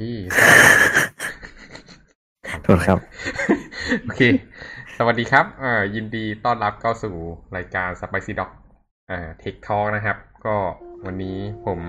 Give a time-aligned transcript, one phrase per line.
[0.00, 0.14] ที่
[2.62, 2.98] โทษครับ
[4.02, 4.20] โอเค
[4.98, 7.14] สวัสดีครับเอ่อยินดีต้อนรับเข้าสู่
[7.56, 8.50] รายการ Spicy Dog
[9.08, 10.56] เอ่อ Tech Talk นะครับ ก็
[11.06, 11.80] วันนี้ผม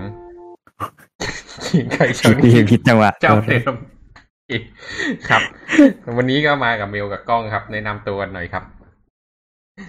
[1.66, 3.74] ขิงไก่ชผิดนผิดผิดจังหวะเจ้าเดิม
[4.50, 4.62] อีก
[5.28, 5.42] ครับ
[6.16, 8.64] วันนี้ก็มากับเมลกับกล้องครับ แนะนำตัวกันหน่อยครับ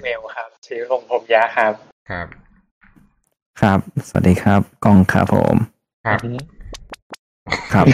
[0.02, 1.74] เมลครับชื่อลงผมยาครับ
[2.10, 2.28] ครับ
[3.62, 5.56] ครับ สวัสดีครับ กล้องครับผม
[6.06, 6.20] ครับ
[7.74, 7.88] ครับ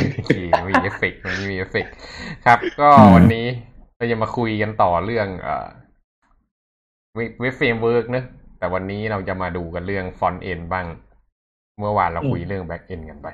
[0.69, 1.93] มีเอฟเฟกต์มันมีเอฟเฟกต์
[2.45, 3.45] ครับ ก็อืมวันนี้
[3.95, 5.67] เราจะมาคุยกันต่อเรื่องเอ่อ
[7.15, 8.25] เว็บเว็บ framework เนอะ
[8.57, 10.85] แต่วันนี้เราจะมาดูกันเรื่อง front end บ้าง
[11.79, 13.27] เมื่อวานเราคุยเรื่อง back end กันไป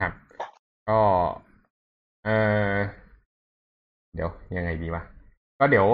[0.00, 0.12] ครับ
[0.88, 1.00] ก็
[2.24, 2.78] เออ
[4.14, 5.02] เดี๋ยวยังไงดีวะ
[5.58, 5.86] ก็เดี๋ยว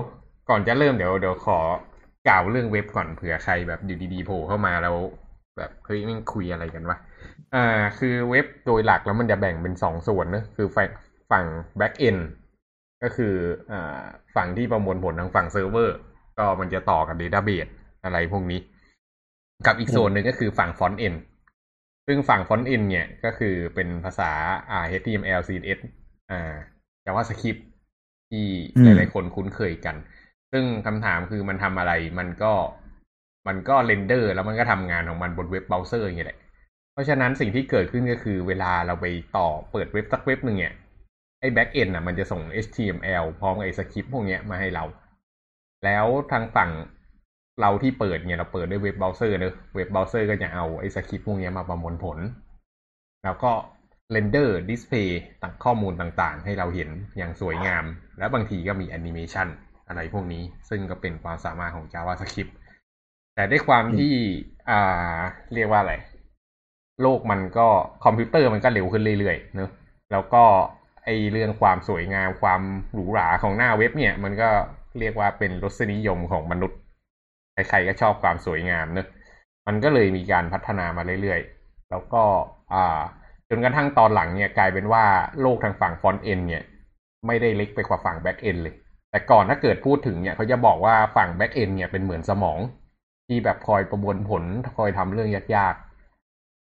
[0.49, 1.59] ก่อนจะเริ่มเดี๋ยวเดี๋ยวขอ
[2.29, 4.97] กล่าวเรื่องเว็บก่อนเผื่อใครแบบอยู่ดีๆโผล่เข้ามาแล้ว
[5.57, 6.97] แบบเฮ้ยแม่งคุยอะไรกันวะ
[7.55, 10.88] อ่า คือเว็บโดยหลักแล้วมันจะแบ่งเป็นสองส่วนนะคือฝั่ง
[11.30, 11.45] ฝั่ง
[11.80, 12.23] back end
[13.02, 13.35] ก็คือ
[13.71, 14.02] อ่า
[14.37, 15.96] ฝั่งที่ประมวลผลทางฝั่งเซิร์ฟเวอร์
[16.38, 17.71] ก็มันจะต่อกับ database
[18.04, 18.60] อะไรพวกนี้
[19.66, 21.18] กับอีกส่วนหนึ่งก็คือฝั่ง front end
[22.07, 24.30] ซึ่งฝั่ง front end เนี่ยก็คือเป็นภาษา
[24.71, 25.79] อ่า HTML CSS
[26.30, 26.54] อ่า
[27.04, 27.60] JavaScript
[28.30, 29.96] ที่อืมหลายๆคนคุ้นเคยกัน
[30.52, 32.52] ซึ่งคำถามคือมันทำอะไร มันก็
[33.48, 36.38] มันก็ render แล้วมันก็ทำงานของมันบนเว็บเบราว์เซอร์อย่างเงี้ยแหละ
[36.93, 40.74] เพราะฉะนั้นสิ่งที่เกิดขึ้นก็คือเวลาเราไปต่อเปิดเว็บสักเว็บหนึ่งเนี่ย
[41.41, 44.85] ไอ้ back end อะมันจะส่ง HTML พร้อมไอ้สคริปต์พวกเนี้ยมาให้เรา
[45.85, 46.71] แล้วทางฝั่ง
[47.60, 52.19] เราที่เปิดเนี่ยเราเปิดด้วยเว็บเบราว์เซอร์เนอะเว็บเบราว์เซอร์ก็จะเอาไอ้สคริปต์พวกเนี้ยมาประมวลผล
[53.25, 53.52] แล้วก็
[54.13, 57.85] render display ตัดข้อมูลต่างๆ ให้เราเห็นอย่างสวยงาม
[58.19, 59.49] และบางทีก็มีแอนิเมชัน
[59.88, 62.52] อะไรพวกนี้ ซึ่งก็เป็นความสามารถของ JavaScript
[63.35, 64.12] แต่ด้วยความที่
[64.71, 65.19] อ่า
[65.54, 65.94] เรียกว่าอะไร
[67.03, 67.66] โลกมันก็
[68.04, 69.70] คอมพิวเตอร์มันก็เร็วขึ้นเรื่อยๆเนอะ
[70.12, 70.44] แล้วก็
[71.04, 72.60] ไอเรื่องความสวยงามความ
[72.92, 74.48] หรูหราของหน้าเว็บเนี่ย มันก็
[74.98, 76.78] เรียกว่าเป็นรสนิยมของมนุษย์
[77.52, 79.06] ใครๆก็ชอบความสวยงามเนอะ
[79.66, 82.22] มันก็เลยมีการพัฒนามาเรื่อยๆ แล้วก็
[82.72, 83.00] อ่า
[83.48, 85.04] จนกระทั่งตอนหลังเนี่ยกลายเป็นว่า
[85.41, 86.62] โลกทางฝั่ง front end เนี่ย
[87.26, 88.75] ไม่ได้เล็กไปกว่าฝั่ง back end เลย
[89.10, 92.58] แต่ก่อนถ้าเกิดพูดถึงเนี่ยเขาจะบอกว่าฝั่ง back end เนี่ยเป็นเหมือนสมอง
[93.28, 94.44] ที่แบบคอยประมวลผล
[94.78, 95.89] คอยทำเรื่องยากๆ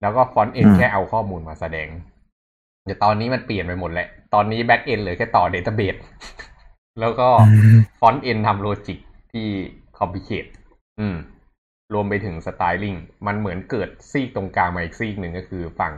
[0.01, 1.87] แล้วก็ front end อืมแค่เอาข้อมูลมาแสดง
[2.85, 5.95] แต่ตอนนี้มันเปลี่ยนไปหมดแหละ ตอนนี้ back end เลยแค่ต่อ database
[6.99, 7.27] แล้วก็
[7.99, 8.99] front end ทำ logic
[9.33, 9.47] ที่
[9.99, 10.45] complicate
[10.99, 11.15] อืม
[11.93, 12.95] รวมไปถึง styling
[13.27, 15.93] มันเหมือนเกิดซีกตรงกลางมาอีกซีกหนึ่งก็คือฝั่ง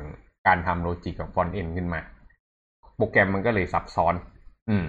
[0.48, 2.02] การทำ logic ของ front end ขึ้นมา
[2.98, 4.16] โปรแกรมมันก็เลยซับซ้อน
[4.70, 4.86] อืม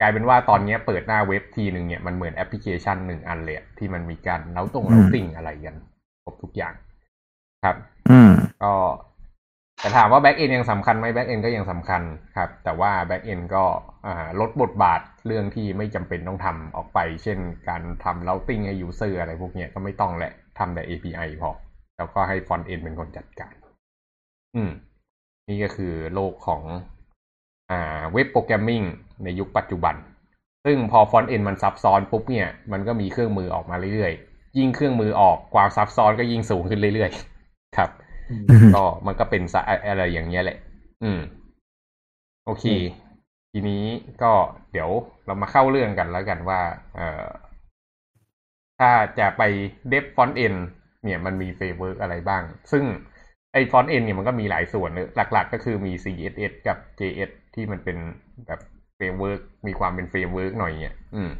[0.00, 5.76] กลายเป็นว่าตอนเนี้ยเปิดหน้าเว็บทีหนึ่งเนี่ยมันเหมือนแอปพลิเคชันหนึ่งอันเลยอะที่มันมีการ route ตรงอืม routing อะไรกัน
[6.24, 6.74] ครบทุกอย่าง
[7.64, 7.99] ครับอืม
[8.64, 8.74] ก็
[9.80, 12.02] แต่ถามว่า back end ยังสำคัญไหม back end ก็ยังสำคัญ
[12.36, 13.64] ครับ แต่ว่า back end ก็
[14.40, 17.38] ลดบทบาทเรื่องที่ไม่จำเป็นต้องทำออกไป เช่น
[17.68, 21.50] การทำ routing ให้ user อะไรพวกเนี้ยก็ไม่ต้องแหละทำแต่ API พอ
[21.98, 23.54] แล้วก็ให้ front end เป็นคนจัดการ
[24.56, 24.70] อืม
[25.48, 26.62] นี่ก็คือโลกของ
[27.70, 28.82] อ่าเว็บ programming
[29.24, 29.94] ในยุคปัจจุบัน
[30.64, 37.29] ซึ่งพอ front end มันซับซ้อนปุ๊บเนี่ย มันก็มีเครื่องมือออกมาเรื่อยๆ ยิ่งเครื่องมือออกความซับซ้อนก็ยิ่งสูงขึ้นเรื่อยๆ
[37.76, 37.90] ครับ
[38.30, 38.44] อืม
[38.74, 40.58] ก็มันก็เป็นซะอะไรอย่างเงี้ยแหละ
[41.02, 41.20] อืม
[42.46, 42.64] โอเค
[43.52, 43.84] ทีนี้
[44.22, 44.32] ก็
[44.72, 44.90] เดี๋ยว
[45.26, 46.60] เรามาเข้าเรื่องกันแล้วกันว่า
[46.96, 47.26] เอ่อ
[48.80, 49.42] ถ้าจะไป
[49.88, 50.54] dev front end
[51.04, 52.42] เนี่ยมันมี framework อะไรบ้าง
[52.72, 52.84] ซึ่ง
[53.52, 57.96] ไอ้ front end เนี่ยมันก็มีหลายส่วนเนอะหลัก ๆ ก็คือมี CSS กับ JS ที่มันเป็น
[58.46, 58.60] แบบ
[58.96, 61.30] framework มีความเป็น framework หน่อยเนี่ย อืม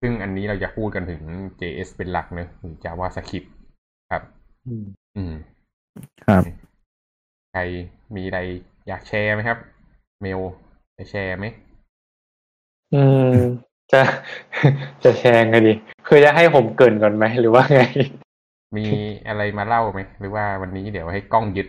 [0.00, 1.22] ซึ่งอันนี้เราจะพูดกันถึง
[1.60, 3.48] JS เป็นหลักเนอะหรือ JavaScript
[4.10, 4.22] ครับ
[4.68, 5.34] อืมอืม
[6.26, 6.42] ครับ
[7.52, 7.60] ใคร
[8.16, 8.40] มีอะไร
[8.88, 9.58] อยากแชร์ไหมครับ
[10.22, 10.40] เมล
[10.96, 11.44] จะแชร์ไหม
[12.94, 13.34] อืม
[13.92, 14.00] จะ
[15.04, 15.72] จะแชร์ไงดี
[16.08, 17.82] คือจะให้ผมเกรินก่อนไหมหรือว่าไง
[18.76, 18.86] มี
[19.28, 21.68] อะไรมาเล่าไหมหรือว่าวันนี้เดี๋ยวให้กล้องยึด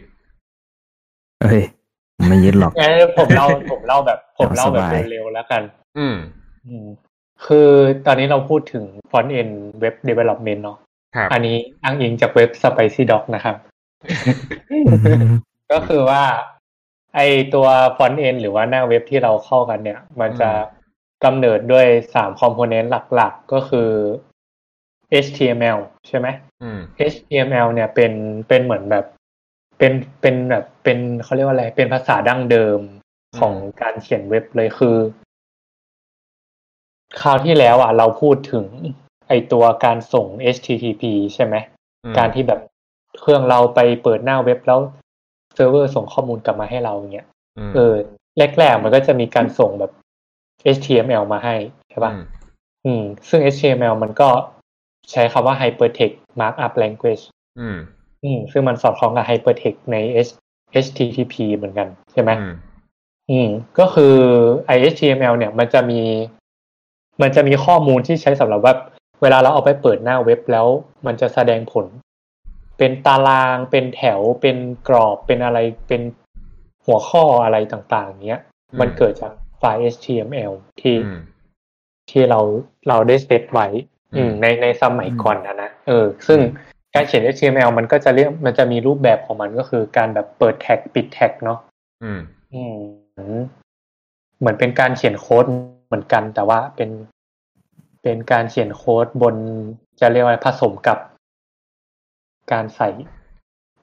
[1.42, 1.62] เอ้ย
[2.18, 5.62] ผมไม่ยึดหรอกงั้นผมเล่าผมเล่าแบบ ผมเล่าแบบสบายเร็วๆแล้วกัน
[5.98, 6.16] อืม
[6.68, 6.86] อืม
[7.46, 7.70] คือ
[8.06, 10.78] ตอนนี้เราพูดถึง front end web development เนาะ
[11.16, 13.56] ครับอันนี้อ้างอิงจากเว็บ Spicy Dog นะครับ
[15.72, 16.24] ก็คือว่า
[17.16, 17.20] ไอ
[17.54, 17.68] ตัว
[17.98, 20.50] front end หรือว่าหน้าเว็บที่เราเข้ากันเนี่ย มันจะ
[21.24, 23.90] กำเนิดด้วยสาม component หลักๆ ก็คือ
[25.26, 26.28] HTML ใช่ไหม
[26.64, 26.80] อืม
[27.12, 28.12] HTML เนี่ยเป็น
[28.48, 29.06] เป็นเหมือนแบบ
[29.78, 32.80] เป็นเป็นแบบเป็นเขาเรียกว่าอะไร เป็นภาษาดั้งเดิม
[33.40, 34.98] ของการเขียนเว็บเลยคือ
[37.22, 38.66] คราวที่แล้วอะ เราพูดถึง
[39.28, 41.04] ไอตัวการส่ง HTTP
[41.34, 41.56] ใช่ไหม
[42.06, 42.60] อืมการที่แบบ
[43.20, 44.80] เครื่องเราไปเปิดหน้าเว็บแล้ว
[45.56, 47.28] เซิร์ฟเวอร์ส่งข้อมูลกลับมาให้เราอย่างเงี้ย
[47.58, 47.94] อืมเออ
[48.60, 49.92] แรกๆมันก็จะมีการส่งแบบ
[50.76, 51.56] HTML มาให้
[51.90, 52.24] ใช่ป่ะอืม
[52.86, 54.30] อืม ซึ่ง HTML มันก็
[55.12, 57.24] ใช้คำว่า hypertext markup language
[57.60, 57.78] อืม
[58.24, 59.96] อืม ซึ่งมันสอดคล้องกับ hypertext ใน
[60.28, 60.36] H-
[60.86, 62.54] HTTP เหมือนกันใช่ไหมอืม
[63.32, 63.50] อืม
[63.80, 64.16] ก็คือ
[64.76, 66.02] i HTML เนี่ย มันจะมี
[67.22, 68.74] มันจะมีข้อมูลที่ใช้สำหรับว่า
[69.22, 70.68] เวลาเราเอาไปเปิดหน้าเว็บแล้ว
[71.06, 71.86] มันจะแสดงผล
[72.78, 76.02] เป็นตารางเป็นแถวเป็นกรอบเป็นอะไรเป็น
[76.86, 78.42] หัวข้ออะไรต่างๆเนี้ย
[78.72, 81.20] อืมมันเกิดจากไฟล์ HTML ที่อืม
[82.12, 82.40] ที่เรา
[82.88, 83.68] เราได้เซตไว้
[84.16, 86.40] อืมอืมในในสมัยก่อนนะนะเออ ซึ่ง
[86.94, 91.60] การเขียน HTML มันก็จะเรียกมันจะมีรูปแบบของมันก็คือการแบบเปิดแท็กปิดแท็กเนาะ
[92.04, 92.20] อืม
[92.54, 92.78] อืม
[93.12, 93.32] เหมือน
[94.40, 95.46] เหมือนเป็นการเขียนโค้ด
[95.88, 96.90] เหมือนกัน แต่ว่าเป็น
[98.04, 99.36] เป็นการเขียนโค้ดบน
[100.00, 100.98] จะเรียกว่าผสมกับ
[102.52, 102.90] การใส่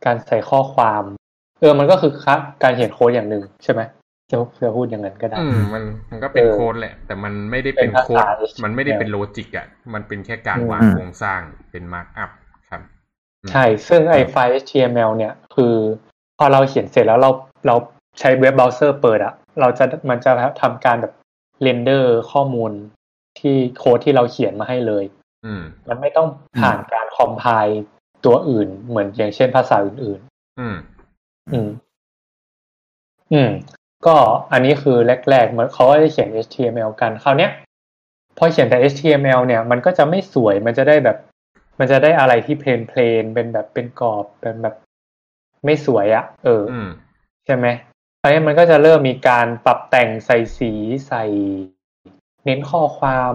[0.04, 1.02] การใส่ข้อความ
[1.60, 3.80] เออมันก็คือครับการเขียนโค้ดอย่างหนึ่งใช่ไหม
[4.30, 11.40] จะจะพูดอย่างนั้นก็ได้อืมมันมันก็เป็นเออโค้ดแหละ แต่มันไม่ได้เป็นเป็นภาษาโค้ด HTML มมันไม่ได้เป็น logic อะ มันเป็นแค่การอืมวางโครงสร้าง
[11.70, 12.31] เป็น markup
[12.70, 12.82] ครับ
[13.50, 15.74] ใช่ ซึ่งไอ้ไฟล์ HTML เนี่ย คือ
[16.38, 17.30] พอเราเขียนเสร็จแล้วเรา
[17.66, 17.76] เรา
[18.20, 20.30] ใช้ web browser เปิดอะเราจะมันจะ
[20.62, 21.12] ทำการแบบ
[21.62, 22.72] render ข้อมูล
[23.40, 25.04] ที่โค้ดที่เราเขียนมาให้เลย
[25.44, 26.28] อืมมันไม่ต้อง
[26.60, 27.81] ผ่านการ compile
[28.25, 30.20] ตัวอื่น เหมือนอย่างเช่นภาษาอื่น
[30.61, 31.69] อืมๆอืม
[33.32, 33.50] อืม
[34.06, 34.17] ก็
[34.52, 34.96] อันนี้คือ
[35.31, 37.50] แรกๆมันเขาก็จะเขียน HTML กันคราวเนี้ย
[38.38, 41.17] พอเขียนแต่ HTML เนี่ย มันก็จะไม่สวยมันจะได้แบบ
[41.78, 44.75] มันจะได้อะไรที่เพลนเพลนๆเป็นแบบเป็นกรอบเป็นแบบ
[45.64, 46.88] ไม่สวยอะ่ะเออออืม
[47.46, 47.67] ใช่ไหม
[48.20, 50.72] คราวนี้มันก็จะเริ่มมีการปรับแต่งใส่สี
[51.08, 51.25] ใส่
[52.44, 53.32] เน้นข้อความ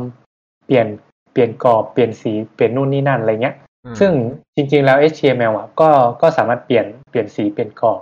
[0.66, 0.88] เปลี่ยน
[1.32, 3.65] เปลี่ยนกรอบเปลี่ยนสีเปลี่ยนนู่นนี่นั่นอะไรเงี้ยอืม
[4.00, 4.12] ซึ่ง
[4.56, 5.90] จริงๆแล้ว HTML อะก็
[6.22, 8.02] ก็สามารถเปลี่ยนเปลี่ยนสีเปลี่ยนกรอบ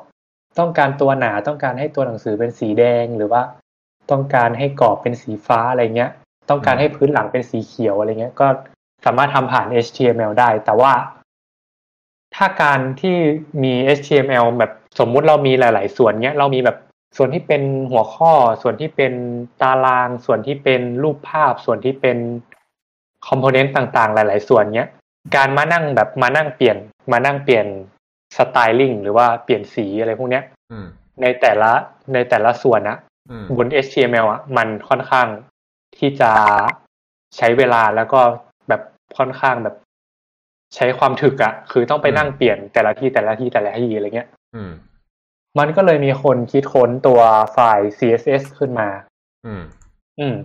[0.60, 3.42] ต้องการตัวหนาต้องการให้ตัวหนังสือเป็นสีแดงหรือว่า
[4.12, 6.12] ต้องการให้กรอบเป็นสีฟ้าอะไรเงี้ย
[6.50, 8.48] ต้องการให้พื้นหลังเป็นสีเขียวอะไรเงี้ย ก็
[9.06, 10.94] สามารถทำผ่าน HTML ได้ แต่ว่า
[12.36, 13.16] ถ้าการที่
[13.64, 16.78] มี HTML แบบสมมุติเรามีหลาย ๆ ส่วนเนี้ยเรามีแบบ
[17.18, 18.32] ส่วนที่เป็นหัวข้อ
[18.62, 19.14] ส่วนที่เป็น
[19.62, 22.18] ตาราง ส่วนที่เป็นรูปภาพ ส่วนที่เป็น
[23.28, 24.90] คอมโพเนนต์ต่าง ๆ หลาย ๆ ส่วนเนี้ย
[25.36, 26.78] การมานั่งแบบมานั่งเปลี่ยน
[27.12, 27.66] มานั่งเปลี่ยน
[28.38, 30.86] สไตลิ่งหรือว่าเปลี่ยนสีอะไรพวกเนี้ยอืม
[31.22, 31.72] ในแต่ละ
[32.14, 32.98] ในแต่ละส่วนนะ
[33.30, 35.28] อืมบน HTML อะมันค่อนข้าง
[35.98, 36.32] ที่จะ
[37.38, 38.22] ใช้เวลาแล้วก็
[38.70, 38.82] แบบ
[39.18, 39.76] ค่อนข้างแบบ
[40.76, 44.72] ใช้ความถึกอะคือต้องไปนั่งเปลี่ยนแต่ละที่แต่ละที่แต่ละที่อะไรเงี้ยอืม
[45.60, 47.22] มันก็เลยมีคนคิดค้นตัว
[47.54, 48.90] ไฟล์ CSS ขึ้นมา
[49.46, 49.64] อืม
[50.20, 50.36] อืม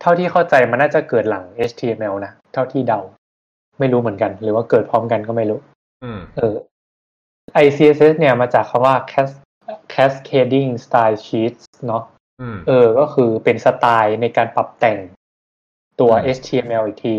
[0.00, 3.00] เท่าที่เข้าใจมันน่าจะเกิดหลัง HTML นะ เท่าที่เดา
[3.78, 5.58] ไม่รู้เหมือนกัน หรือว่าเกิดพร้อมกันก็ไม่รู้
[6.04, 6.54] อืมเออ
[7.64, 9.40] ICSS เนี่ยมาจากคำว่า cas-
[9.94, 12.02] cascading style sheets เนาะ
[12.40, 14.98] อืมเออ ก็คือเป็นสไตล์ในการปรับแต่ง
[16.00, 17.14] ตัวอืม HTML อีกที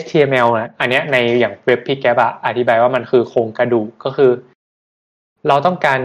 [0.00, 4.30] HTML นะอันเนี้ยในอย่างเว็บพี่แกบอะอธิบายว่ามันคือโครงกระดูกก็คือ
[5.48, 6.00] เราต้องการ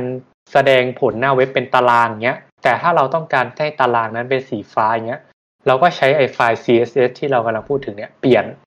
[0.52, 5.22] แสดงผลหน้าเว็บเป็นตารางเงี้ย แต่ถ้าเราต้องการให้ตารางนั้นเป็นสีฟ้าอย่างเงี้ย
[5.68, 8.67] เราก็ใช้ไอ้ไฟล์ CSS ที่เรากำลังพูดถึงเนี่ยเปลี่ยนอืม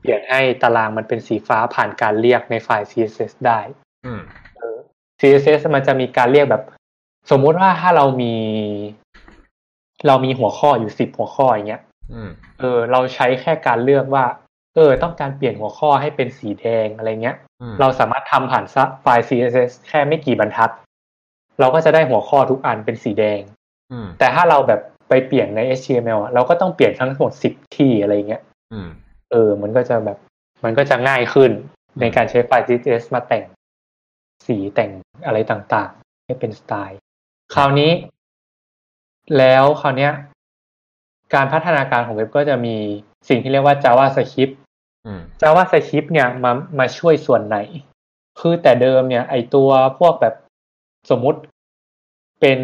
[0.00, 3.60] เปลี่ยนให้ตารางมันเป็นสีฟ้าผ่านการเรียกในไฟล์ CSS ได้
[4.06, 4.20] อืม
[4.56, 4.76] เออ
[5.20, 6.62] CSS มันจะมีการเรียกแบบ
[7.30, 8.34] สมมุติว่าถ้าเรามี
[10.06, 14.24] เรามีหัวข้ออยู่สิบหัวข้ออย่างเงี้ยอืมเออ เราใช้แค่การเลือกว่า
[14.74, 18.64] เออ ต้องการเปลี่ยนหัวข้อให้เป็นสีแดงอะไรเงี้ยอืมเราสามารถทำผ่าน
[19.02, 20.70] ไฟล์ CSS แค่ไม่กี่บรรทัด
[21.60, 23.40] เราก็จะได้หัวข้อทุกอันเป็นสีแดง
[23.92, 28.42] อืมแต่ถ้าเราแบบไปเปลี่ยนใน HTML อะเราก็ต้องเปลี่ยนทั้งหมดสิบที่อะไรเงี้ย
[29.36, 30.18] อืมเออมันก็จะแบบ
[30.64, 31.50] มันก็จะง่ายขึ้น
[32.00, 33.44] ในการใช้ไฟล์ CSS มาแต่ง
[34.46, 34.90] สีแต่ง
[35.26, 36.98] อะไรต่างๆ ให้เป็นสไตล์
[37.54, 37.92] คราวนี้
[39.38, 40.12] แล้วคราวเนี้ย
[41.34, 42.76] การพัฒนาการของเว็บก็จะมี
[43.28, 44.54] สิ่งที่เรียกว่า JavaScript
[45.06, 47.58] อืม JavaScript เนี่ยมามาช่วยส่วนไหน
[48.40, 50.34] คือแต่เดิมเนี่ย ไอตัวพวกแบบ
[51.10, 51.40] สมมุติ
[52.40, 52.60] เป็น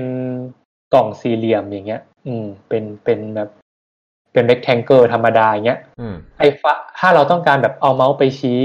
[0.94, 3.48] กล่องสี่เหลี่ยมอย่างเงี้ย อืม เป็นเป็นแบบ
[4.32, 8.60] เป็น rectangle ธรรมดาอย่างเงี้ยอืมไอ้ฟ้าถ้าเราต้องการแบบเอาเมาส์ไปชี้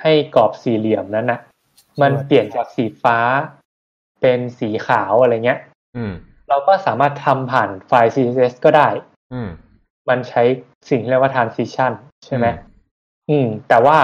[0.00, 1.40] ให้กรอบสี่เหลี่ยมนั้นนะ
[2.02, 3.18] มันเปลี่ยนจากสีฟ้า
[4.20, 5.60] เป็นสีขาวอะไรเงี้ย
[5.96, 6.12] อืม
[6.48, 8.88] เราก็สามารถทำผ่านไฟล์ CSS ก็ได้
[9.32, 9.48] อืม
[10.08, 10.42] มันใช้
[10.88, 11.92] สิ่งที่เรียกว่า transition
[12.26, 12.58] ใช่ไหมอืม
[13.30, 13.98] อืม แต่ว่า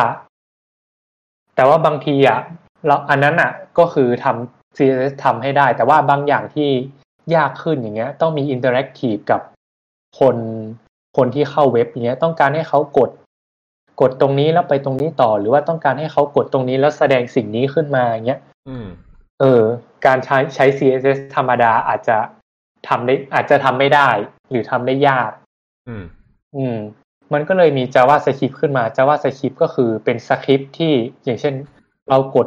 [1.55, 2.41] แต่ว่าบางทีอะ
[2.87, 6.71] เราอันนั้นอะ ก็คือทำ CSS ทำให้ได้ แต่ว่าบางอย่างที่
[7.35, 9.41] ยากขึ้นอย่างเงี้ย ต้องมี interactive กับ
[10.21, 10.37] คน
[11.17, 13.11] คนที่เข้าเว็บอย่างเงี้ยต้องการให้เขากด
[14.01, 18.87] กดตรงนี้แล้วไปตรงนี้ต่อ หรือว่าต้องการให้เขากดตรงนี้แล้วแสดงสิ่งนี้ขึ้นมาอย่างเงี้ยอืม
[19.41, 19.63] เออ
[20.07, 22.17] การใช้ใช้ CSS ธรรมดาอาจจะ
[22.89, 24.09] ทำได้อาจจะทำไม่ได้
[24.51, 25.31] หรือทำได้ยาก
[25.89, 26.05] อืม
[26.57, 26.79] อืม
[27.33, 30.93] มันก็เลยมี JavaScript ขึ้นมา JavaScript ก็คือเป็นสคริปต์ที่
[31.25, 31.55] อย่างเช่น
[32.09, 32.47] เรากด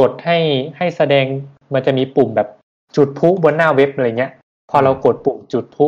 [0.00, 0.38] กดให้
[0.76, 1.26] ให้แสดง
[1.74, 2.48] มันจะมีปุ่มแบบ
[2.96, 4.32] จุดพลุบนหน้าเว็บอะไรเงี้ย
[4.70, 5.86] พอเรากดปุ่มจุดพลุ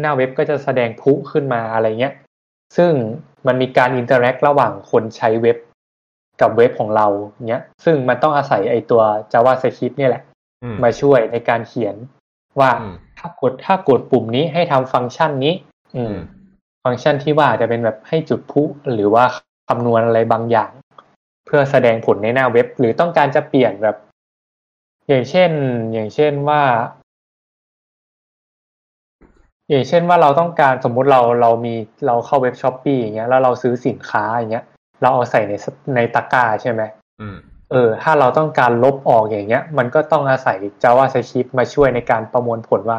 [0.00, 2.14] หน้าเว็บก็จะแสดงพลุขึ้นมาอะไรเงี้ย
[2.76, 2.92] ซึ่ง
[3.46, 5.56] มันมีการ interact ระหว่างคนใช้เว็บ
[6.40, 7.06] กับเว็บของเรา
[7.48, 10.22] เนี้ย ซึ่งมันต้องอาศัยไอตัว JavaScript เนี่ยแหละ
[10.62, 11.96] อืมมาช่วยในการเขียน
[12.60, 15.54] ว่าอืมถ้ากดถ้ากดปุ่มนี้ให้ทำฟังก์ชันนี้
[15.96, 16.18] อือืมม
[16.84, 18.62] ฟังก์ชันที่ว่าจะเป็นแบบให้จุดพลุ
[18.92, 19.24] หรือว่า
[19.68, 20.70] คำนวณอะไรบางอย่าง
[21.46, 23.96] เพื่อแสดงผลในหน้าเว็บ หรือต้องการจะเปลี่ยนแบบ
[25.08, 25.50] อย่างเช่น
[25.92, 26.62] อย่างเช่นว่า
[29.70, 31.74] อย่างเช่นว่าเราต้องการสมมุติเราเรามี
[32.06, 34.64] เราเข้าเว็บช้อปปี้อย่างเงี้ยแล้วเราซื้อสินค้าอย่างเงี้ย
[35.00, 35.52] เราเอาใส่ใน
[35.94, 36.82] ในตะกร้าใช่ไหม
[37.20, 37.36] อืม
[37.70, 42.98] เออ ถ้าเราต้องการลบออกอย่างเงี้ย มันก็ต้องอาศัย JavaScript มาช่วยในการประมวลผลว่า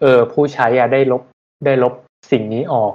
[0.00, 1.22] เออ ผู้ใช้อะได้ลบ
[1.64, 1.94] ได้ลบ
[2.30, 2.94] สิ่งนี้ออก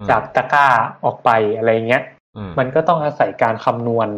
[0.00, 0.66] อืมจากตะกร้า
[1.04, 2.02] ออกไปอะไรเงี้ย
[2.36, 4.08] อืมมันก็ต้องอาศัยการคำนวณ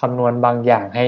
[0.00, 1.06] คำนวณบางอย่างให้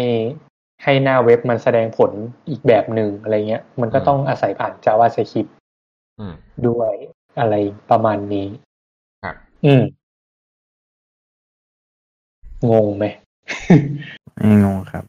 [0.85, 2.11] ให้หน้าเว็บมันแสดงผล
[2.51, 5.60] อีกแบบหนึ่งอะไรเงี้ย มันก็ต้องอาศัยผ่าน JavaScript อืม
[6.67, 6.95] ด้วย
[7.41, 7.55] อะไร
[7.91, 8.47] ประมาณนี้
[9.25, 9.83] ครับอืม
[12.71, 13.05] งงไหม
[14.37, 15.05] ไม่งงครับ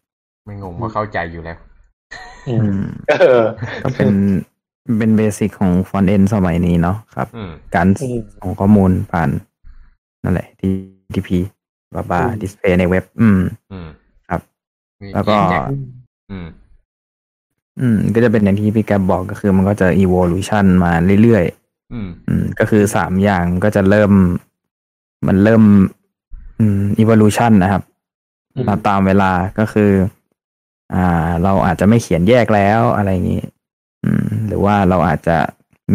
[0.46, 1.58] ไม่งงเพราะเข้าใจอยู่แล้ว
[2.48, 3.42] อือืมมเออ
[3.84, 4.12] ก็เป็น
[4.98, 9.30] เป็นเบสิกของฟอนต์เอนสมัยนี้เนาะครับอืมการอืมส่งข้อมูลผ่าน
[10.24, 11.30] นั่นแหละ TTP
[11.96, 13.40] บาบาอืมดิสเพย์ในเว็บ อืม
[13.72, 13.88] อืม
[14.30, 14.42] ครับ
[15.02, 15.62] มีแล้วก็แจ็ค
[16.32, 16.48] อืม
[17.80, 20.92] อืม ก็จะเป็นอย่างที่พี่แกบอกก็คือมันก็จะ evolution มา
[21.24, 24.12] เรื่อยๆ อืม อืม ก็คือสามอย่างก็จะเริ่ม
[25.28, 25.64] มันเริ่ม
[26.60, 27.84] อืม evolution นะครับ
[28.56, 29.92] อืมมาตามเวลาก็คือ
[30.94, 33.44] อ่า เราอาจจะไม่เขียนแยกแล้วอะไรอย่างนี้
[34.04, 35.38] อืม หรือว่าเราอาจจะ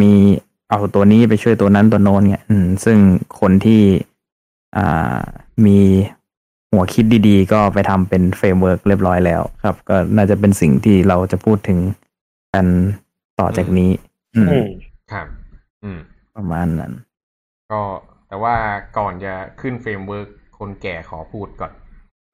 [0.00, 0.12] มี
[0.70, 2.98] เอาตัวนี้ไปช่วยตัวนั้นตัวโน้นเนี่ย อืม ซึ่ง
[3.40, 3.82] คนที่
[4.76, 5.18] อ่า
[5.66, 5.78] มี
[6.76, 11.78] หัวคิดดีๆ ก็ไปทำเป็น framework เรียบร้อยแล้วครับ ก็น่าจะเป็นสิ่งที่เราจะพูดถึง
[12.54, 12.66] กัน
[13.40, 13.90] ต่อจากนี้
[14.34, 14.66] อืมอืม
[15.12, 15.26] ครับ
[15.84, 15.98] อืม
[16.36, 16.92] ประมาณนั้น
[17.72, 17.80] ก็
[18.28, 18.54] แต่ว่า
[18.98, 20.28] ก่อนจะขึ้น framework
[20.58, 21.72] คนแก่ขอพูดก่อน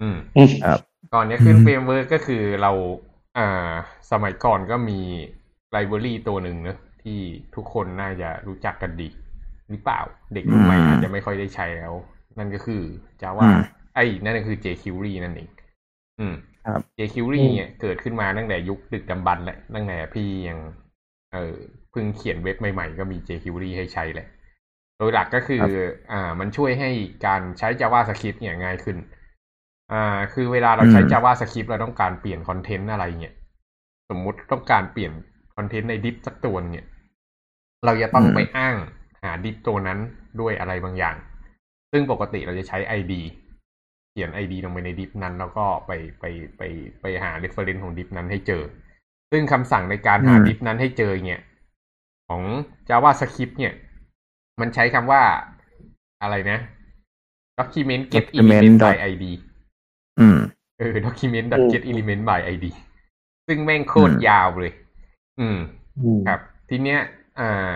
[0.02, 0.80] อืมอืมครับ
[1.14, 2.72] ก่อนจะขึ้นอืม framework ก็คือเรา
[3.38, 3.70] อ่า
[4.10, 5.00] สมัยก่อนก็มี
[5.70, 7.18] library ตัวหนึ่งเนอะที่
[7.54, 9.08] ทุกคนน่าจะรู้จักกันดี
[9.70, 10.00] หรือเปล่า
[10.34, 11.92] เด็กรุ่นใหม่อาจจะไม่ค่อยได้ใช้แล้ว
[12.38, 12.82] นั่นก็คือ
[13.22, 13.48] Java
[13.94, 15.48] ไอ้นั่นก็คือ jQuery นั่นเอง
[16.20, 16.34] อืม
[16.66, 20.58] ครับ jQuery อืมเนี่ยเกิดขึ้นมาตั้งแต่ยุคดึกดำบรรพ์แหละตั้งแต่พี่ยัง
[21.32, 21.54] เออ
[21.90, 24.28] เพิ่งเขียนเว็บใหม่ๆ ก็มี jQuery ให้ใช้แหละ
[24.98, 25.64] โดยหลักก็คือ
[26.12, 26.90] อ่า มันช่วยให้
[27.26, 28.96] การใช้ JavaScript เนี่ยง่ายขึ้น
[29.92, 33.34] อ่า คือเวลาเราใช้อืม JavaScript เราต้องการเปลี่ยนคอนเทนต์อะไรเนี่ย
[34.10, 35.12] สมมุติต้องการเปลี่ยน
[35.56, 36.86] คอนเทนต์ในดิฟสักตัวเนี่ย
[37.84, 38.76] เราจะต้องไปอ้าง
[39.22, 39.98] หาดิฟตัวนั้น
[40.40, 41.16] ด้วยอะไรบางอย่าง
[41.92, 43.12] ซึ่งปกติเราจะใช้ ID
[44.12, 45.90] เขียน ID ลงไปในดิฟนั้น แล้วก็ไป
[46.20, 46.24] ไป
[46.56, 46.62] ไป
[47.00, 48.62] ไปหา reference ของดิฟนั้นให้เจอ
[49.32, 51.40] ซึ่งคำสั่งในการหาอืมดิฟนั้นให้เจอเนี่ย
[52.28, 52.42] ของ
[52.88, 53.74] JavaScript เนี่ย
[54.60, 55.22] มันใช้คำว่า
[56.22, 56.58] อะไรนะ
[57.58, 59.24] document get element by id
[60.20, 60.38] อืม
[60.78, 62.66] เออ document อืม get element by id
[63.46, 64.72] ซึ่งแม่งโคตรอืมยาวเลย
[65.40, 65.58] อืม
[66.00, 67.00] อืม ครับ ทีเนี้ย
[67.40, 67.72] อ่า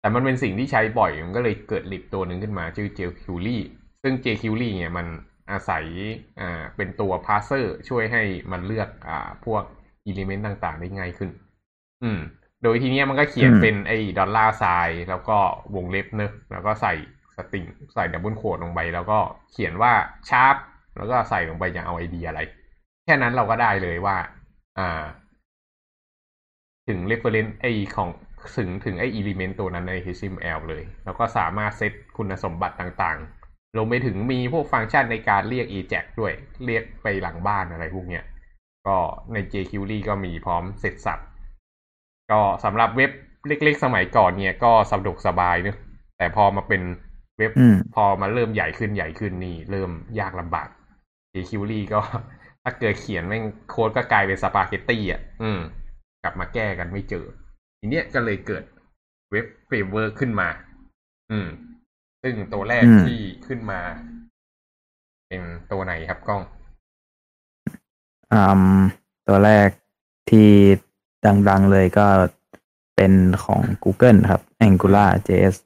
[0.00, 3.58] แต่มันเป็นสิ่งที่ใช้บ่อย มันก็เลยเกิด lib ตัวหนึ่งขึ้นมา ชื่อ jQuery
[4.02, 5.06] ซึ่ง jQuery เนี่ยมัน
[5.50, 5.84] อาศัย
[6.40, 8.22] อ่าเป็นตัว parser ช่วยให้
[8.52, 9.62] มันเลือกอ่าพวก
[10.10, 11.30] element ต่างๆ ได้ง่ายขึ้น
[12.02, 12.20] อืม
[12.62, 15.38] โดยทีเนี้ยมันก็เขียนอืมเป็นไอ้ dollar sign แล้วก็
[15.74, 16.92] วงเล็บเนอะแล้วก็ใส่
[17.36, 19.18] string ใส่ double quote ลงไป แล้วก็
[19.52, 19.92] เขียนว่า
[20.30, 20.56] sharp
[20.96, 22.40] แล้วก็ใส่ลงไปอย่างเอา ID อะไร
[23.04, 24.16] แค่นั้นเราก็ได้เลยว่า
[24.78, 25.04] อ่า
[26.88, 28.08] ถึง reference ไอของ
[28.56, 33.45] ถึงถึงไอ element ตัวนั้นใน HTML เลย แล้วก็สามารถเซตคุณสมบัติต่างๆ
[33.78, 36.32] ลงไปถึงมีพวกฟังก์ชันในการเรียก eject ด้วย
[36.66, 38.24] เรียกไปหลังบ้านอะไรพวกเนี้ย
[38.86, 38.96] ก็
[39.32, 41.18] ใน jQuery ก็มีพร้อมเสร็จสับ
[42.30, 43.10] ก็สำหรับเว็บ
[43.46, 45.76] เล็กๆ สมัยก่อนเนี่ยก็สะดวกสบายเนอะ
[46.18, 46.82] แต่พอมาเป็น
[47.38, 50.68] เว็บอืมพอมาเริ่มใหญ่ขึ้นใหญ่ขึ้นนี่ เริ่มยากลำบาก
[51.34, 52.00] jQuery ก็
[52.62, 55.60] ถ้าเกิดเขียนแม่งโค้ดก็กลายเป็นสปาเกตตี้อะ อืม
[56.22, 57.24] กลับมาแก้กันไม่เจอ
[57.78, 58.64] ทีเนี้ยก็เลยเกิด
[59.30, 60.48] web framework ขึ้นมา
[61.30, 61.48] อืม
[62.26, 63.80] ซึ่งตัวแรกอืมที่ขึ้นมา
[65.28, 65.42] เป็น
[65.72, 66.42] ตัวไหนครับกล้อง
[68.32, 68.78] อืม
[69.28, 69.68] ตัวแรก
[70.30, 70.48] ที่
[71.48, 72.06] ดังๆเลยก็
[72.96, 73.12] เป็น
[73.44, 75.56] ของ Google ครับ Angular JS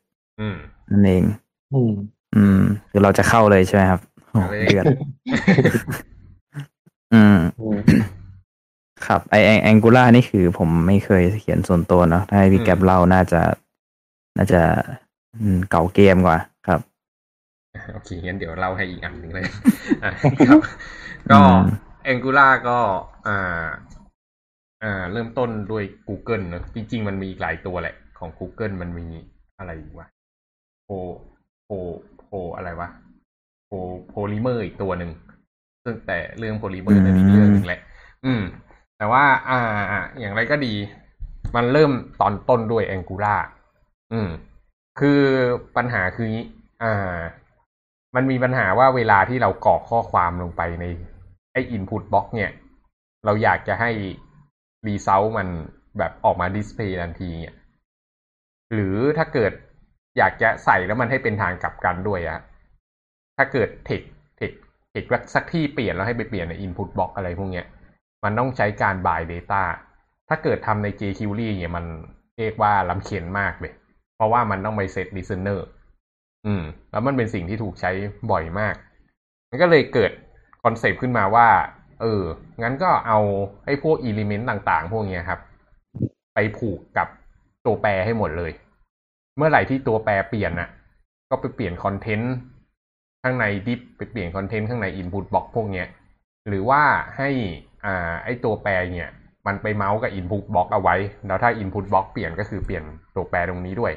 [0.41, 0.57] อืม
[0.91, 1.25] นั่นเอง
[1.75, 1.93] อืม
[2.37, 4.01] อืม คือเราจะเข้าเลยใช่ไหมครับ
[4.31, 4.85] โอ้เอาเลยเดือด
[7.15, 7.79] อืมอืม
[9.07, 13.41] ครับไอแองกูล่านี่คือผมไม่เคยเขียนส่วนตัวเนาะถ้าให้พี่แก๊ปเล่าน่าจะ
[14.37, 14.63] น่าจะ
[15.71, 16.50] เก่าเกมกว่าครับ
[17.93, 19.45] โอเคงั้นเดี๋ยวเล่าให้อีกอันหนึ่งเลย
[20.49, 20.61] ครับ
[21.31, 21.41] ก็
[22.13, 22.79] Angular ก็
[23.27, 23.69] อ่า
[24.83, 29.07] อ่า เริ่มต้นด้วย Google เนอะจริง ๆ มันมีอีกหลายตัวแหละ ของ Google มันมี
[29.59, 30.07] อะไรวะ
[30.85, 30.91] โพ
[31.65, 31.71] โพ
[32.27, 32.89] โพอะไรวะ
[33.67, 33.71] โพ
[34.09, 35.11] โพลิเมอร์อีกตัวหนึ่ง
[35.85, 37.81] ซึ่งแต่เรื่องโพลิเมอร์นั่นอีกเรื่องหนึ่งแหละ
[38.25, 38.43] อืม
[38.99, 39.59] แต่ว่า อ่า
[40.21, 40.75] อย่างไรก็ดี
[41.57, 43.41] มันเริ่มตอนต้นด้วย Angular
[44.13, 44.29] อืม
[45.01, 45.21] คือ
[45.77, 46.47] ปัญหาคืองี้
[46.83, 47.19] อ่า
[48.15, 50.85] มันมีปัญหาว่าเวลาที่เรากรอกข้อความลงไปใน
[51.53, 52.51] ไอ้ input box เนี่ย
[53.25, 53.91] เราอยากจะให้
[54.87, 55.49] result มัน
[55.99, 57.55] แบบออกมา display ทันทีเนี่ย
[58.73, 59.53] หรือถ้าเกิด
[60.19, 62.41] อยากจะใส่แล้วมันให้เป็นทางกลับกันด้วยอะ
[63.37, 64.09] ถ้าเกิด text
[64.41, 64.59] text
[64.95, 67.67] text สักที่เปลี่ยนแล้วให้ไปเปลี่ยนใน input box อะไรพวกเนี้ย
[68.25, 69.63] มันต้องใช้การ buy data
[70.29, 71.85] ถ้าเกิดทำใน jQuery เนี่ยมัน
[72.39, 73.73] เรียกว่าลำเขียนมากเลย
[74.17, 75.61] เพราะว่ามันต้องไป set listener
[76.47, 77.91] อืม แล้วมันเป็นสิ่งที่ถูกใช้
[78.31, 78.75] บ่อยมาก
[79.51, 80.13] มันก็เลยเกิด
[80.63, 81.49] concept ขึ้นมาว่า
[82.01, 82.23] เออ
[82.63, 83.19] งั้นก็เอา
[83.65, 85.41] ไอ้พวก element ต่างๆ พวกเนี้ยครับ
[86.35, 87.09] ไปผูกกับ
[87.67, 88.53] ตัวแปรให้หมดเลย
[89.37, 90.69] เมื่อไหร่ที่ตัวแปรเปลี่ยนน่ะ
[91.31, 92.35] ก็ไปเปลี่ยน content
[93.23, 95.87] ข้างใน div ไปเปลี่ยน content ข้างใน input box พวกเนี้ย
[96.49, 96.83] หรือว่า
[97.17, 97.31] ให้
[97.85, 99.11] อ่าไอ้ตัวแปรเนี่ย
[99.47, 103.93] มันไปเมาส์กับ input box เอาไว้ แล้วถ้า input box เปลี่ยนก็คือเปลี่ยนตัวแปรตรงนี้ด้วย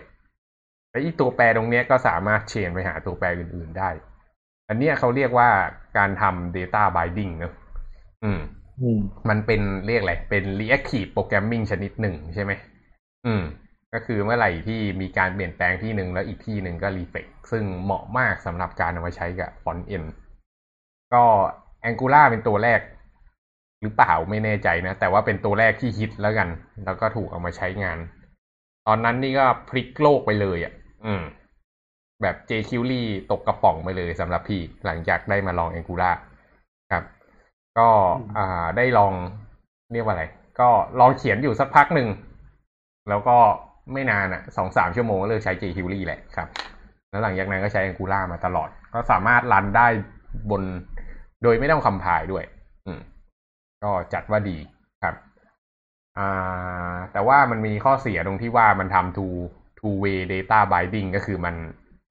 [0.94, 3.90] และอีตัวแปรตรงนี้ก็สามารถ chain ไปหาตัวแปรอื่น ๆได้
[4.70, 5.50] อันนี้เขาเรียกว่า
[5.98, 7.54] การทำ data binding เนอะ
[8.24, 8.40] อืม
[9.30, 12.52] มันเป็นเรียกอะไร เป็น reactive programming ชนิดหนึ่งใช่ไหม
[13.26, 13.44] อืม
[13.94, 20.08] ก็คือเมื่อไหร่ที่มีการเปลี่ยนแปลงที่หนึ่งแล้วอีกที่หนึ่งก็ reflect ซึ่งเหมาะมากสำหรับการเอามาใช้กับ front end
[21.14, 21.24] ก็
[21.90, 22.80] Angular เป็นตัวแรก
[23.82, 26.50] หรือเปล่าไม่แน่ใจนะ แต่ว่าเป็นตัวแรกที่ฮิตแล้วกัน
[26.86, 27.98] แล้วก็ถูกเอามาใช้งาน
[28.88, 30.74] ตอนนั้นนี่ก็พลิกโลกไปเลยอะ
[31.06, 31.24] อืม
[32.22, 36.16] แบบ jQuery ตกกระป๋องไปเลยสำหรับพี่หลังจากได้มาลอง Angular
[36.92, 37.04] ครับ
[37.80, 37.90] ก็
[38.38, 39.14] อ่าได้ลอง
[39.94, 40.26] เรียกว่าอะไร
[40.60, 42.08] ก็ลองเขียนอยู่สักพักหนึ่ง
[43.10, 43.38] แล้วก็
[43.94, 46.48] ไม่นานอะสองสามชั่วโมงก็เลิกใช้ jQuery แหละครับ
[47.10, 49.88] แล้วหลังจากนั้นก็ใช้ Angular มาตลอด ก็สามารถรันได้
[50.52, 50.64] บน
[51.44, 52.44] โดยไม่ต้องคำพายด้วย
[52.86, 53.00] อืม
[53.84, 54.58] ก็จัดว่าดี
[55.04, 55.16] ครับ
[56.18, 59.38] อ่า แต่ว่ามันมีข้อเสียตรงที่ว่ามันทำ two
[59.84, 61.56] two way data binding ก็คือมัน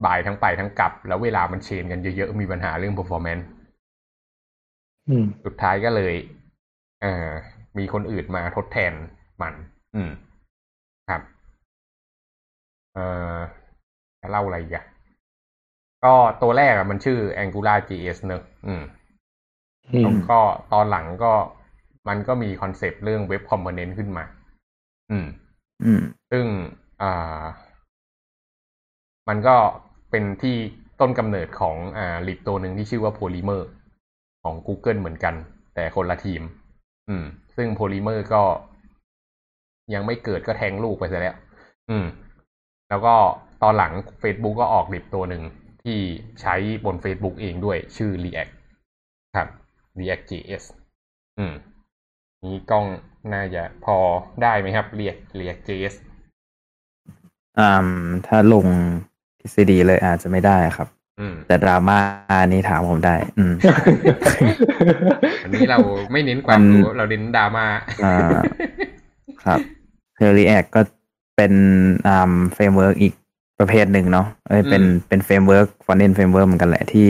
[0.05, 3.45] บายทั้งไปทั้งกลับ แล้วเวลามันเชนกันเยอะๆ มีปัญหาเรื่อง performance
[5.45, 6.13] สุดท้ายก็เลย
[7.01, 7.29] เอ่อ
[7.77, 8.93] มีคนอื่นมาทดแทน
[9.41, 9.53] มัน
[9.95, 10.11] อืม
[11.09, 11.21] ครับ
[12.93, 13.05] เอ่
[13.35, 13.37] อ
[14.21, 14.85] จะเล่าอะไรอีกอะ
[16.03, 18.83] ก็ตัวแรกอะมันชื่อ Angular JS เนอะอืม
[20.01, 20.39] แล้วก็
[20.73, 21.33] ตอนหลังก็
[22.07, 24.25] มันก็มี concept เรื่อง web component ขึ้นมา
[25.11, 25.27] อืม
[25.83, 26.45] อืม ซึ่ง
[27.03, 27.43] อ่า
[29.27, 29.55] มันก็
[30.11, 30.55] เป็นที่
[30.99, 33.61] ต้นกำเนิดของอ่า lib ตัวหนึ่งที่ชื่อว่า Polymer
[34.43, 35.35] ของ Google เหมือนกัน
[35.75, 36.41] แต่คนละทีม
[37.09, 37.23] อืม
[37.55, 38.43] ซึ่ง Polymer ก็
[39.93, 41.35] ยังไม่เกิดก็แทงลูกไปซะแล้ว
[41.89, 42.05] อืม
[42.89, 43.15] แล้วก็
[43.63, 45.43] ตอนหลัง Facebook ก็ออก lib ตัวหนึ่ง
[45.83, 45.99] ที่
[46.41, 48.51] ใช้บน Facebook เองด้วยชื่อ React
[49.37, 49.47] ครับ
[49.99, 50.63] React JS
[51.39, 51.53] อืม
[52.45, 52.85] นี้กล้อง
[53.33, 53.97] น่าจะพอ
[54.41, 55.95] ได้ไหมครับ React React JS
[57.59, 57.87] อ่า
[58.27, 58.65] ถ้าลง
[59.39, 60.87] ทฤษฎีเลยอาจจะไม่ได้ครับ
[61.19, 61.99] อืมแต่ดราม่า
[62.47, 63.53] นี้ถามผมได้ อืม
[65.43, 65.77] อันนี้เรา
[66.11, 67.65] ไม่เน้นความรู้เราเน้นดราม่า
[68.05, 68.39] อ่า
[69.43, 69.59] ครับ
[70.17, 70.81] คือ React ก็
[71.37, 71.53] เป็น
[72.07, 73.13] อ่า framework อีก
[73.59, 77.07] ประเภทหนึ่งเนาะเอ้ยเป็นเป็นเฟรมเวิร์กฟอนเ n นเฟรมเวิร์กเหมือนกันแหละที่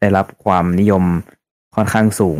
[0.00, 1.04] ได้รับความนิยม
[1.76, 2.38] ค่อนข้างสูง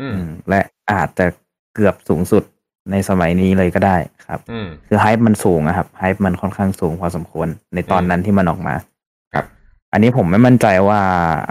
[0.00, 0.60] อืมอืมและ
[0.92, 1.26] อาจจะ
[1.74, 2.42] เกือบสูงสุด
[2.90, 8.74] ในสมัยนี้เลยก็ได้ครับอืมคือ hype มันสูงอะครับ hype มันค่อนข้างสูงพอสมควรในตอนนั้นที่มันออกมา
[9.34, 9.44] ครับ
[9.92, 11.00] อันนี้ผมไม่มั่นใจว่า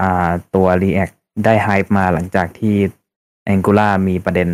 [0.01, 1.15] อ่าตัว React
[1.45, 2.75] ได้ hype มาหลังจากที่
[3.53, 4.49] Angular มีประเด็น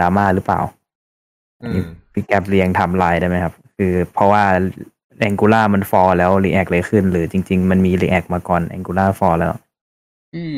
[0.00, 0.60] ดราม่าหรือเปล่า
[1.62, 4.44] อืมพี่แกปเรียงไทำลายได้ไหมครับ คือเพราะว่า
[5.28, 9.52] Angular มันฟอร์แล้ว React เลยขึ้น หรือจริง ๆ มันมี React มาก่อน Angular ฟอร์แล้ว
[10.32, 10.48] ที่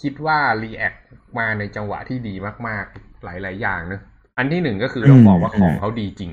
[0.00, 0.98] คิดว่า React
[1.38, 2.34] มาในจังหวะที่ดี
[2.66, 4.02] มาก ๆ หลาย ๆ อย่างเนอะ
[4.38, 6.30] อันที่หนึ่งก็คือต้องบอกว่าของเขาดีจริง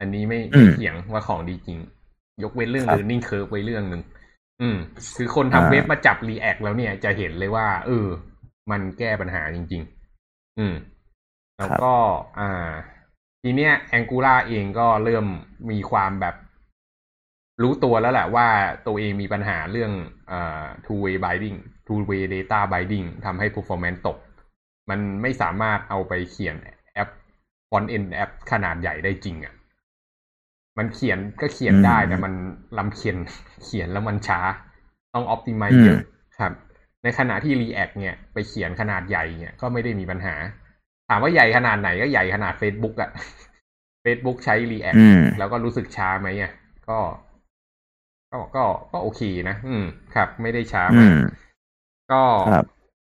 [0.00, 1.78] อันนี้ไม่อืไม่มเถียงว่าของดีจริง
[2.42, 4.02] ยกเว้นเรื่องครับ learning curve ไว้เรื่องหนึ่ง
[4.60, 4.76] อืม
[5.16, 8.06] คือคนอ่าทำเว็บมาจับ React แล้วเนี่ยจะเห็นเลยว่า เออ
[8.70, 9.82] มันแก้ปัญหาจริง
[10.20, 10.74] ๆ อืม
[11.58, 11.92] แล้วก็
[12.38, 12.70] อ่า
[13.42, 15.26] ทีเนี้ย Angular เองก็เริ่ม
[15.70, 16.34] มีความแบบ
[17.62, 18.48] รู้ตัวแล้วแหละว่า
[18.86, 19.92] ตัวเองมีปัญหาเรื่อง
[20.28, 24.18] เอ่อ two way binding two way data binding ทำให้ performance ตก
[24.90, 26.77] มันไม่สามารถเอาไปเขียนแอป
[27.70, 29.54] frontend แอปขนาดใหญ่ได้จริงอะ่ะ
[30.78, 32.32] มันเขียนก็เขียนได้แต่มัน
[32.78, 33.16] ลำเขียน
[33.64, 34.40] เขียนแล้วมันช้า
[35.14, 36.00] ต้องออ t ติ i z e เยอะ
[36.38, 36.52] ครับ
[37.02, 40.34] ในขณะที่ React เนี่ย ไปเขียนขนาดใหญ่เนี่ยก็ไม่ได้มีปัญหา
[41.08, 43.10] ถามว่าใหญ่ขนาดไหนก็ใหญ่ขนาด Facebook อะ
[44.04, 44.96] Facebook ใช้ React
[45.38, 46.52] แล้วก็รู้สึกช้าไหมอะ
[46.88, 46.98] ก็
[48.32, 51.12] ก็ก็ก็โอเคนะ อืม ครับ ไม่ได้ช้ามาก
[52.12, 52.22] ก็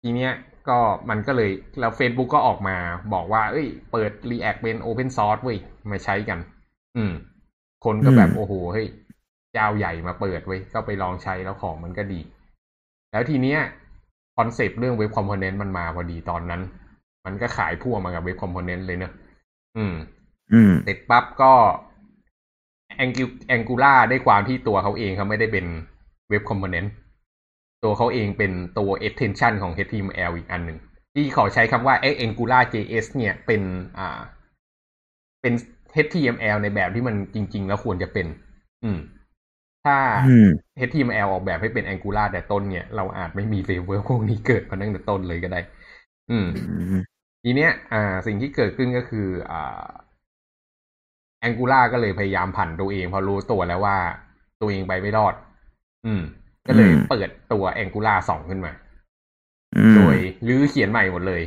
[0.01, 0.31] ทีเนี้ย
[0.69, 0.77] ก็
[1.09, 2.77] มันก็เลยแล้ว Facebook ก็ออกมา
[3.13, 5.57] บอกว่า เอ้ย เปิด React เป็น Open Source เว้ย
[5.91, 6.39] มาใช้กัน
[6.97, 7.13] อืม
[7.85, 8.87] คนก็แบบโอ้โหเฮ้ย
[9.53, 12.19] เจ้าใหญ่มาเปิดเว้ยก็ไปลองใช้แล้วของมันก็ดี
[13.11, 13.59] แล้วทีเนี้ย
[14.37, 16.61] concept เรื่อง web component มันมาพอดีตอนนั้น
[17.25, 19.13] มันก็ขายพ่วงมากับ web component เลยเนอะ
[19.77, 19.93] อืม
[20.53, 21.53] อืมเสร็จปั๊บก็
[22.97, 25.65] แองกิแองกูล่าได้ความที่ตัวเขาเองเขาไม่ได้เป็น
[26.29, 26.91] web component
[27.85, 30.79] ตัวเขาเองเป็นตัว extension ของ HTML อีกอันหนึ่ง
[31.15, 31.95] ที่ขอใช้คำว่า
[32.25, 33.61] Angular JS เนี่ยเป็น
[33.97, 34.19] อ่า
[35.41, 35.53] เป็น
[36.05, 38.27] HTML ในแบบที่มันจริง ๆ แล้วควรจะเป็น
[38.83, 38.97] อืม
[39.85, 39.97] ถ้า
[40.77, 45.59] HTML ออกแบบให้เป็น Angular แต่ต้นเนี่ย เราอาจไม่มี flavor พวกนี้เกิดมาตั้งแต่ต้นเลยก็ได้
[46.31, 46.47] อืม
[47.43, 49.87] ทีเนี้ย อ่า สิ่งที่เกิดขึ้นก็คืออ่า
[51.47, 53.97] Angular ก็เลยพยายามผันตัวเองพอรู้ตัวแล้วว่า
[54.61, 55.33] ตัวเองไปไม่รอด
[56.05, 56.23] อืม
[56.67, 58.71] ก็เลยเปิดตัว Angular สองขึ้นมา
[59.95, 61.41] โดยรื้อเขียนใหม่หมดเลย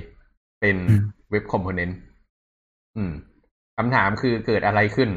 [0.61, 0.77] เป็น
[1.31, 1.99] web component
[2.97, 3.13] อืม
[3.77, 5.11] คำถามคือเกิดอะไรขึ้น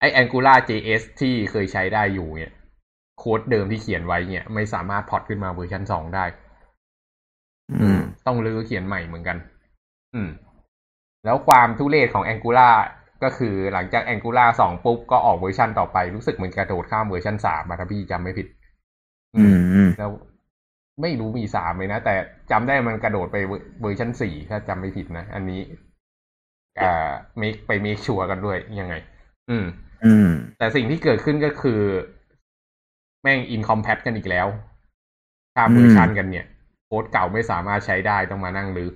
[0.00, 2.52] ไอ้ Angular JS ที่เคยใช้ได้อยู่เนี่ย
[3.18, 6.24] โค้ดเดิมที่เขียนไว้เนี่ย ไม่สามารถ port ขึ้นมาเวอร์ชันสองได้
[7.80, 9.36] อืมต้องรื้อเขียนใหม่เหมือนกัน
[10.14, 10.28] อืม
[11.24, 12.74] แล้วความทุเรศของ Angular
[13.22, 18.46] ก็คือหลังจาก Angular สองปุ๊บ ก็ออกเวอร์ชันต่อไปรู้สึกเหมือนกระโดดข้ามเวอร์ชันสามมาถ้าพี่จำไม่ผิด
[19.36, 20.10] อืมแล้ว
[21.02, 22.14] ไม่รู้มีสามเลยนะ แต่
[22.50, 25.60] จำได้มันกระโดดไปเวอร์ชันสี่ถ้าจำไม่ผิดนะ อันนี้
[26.80, 28.94] อ่า make ไป make sure กันด้วยยังไง
[29.50, 29.64] อืม
[30.04, 31.80] อืม แต่สิ่งที่เกิดขึ้นก็คือ
[33.22, 34.46] แม่ง incompat กันอีกแล้ว
[35.54, 36.46] ข้ามเวอร์ชันกันเนี่ย
[36.86, 38.90] โค้ดเก่าไม่สามารถใช้ได้ต้องมานั่งรื้อ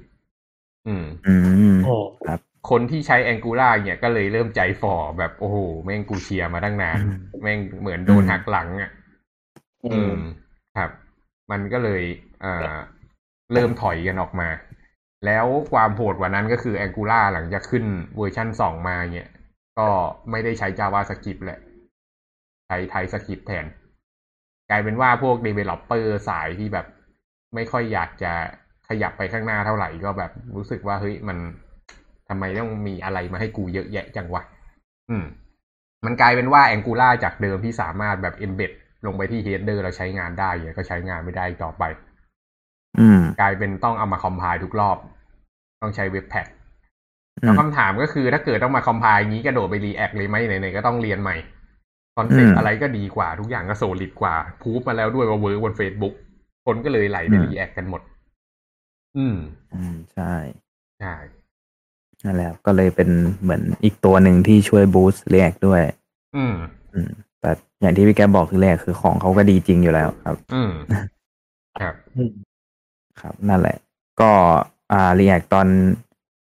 [0.86, 1.34] อืม อื
[1.74, 1.96] มโอ้
[2.26, 6.98] ครับคนที่ใช้ Angular เนี่ยก็เลยเริ่มใจฝ่อแบบโอ้โห แม่งกูเชียร์มาตั้งนาน
[7.42, 8.90] แม่งเหมือนโดนหักหลังอะ
[9.92, 10.18] อืม
[10.76, 10.90] ครับ
[11.50, 12.02] มันก็เลย
[12.44, 12.76] อ่า
[13.52, 14.48] เริ่มถอยกันออกมา
[15.26, 17.84] แล้วความโหดกว่านั้นก็คือ Angular หลังจากขึ้น
[18.16, 19.28] เวอร์ชันสองมาเนี่ย
[19.78, 19.88] ก็
[20.30, 21.60] ไม่ได้ใช้ JavaScript แหละ
[22.66, 23.64] ใช้ไทยสคริปแทน
[24.70, 26.86] กลายเป็นว่าพวก Developer สายที่แบบ
[27.54, 28.32] ไม่ค่อยอยากจะ
[28.88, 31.38] ขยับไปข้างหน้าเท่าไหร่ก็แบบรู้สึกว่าเฮ้ยมัน
[32.28, 34.42] ทำไมต้องมีอะไรมาให้กูเยอะแยะจังวะ
[35.10, 35.24] อืม
[36.04, 38.72] มันกลายเป็นว่า Angular จากเดิมที่สามารถแบบ embed
[39.06, 41.84] ลงไปที่ header แล้วใช้งานได้เนี่ยก็ใช้งานไม่ได้ต่อไป
[42.98, 44.96] อืม กลายเป็นต้องเอามา compile ทุกรอบ
[45.82, 46.46] ต้องใช้ Webpack
[47.40, 51.36] แล้วคำถามก็คือถ้าเกิดต้องมา compile งี้กระโดดไป React เลยไหมไหนๆก็ต้องเรียนใหม่
[52.16, 56.14] คอนเซ็ปต์อะไรก็ดีกว่าทุกอย่างก็ solid กว่าพูฟมาแล้วด้วยว่า work บนเฟซบุ๊ก
[56.66, 58.02] คนก็เลยไหลไป React กันหมด
[59.16, 59.36] อืม
[59.74, 60.34] อืม ใช่
[61.00, 61.14] ใช่
[62.24, 63.10] นั่นแหละก็เลยเป็น
[63.42, 65.82] เหมือนอีกตัวหนึ่งที่ช่วยบูสต์เรียกด้วย
[66.36, 66.54] อืม
[66.94, 70.72] อืม แต่อย่างที่พี่แกบอกคือแรกคือของเขาก็ดีจริงอยู่แล้วครับ อืม
[71.80, 71.94] ครับ
[73.20, 73.76] ครับ นั่นแหละ
[74.20, 74.30] ก็
[74.92, 75.66] อ่าเรียกตอน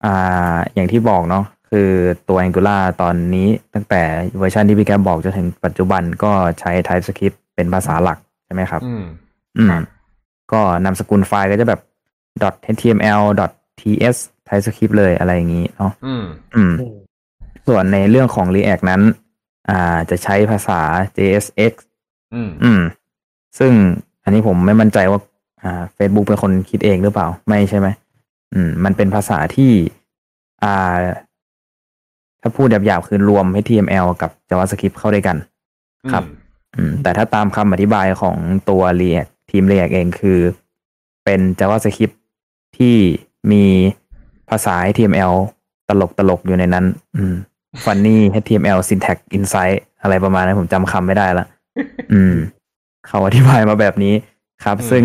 [0.04, 1.90] อ่า อย่างที่บอกเนาะคือ
[2.28, 4.02] ตัว Angular ตอนนี้ตั้งแต่
[4.38, 9.04] เวอร์ชันที่พี่แกบอกจนถึงปัจจุบันก็ใช้ TypeScript เป็นภาษาหลักใช่ไหมครับ อืม
[9.58, 9.72] อืม
[10.52, 11.80] ก็นามสกุลไฟล์ก็จะแบบ
[12.74, 13.22] .html
[13.80, 14.16] .ts
[14.48, 16.24] TypeScript เลยอะไรอย่างนี้เนาะอืม
[16.56, 16.72] อืม
[17.66, 19.02] ส่วนในเรื่องของ React นั้น
[19.68, 20.80] อ่า จะใช้ภาษา
[21.16, 21.72] JSX
[22.34, 22.80] อืมอืม
[23.58, 23.72] ซึ่ง
[24.24, 25.20] อันนี้ผมไม่มั่นใจว่า
[25.62, 27.88] อ่า Facebook เป็นคนคิดเองหรือเปล่า ไม่ใช่ไหม
[28.54, 29.72] อืม มันเป็นภาษาที่
[30.64, 30.98] อ่า
[32.42, 35.36] ถ้าพูดหยาบๆคือรวม HTML กับ JavaScript เข้าด้วยกัน
[36.12, 36.24] ครับ
[36.76, 38.36] อืม แต่ถ้าตามคำอธิบายของ
[38.68, 40.38] ตัว React ทีม React เองคือ
[41.24, 42.14] เป็น JavaScript
[42.76, 42.96] ที่
[43.52, 43.64] มี
[44.50, 45.32] ภาษา HTML
[45.88, 47.34] ตลกตลกอยู่ในนั้น อืม
[47.84, 51.46] funny HTML syntax insight อะไรประมาณนั้นผมจำคำไม่ได้ละ
[52.12, 52.34] อืม
[53.06, 54.14] เขาอธิบายมาแบบนี้
[54.64, 55.04] ครับ ซึ่ง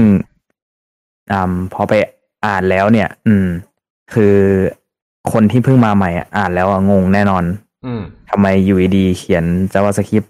[1.32, 1.93] อ่าพอไป
[2.45, 3.47] อ่านแล้วเนี่ย อืม
[4.13, 4.36] คือ
[5.32, 7.43] คนที่เพิ่งมาใหม่อ่านแล้วงงแน่นอน
[7.86, 10.27] อืมทำไมอยู่ดีเขียน JavaScript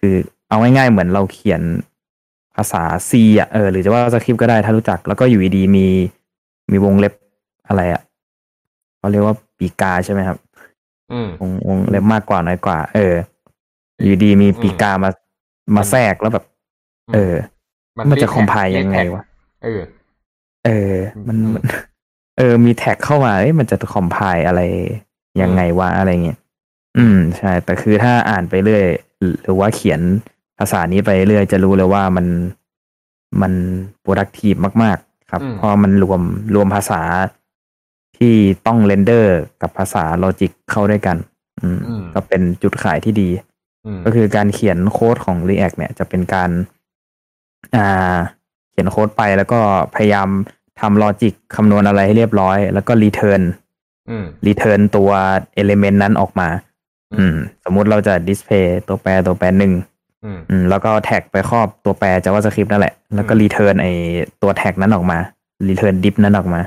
[0.00, 0.14] คือ
[0.48, 1.62] เอาง่ายๆเหมือนเราเขียน
[2.54, 5.86] ภาษา C อะเออหรือจะว่า JavaScript ก็ได้ถ้ารู้จัก แล้วก็อยู่ดีมี
[6.70, 7.12] มีวงเล็บ
[7.68, 8.02] อะไรอะ
[8.98, 10.43] เขาเรียกว่าปีกาใช่ไหมครับอืมวง
[11.68, 13.14] วงเล็บมากกว่าน้อยกว่า เออ
[14.02, 15.10] อยู่ดีมีปีกามา
[15.76, 16.44] มาแทรกแล้วแบบ
[17.14, 17.34] เออ
[18.10, 19.22] มันจะคอมไพล์ยังไงวะ
[19.64, 19.82] เออ
[20.66, 20.94] เออ
[21.28, 21.36] มัน
[22.38, 24.60] เออ มี tag เข้ามาเอ้ยมันจะ compile อะไร
[25.42, 26.38] ยังไงวะอะไรเงี้ย
[26.98, 28.84] อืมใช่ แต่คือถ้าอ่านไปเรื่อย
[29.42, 30.00] หรือว่าเขียน
[30.58, 32.26] ภาษานี้ไปเรื่อยจะรู้เลยว่ามัน
[33.42, 33.52] มัน
[34.04, 36.20] productive มาก ๆ ครับอืมเพราะมันรวม
[36.54, 37.00] รวมภาษา
[38.24, 41.16] ที่ต้อง render กับภาษา logic เข้าด้วยกัน
[41.62, 43.28] อืมอืมก็เป็นจุดขายที่ดี
[43.86, 46.50] อืมก็คือการเขียนโค้ดของ React เนี่ยจะเป็นการ
[47.76, 48.16] อ่า
[48.70, 49.60] เขียนโค้ดไปแล้วก็
[49.94, 50.28] พยายาม
[50.80, 53.42] ทำ logic คำนวณอะไรให้เรียบร้อย แล้วก็ return
[54.10, 55.10] อืม return ตัว
[55.54, 56.48] element นั้นออกมา
[57.18, 59.72] อืม สมมุติเราจะ display ตัวแปรตัวแปรหนึ่ง
[60.24, 63.86] อืมอืมแล้วก็ tag ไปครอบตัวแปร JavaScript นั่นแหละ แล้วก็อืม return ไอ
[64.42, 65.18] ตัว tag นั้นออกมา
[65.68, 66.60] return div นั้นออกมา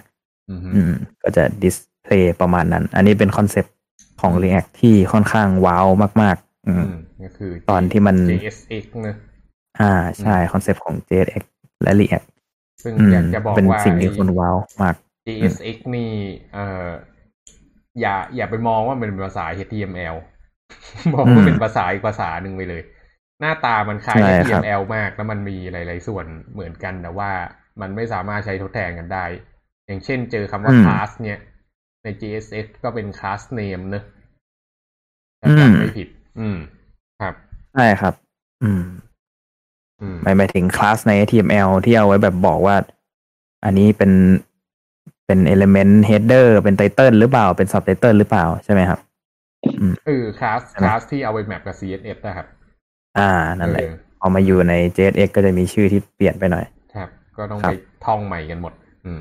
[0.50, 0.92] อืมอืม
[1.24, 3.74] ก็จะ display ประมาณนั้น อันนี้เป็นคอนเซปต์
[4.22, 5.88] ของ React ที่ค่อนข้างว้าว
[6.22, 9.18] มาก ๆ อืมอืมก็คือตอนที่มัน JSX เนอะ
[9.82, 11.44] อ่าใช่คอนเซปต์ของ JSX
[11.84, 12.28] และ React
[12.84, 16.12] ซึ่งอืมอยากจะบอกเป็นว่าสิ่งที่คนว้าวมาก JSX นี่
[16.54, 16.88] เอ่อ
[18.02, 20.16] อย่า อย่าไปมองว่ามันเป็นภาษา HTML
[21.14, 22.82] มองว่าเป็นภาษาอีกภาษาหนึ่งไปเลย
[23.40, 27.32] หน้าตามันคล้ายใช่ครับ HTML มาก แล้วมันมีหลาย ๆ ส่วนเหมือนกันแต่ว่า
[27.82, 29.26] มันไม่สามารถใช้ทดแทนกันได้
[29.88, 31.40] อย่างเช่นเจอคำว่า class เนี่ย
[32.04, 34.04] ใน JSX ก็เป็น class name เนอะ
[35.42, 36.08] ถ้าจำไม่ผิด
[36.40, 36.58] อืม
[37.22, 37.34] ครับ
[37.74, 38.14] ใช่ครับ
[38.64, 38.84] อืม
[40.02, 42.76] อืมหมายหมายถึงคลาสใน HTML ที่เอาไว้แบบบอกว่า
[43.66, 44.12] อันนี้เป็น
[45.26, 49.00] เป็น element header เป็น title หรือเปล่า เป็น subtitle หรือเปล่าใช่ไหมครับ
[50.06, 52.48] เออ class ใช่ไหม class ที่เอาไปแมปกับ CSS นะครับ
[53.18, 57.74] อ่า นั่นแหละเออพอมาอยู่ใน JSX ก็จะมีชื่อที่เปลี่ยนไปหน่อย ครับ ก็ต้องครัไปบ
[58.06, 58.74] ท่องใหม่กันหมด
[59.06, 59.20] อืม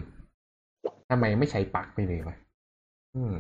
[1.11, 2.37] ทำไมไม่ใช้ปักไปเลยวะ
[3.17, 3.35] อืม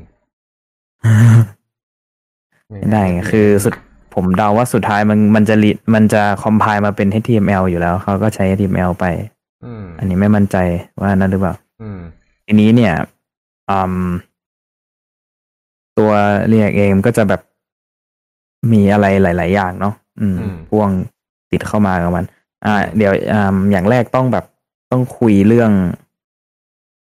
[2.68, 3.74] ไม่ได้ไงคือสุด
[4.14, 9.04] ผมเดาว่าสุดท้ายมันมันจะรีมันจะคอมไพล์มาเป็น HTML อยู่แล้วเขาก็ใช้ HTML ไป
[9.64, 10.56] อืมอันนี้ไม่มั่นใจ
[11.00, 12.00] ว่านั่นหรือเปล่าอืม
[12.46, 12.94] ทีนี้เนี่ย
[13.70, 14.06] อืม
[15.98, 16.10] ตัว
[16.48, 17.40] เรียกเองก็จะแบบ
[18.72, 20.90] มีอะไรหลาย ๆ อย่างเนาะอืมอืมพ่วง
[21.50, 22.24] ติดเข้ามากับมัน
[22.64, 24.44] อ่า เดี๋ยวอ่าอย่างแรกต้องแบบ
[24.90, 25.70] ต้องคุยเรื่อง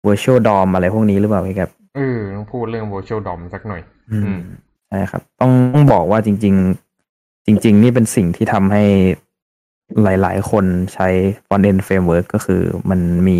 [0.07, 4.41] virtual DOM อะไรพวกนี้หรือเปล่าพี่ครับเออต้องพูดเรื่อง virtual DOM สักหน่อย อือืมม
[4.87, 6.55] ใช่ครับ ต้องต้องบอกว่าจริง
[7.01, 8.83] ๆ จริง ๆ นี่เป็นสิ่งที่ทำให้
[10.03, 11.07] หลาย ๆ คนใช้
[11.47, 13.39] front end framework ก็คือมันมี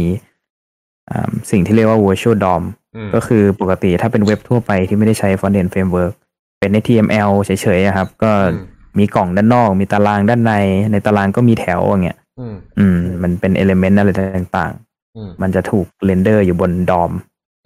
[1.09, 2.63] อ่าสิ่งที่เรียกว่า virtual DOM
[2.95, 6.13] อืมก็คือปกติถ้าเป็นเว็บทั่วไปที่ไม่ได้ใช้ front end framework
[6.59, 8.63] เป็น HTML เฉยๆอะครับ ก็อืม
[8.99, 10.53] มีกล่องด้านนอก มีตารางด้านใน
[10.91, 14.90] ในตารางก็มีแถวอย่างเงี้ย อืมอืมมันเป็น element อะไรต่างอื
[15.27, 17.11] มๆมันจะถูก render อยู่บน DOM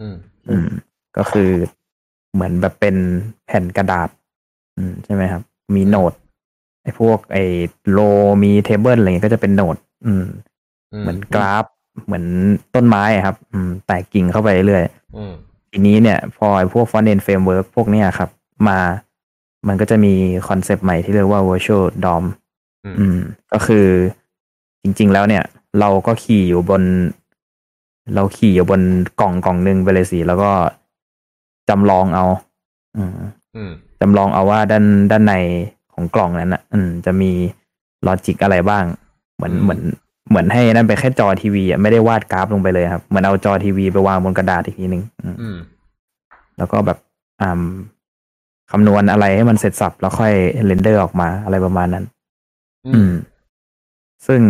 [0.02, 0.16] อืม
[0.50, 0.68] อืม
[1.18, 1.52] ก็คือ
[2.34, 2.96] เหมือนแบบเป็น
[3.46, 4.10] แผ่นกระดาษ
[4.78, 5.42] อืมใช่ไหมครับ
[5.76, 6.14] มี node
[6.84, 7.44] ไอ้พวกไอ้
[7.92, 8.00] row
[8.44, 10.26] มี table อะไรเงี้ยก็จะเป็น node อืม
[11.02, 11.66] เหมือนกราฟ
[12.06, 12.26] เหมือน
[12.76, 14.84] ต้นไม้อะครับ อืมแตกกิ่งเข้าไปเรื่อย
[15.18, 15.34] อืม
[15.72, 18.30] ทีนี้เนี่ย พอไอ้พวก front end framework พวกเนี้ยครับ
[18.68, 18.80] มา
[19.68, 20.14] มันก็จะมี
[20.48, 22.24] คอนเซปต์ใหม่ที่เรียกว่า virtual DOM
[22.86, 23.18] อืมอืม
[23.52, 23.86] ก็คือ
[24.82, 25.44] จริง ๆ แล้วเนี่ย
[25.80, 26.82] เราก็ขี่อยู่บน
[28.16, 28.82] เราขี่อยู่บน
[29.22, 30.52] กล่องกล่องหนึ่งไปเลยสิแล้วก็
[31.70, 32.26] จำลองเอา
[32.98, 33.12] อืม
[33.56, 35.34] อืมจำลองเอาว่าด้านด้านใน
[35.94, 37.32] ของกล่องนั้นนะอืม จะมี
[38.06, 38.84] ลอจิกอะไรบ้าง
[39.36, 39.82] เหมือนอืมเหมือน
[40.30, 45.58] เหมือนให้นั่นไปนแค่จอทีวีอะไม่ได้วาดกราฟลงไปเลยครับ เหมือนเอาจอทีวีไปวางบนกระดาษอีกทีหนึ่งอืมอืม
[46.58, 46.98] แล้วก็แบบ
[47.42, 47.62] อ่า
[48.72, 50.34] คำนวณอะไรให้มันเสร็จสับแล้วค่อย
[50.66, 52.06] เรนเดอร์ออกมาอะไรประมาณนั้น
[52.86, 53.12] อือืมม
[54.28, 54.42] ซึ่ง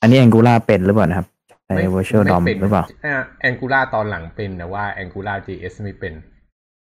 [0.00, 1.26] อันนี้ Angular เป็นหรือเปล่านะครับ
[1.70, 3.16] ใช้ไม่ Virtual ไม่ DOM เป็นหรือเปล่าอ่า
[3.48, 6.14] Angular ตอนหลังเป็นแต่ว่า Angular JS ไม่เป็น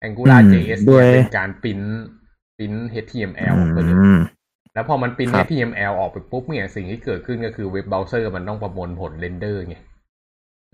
[0.07, 1.81] Angular อืม JS ด้เนี่วยยเป็นการปริ้น
[2.59, 2.73] ปริ้น
[3.05, 4.19] HTML อืไปเลยม
[4.75, 9.77] แล้วพอมันปริ้นครับ HTML ออกไปปุ๊บเนี่ยสิ่งที่เกิดขึ้นก็คือ web browser มันต้องประมวลผล render ไง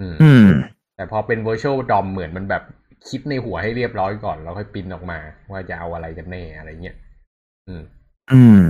[0.01, 0.48] อืมอืม
[0.96, 2.62] แต่พอเป็น virtual DOM เหมือนมันแบบ
[3.09, 5.18] คิดในหัวให้เรียบร้อยก่อน แล้วค่อยปริ้นออกมา
[5.51, 6.96] ว่าจะเอาอะไรกันแน่อะไรเงี้ย
[7.68, 7.83] อืม
[8.33, 8.62] อืม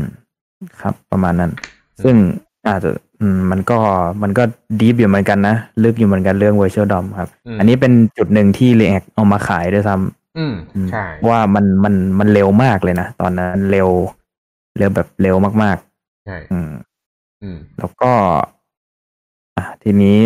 [0.81, 1.53] ครับประมาณนั้น
[2.05, 2.17] ซึ่ง
[2.69, 2.91] อาจจะ
[3.23, 3.79] อืมมันก็
[4.23, 4.43] มันก็
[4.81, 13.89] deep อยู่เหมือนกันนะลึกอยู่เหมือนกันเรื่อง Virtual DOM ครับอืมอันนี้เป็นจุดหนึ่งที่ React เอามาขายด้วยซ้ำอืมอืมใช่ว่ามันมันมันเร็วมากเลยนะ ตอนนั้นเร็ว
[14.79, 15.79] เร็วแบบเร็วมาก
[16.27, 16.71] ใช่ๆอืม
[17.43, 18.13] อืม แล้วก็
[19.57, 20.19] อะทีนี้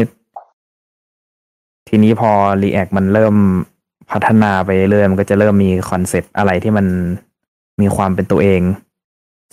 [1.88, 2.30] ทีนี้พอ
[2.62, 3.34] React มันเริ่ม
[4.10, 6.86] พัฒนาไปเรื่อยๆมันก็จะเริ่มมีคอนเซปต์อะไรที่มัน
[7.80, 8.60] มีความเป็นตัวเอง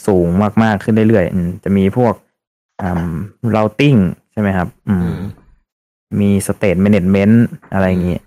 [0.08, 0.28] สูง
[0.64, 2.14] มากๆขึ้นเรื่อยๆอืมจะมีพวก
[2.84, 3.12] อ่า
[3.56, 4.00] routing
[4.32, 5.20] ใช่ไหมครับ อือืมม
[6.20, 7.36] มี state management
[7.74, 8.18] อะไรอย่างงี้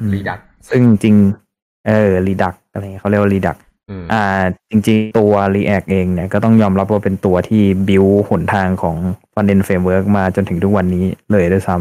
[0.00, 1.16] อืม Redux ซึ่งจริง
[1.86, 3.56] เออ Redux อะไรเงี้ยเขาเรียกว่า Redux
[3.90, 4.22] อืมอ่า
[4.70, 8.96] จริง ๆ ตัว React เองเนี่ย ก็ต้องยอมรับว่าเป็นตัวที่บิวหนทางของ
[9.32, 11.76] Frontend Framework มาจนถึงทุกวันนี้เลยด้วยซ้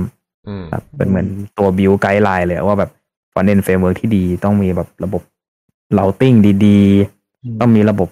[0.47, 2.91] อืมำครับเป็นเหมือนตัวบิวไกด์ไลน์เลยว่าแบบ
[3.33, 5.21] Frontend Framework ที่ดีต้องมีแบบระบบ
[5.95, 6.33] เราติ้ง
[6.65, 6.79] ดี
[7.21, 8.09] ๆ ต้องมีระบบ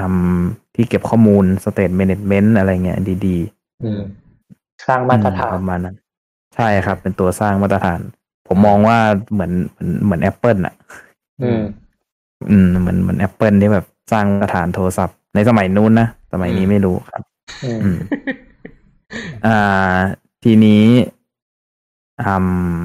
[0.00, 0.40] อืม
[0.74, 3.38] ที่เก็บข้อมูล state management อะไรเงี้ยดี
[3.84, 4.00] อืม
[4.88, 5.96] สร้างๆมาตรฐาปนระมาณนั้น
[6.54, 8.00] ใช่ครับ เป็นตัวสร้างมาตรฐาน
[8.48, 8.98] ผมมองว่า
[9.32, 10.74] เหมือนเหมือนเหมือน Apple อะ
[11.42, 11.62] อืม
[12.50, 17.22] อืมเหมือนเหมือน Apple ที่แบบสร้างมาตรฐานโทรศัพท์ในสมัยนู้นนะ สมัยนี้ไม่รู้ครับ
[17.64, 17.98] อืมอืม
[19.46, 19.96] อ่า
[20.44, 20.84] ทีนี้
[22.20, 22.34] อื
[22.74, 22.76] ม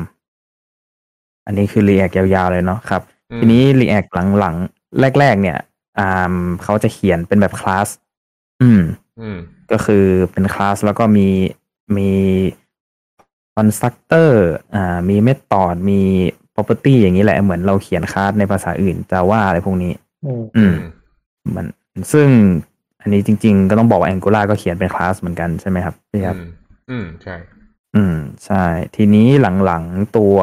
[1.45, 5.58] อันนี้คือ React ยาวๆเลยเนาะครับอืมทีนี้ React หลังๆ แรก ๆ เนี่ย
[5.99, 7.88] อ่าเขาจะเขียนเป็นแบบคลาส
[8.62, 8.82] อืม
[9.21, 9.38] อืม
[9.71, 11.27] ก็คือเป็นคลาสแล้วก็มี
[11.97, 12.12] มี
[13.56, 14.39] คอนสตรักเตอร์
[14.75, 16.01] อ่า มีเมธอดมี
[16.53, 19.93] property อย่างนี้แหละ เหมือนเราเขียนคลาสในภาษาอื่นจะว่าอะไรพวกนี้
[20.25, 20.75] อืมอืม
[21.56, 21.65] มัน
[22.13, 22.27] ซึ่ง
[23.01, 26.49] อันนี้จริง ๆ ก็ต้องบอกว่า Angular ก็เขียนเป็นคลาสเหมือนกันใช่ไหมครับพี่ครับ อืม
[26.89, 27.36] อืมใช่
[27.95, 28.63] อืม ใช่
[28.95, 29.27] ทีนี้
[29.65, 30.36] หลังๆตัว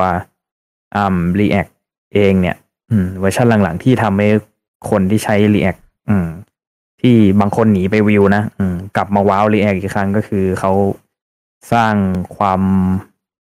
[0.97, 1.73] อ่า React
[2.15, 2.57] เองเนี่ย
[2.91, 4.29] อืม เวอร์ชันหลังๆที่ทำให้
[4.89, 6.29] คนที่ใช้ React อืม
[7.01, 10.73] ที่บางคนหนีไปวิวนะอืม กลับมาว้าว React อีกครั้งก็คือเขา
[11.73, 11.95] สร้าง
[12.37, 12.61] ความ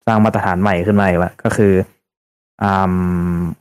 [0.06, 1.74] สร้างมาตรฐานใหม่ขึ้นมาอีกแล้วก็คือ
[2.64, 2.94] อ่า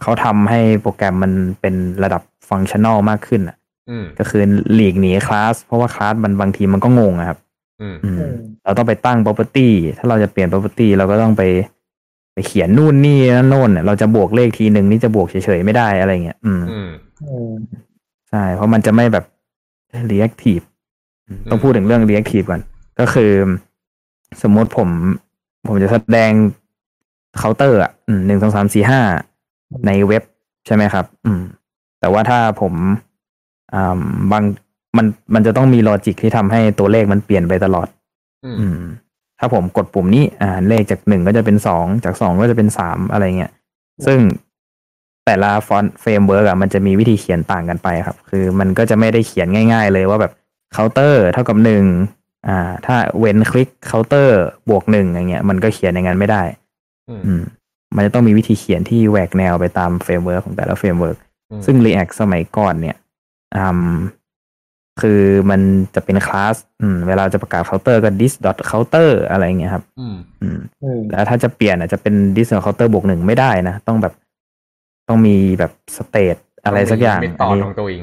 [0.03, 3.57] เขาทำให้โปรแกรมมันเป็นระดับ functional มากขึ้นอะ
[3.91, 4.43] อืมก็คือ
[4.75, 7.39] หลีกหนีคลาส เพราะว่าคลาสมันบางทีมันก็งงอะครับ
[7.81, 8.35] อืมอืมอืม
[8.65, 11.43] เราต้องไปตั้ง property ถ้าเราจะเปลี่ยน property เราก็ต้องไป
[12.35, 16.89] ไปเขียนนู่นนี่นั่นโน่นเนี่ยเราจะบวกเลขทีหนึ่งนี่จะบวกเฉยๆไม่ได้อะไรเงี้ย อืมอืมอืม
[18.31, 19.25] ใช่ เพราะมันจะไม่แบบ
[20.11, 20.65] reactive
[21.29, 22.61] อืมต้องอืมพูดถึงเรื่อง reactive ก่อน
[23.01, 23.33] ก็คือ
[24.43, 24.89] สมมติผม
[25.67, 26.33] ผมจะแสดง
[27.39, 27.93] เคาน์เตอร์อะ
[28.27, 29.01] หนึ่งสองสามสี่ห้า
[29.87, 30.23] ในเว็บ
[30.67, 31.43] ใช่ไหมครับ อืม
[32.01, 32.75] แต่ว่าถ้าผม
[33.75, 34.01] อ่า
[34.33, 34.45] บาง
[34.97, 37.89] มันมันจะต้องมีลอจิกที่ทำให้ตัวเลขมันเปลี่ยนไปตลอด
[38.45, 38.79] อืมอืม
[39.39, 43.53] ถ้าผมกดปุ่มนี้ อ่า เลขจากหนึ่งก็จะเป็นสองจากสองก็จะเป็นสามอะไรเงี้ย
[44.07, 44.19] ซึ่ง
[45.27, 50.33] แต่ละ front framework อะมันจะมีวิธีเขียนต่างกันไปครับ คือมันก็จะไม่ได้เขียนง่าย ๆ เลยว่าแบบ
[50.73, 51.85] เคาน์เตอร์เท่ากับหนึ่ง
[52.49, 56.43] อ่า ถ้า when click counter บวกหนึ่งอย่างเงี้ย มันก็เขียนอย่างนั้นไม่ได้
[57.09, 57.43] อืมอืม
[57.97, 61.17] มันจะต้องมีวิธีเขียนที่แหวกแนวไปตาม framework ของแต่ละ framework
[61.51, 62.97] อืมซึ่ง React สมัยก่อนเนี่ย
[63.57, 63.95] อืม
[65.03, 65.61] คือมัน
[65.95, 74.15] จะเป็นคลาสอืมเวลาจะประกาศเคาน์เตอร์ก็ this dot counter อะไรเงี้ยครับอืมอืมอืม แล้วถ้าจะเปลี่ยนอาจจะเป็น this dot counter บวกหนึ่งไม่ได้นะ ต้องแบบ
[75.09, 78.03] ต้องมีแบบ state อะไรสักอย่างไม่ต่ออันนี้ของตัวเอง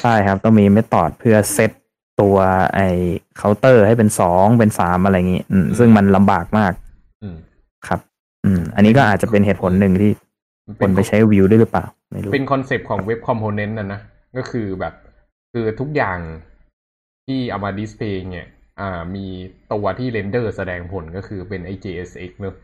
[0.00, 1.70] ใช่ครับ ต้องมี method เพื่อเซต
[2.20, 2.36] ตัว
[2.74, 2.80] ไอ
[3.36, 6.72] เคาน์เตอร์ให้เป็นสองเป็นสามอะไรอย่างงี้อืมซึ่งมันลำบากมาก
[7.22, 7.36] อืม
[7.86, 8.00] ครับ
[8.44, 10.10] อืม อันนี้ก็อาจจะเป็นเหตุผลหนึ่งที่
[10.78, 14.00] คนไปใช้วิวด้วยหรือเปล่าไม่รู้เป็น concept ของ web component นะนะ
[14.36, 14.94] ก็คือแบบ
[15.52, 16.18] คือทุกอย่าง
[17.26, 18.46] ที่เอามา display เนี่ย
[18.80, 19.26] อ่า มี
[19.72, 22.56] ตัวที่ render แสดงผลก็คือเป็นไอ JSX เนอะ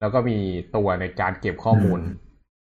[0.00, 0.38] แล้วก็มี
[0.76, 2.00] ตัวในการเก็บข้อมูล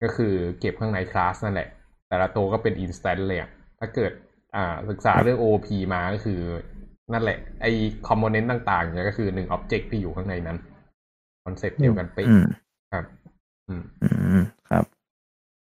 [0.03, 1.69] ก็คือเก็บข้างในคลาสนั่นแหละ
[2.07, 4.11] แต่ละตัวก็เป็น instance เลยอะถ้าเกิด
[4.55, 6.39] อ่าศึกษาเรื่อง OOP มาก็คือ
[7.13, 7.65] นั่นแหละ ไอ
[8.07, 10.57] component ต่างๆเนี่ยก็คือหนึ่ง object ที่อยู่ข้างในนั้น
[11.43, 12.45] concept เดียวกันเป๊ะอืม
[12.91, 13.05] ครับ
[13.67, 14.09] อืมอื
[14.39, 14.83] มครับ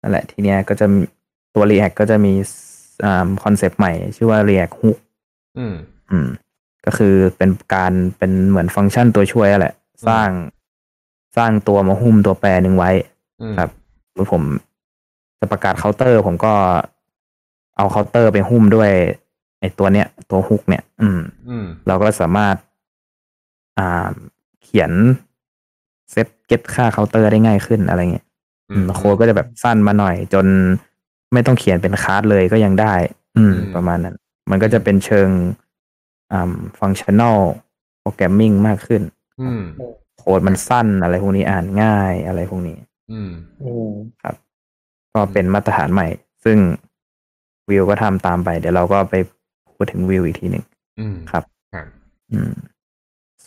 [0.01, 1.01] นั่นแหละทีเนี้ยก็จะมี
[1.55, 2.33] ตัว React ก็จะมี
[3.05, 4.97] อ่า concept ใหม่ ชื่อว่า React Hook
[5.57, 5.75] อืม
[6.11, 6.27] อืม
[6.85, 9.73] ก็คือเป็นการเป็นเหมือนฟังก์ชันตัวช่วยแหละ
[10.07, 10.29] สร้าง
[11.37, 12.91] สร้างตัวมาหุ้มตัวแปรหนึ่งไว้
[13.41, 13.69] อืมครับ
[14.13, 14.43] เมื่อผม
[15.39, 16.53] จะประกาศเคาน์เตอร์ ผมก็
[17.77, 18.89] เอาเคาน์เตอร์ไปหุ้มด้วย
[19.59, 22.55] ไอ้ตัวเนี้ย ตัว hook เนี่ย อืม อืม เราก็สามารถ
[23.77, 24.11] อ่า
[24.63, 24.91] เขียน
[26.11, 28.25] set get ค่าเคาน์เตอร์ได้ง่ายขึ้นอะไรเงี้ย
[28.69, 30.45] อืมโค้ดก็จะแบบสั้นมาหน่อย จน
[31.33, 32.93] ไม่ต้องเขียนเป็นคลาสเลยก็ยังได้
[33.37, 34.15] อืมอืม ประมาณนั้น
[34.49, 35.29] มันก็จะเป็นเชิง
[36.31, 37.39] อ่าฟังชั่น a ล
[38.01, 39.01] โปรแกรมมิ่งมากขึ้น
[39.41, 39.61] อืม
[40.17, 42.77] โค้ดมันสั้นอะไรพวกนี้อ่านง่ายอะไรพวกนี้
[43.13, 43.31] อืม
[43.63, 43.91] อืม
[45.13, 46.07] ก็เป็นมาตรฐานใหม่
[46.43, 46.57] ซึ่ง
[47.69, 49.15] วิวก็ทำตามไป เดี๋ยวเราก็ไป
[49.71, 50.65] พูดถึงวิวอีกทีหนึ่ง
[50.99, 51.87] อืมครับครับ
[52.31, 52.51] อืม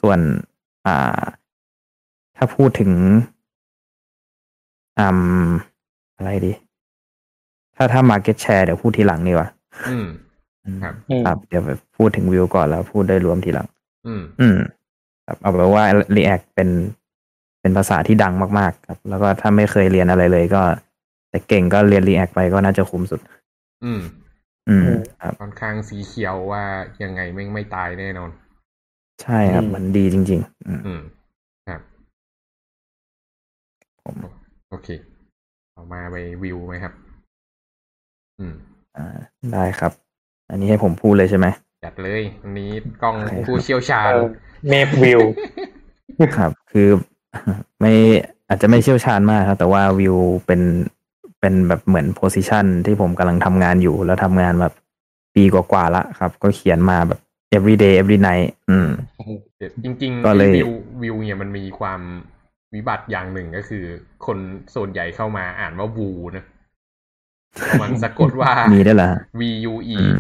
[0.01, 0.19] ส่วน
[0.87, 1.23] อ่า
[2.37, 2.93] ถ้าพูดถึง
[4.99, 5.07] อื
[5.47, 5.49] ม
[6.17, 6.53] อะไรดี
[7.77, 9.49] ถ้าถ้า Market Share เดี๋ยวพูดทีหลังดีกว่า
[9.89, 10.07] อืม
[10.65, 13.69] อืมครับอืมครับ เดี๋ยวไปพูดถึงวิวก่อนแล้วพูดได้รวมทีหลัง
[14.07, 14.59] อืม อืม
[15.27, 15.85] ครับเอาเป็นว่า
[16.17, 16.69] React เป็น
[17.67, 20.63] เป็นภาษาที่ดังมากๆ ครับ แล้วก็ถ้าไม่เคยเรียนอะไรเลยก็
[21.31, 23.21] แต่เก่งก็เรียน React ไปก็น่าจะคุ้มสุด
[23.85, 24.01] อืม
[24.69, 24.89] อืม
[25.23, 26.63] ครับค่อนข้างสีเขียวว่า
[27.03, 28.31] ยังไงไม่งไม่ตายแน่นอน
[29.23, 31.01] ใช่ครับอืมมันดีจริงๆอืมอืม
[31.69, 31.81] ครับ
[34.05, 34.15] ผม
[34.71, 34.89] โอเค
[35.73, 36.93] เอามาไปวิวไหมครับ
[38.39, 38.55] อืม
[38.97, 39.07] อ่า
[39.53, 39.93] ได้ครับ
[40.51, 41.47] อันนี้ให้ผมพูดเลยใช่ไหม
[41.85, 42.71] จัดเลยอันนี้
[43.03, 44.27] กล้องโอเคผู้เชี่ยวชาญเออ
[44.69, 45.21] เมฟวิว
[46.37, 46.89] ครับ คือ
[47.81, 47.93] ไม่
[48.49, 50.17] อาจจะไม่เชี่ยวชาญมากครับ แต่ว่าวิว
[50.47, 50.61] เป็น
[51.41, 54.75] เป็นแบบเหมือนโพสิชันที่ผมกำลังทำงานอยู่ แล้วทำงานแบบ
[55.35, 57.21] ปีกว่าๆละครับ ก็เขียนมาแบบ
[57.57, 58.89] every day every night อืม
[59.85, 60.71] จริงก็ๆเลยวิว
[61.03, 62.01] วิวเนี่ยมันมีความ
[62.75, 63.85] วิบัติอย่างหนึ่งก็คือ
[64.27, 64.39] คน
[64.75, 66.45] ส่วนใหญ่เข้ามาอ่านว่าวูนะ
[67.83, 69.11] มันสะกดว่ามีได้วยเหรอ
[69.41, 70.17] V U E อืม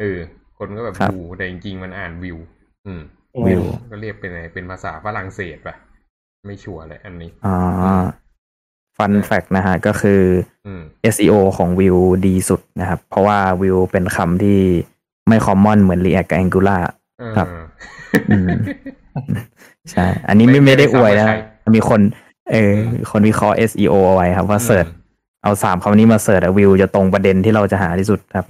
[0.00, 0.18] เออ
[0.58, 2.38] คนก็แบบครับวูแต่จริงๆมันอ่านวิว
[2.86, 3.00] อืม
[3.46, 5.76] วิวก็เรียกเป็นอะไรเป็นภาษาฝรั่งเศสป่ะ
[6.46, 7.56] ไม่ชัวร์เลยอันนี้อ๋อ
[8.96, 10.20] ฟันแฟกนะฮะ ก็คือ
[10.66, 10.82] อืม
[11.14, 14.60] SEO ของวิวดีสุดนะครับ เพราะว่าวิวเป็นคำที่
[15.28, 16.80] ไม่คอมมอนเหมือน React กับ Angular
[17.18, 17.48] เออครับ
[18.30, 18.48] อืม
[19.90, 22.00] ใช่ อันนี้ไม่ไม่ไม่ได้ไม่อวยนะทราบว่าใครมีคน
[22.50, 22.72] เออ
[23.10, 24.86] คนวิเคราะห์ SEO เอาไว้ครับ ว่าเสิร์ช
[25.42, 28.46] เอาสามคำนี้มาเสิร์ชวิวจะตรงประเด็นที่เราจะหาที่สุดครับ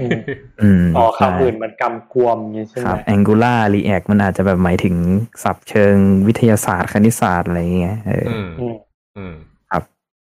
[0.00, 0.20] อืม
[0.62, 4.94] อืมอ๋อใช่คำอื่นมันกำกวมอย่างนี้ใช่คไหมรับ Angular React มันอาจจะแบบหมายถึง
[5.42, 5.94] ศัพท์เชิง
[6.26, 8.74] วิทยาศาสตร์คณิตศาสตร์อะไรอย่างเงี้ยเออออืมอืม
[9.16, 9.34] อืม
[9.70, 9.82] ครับ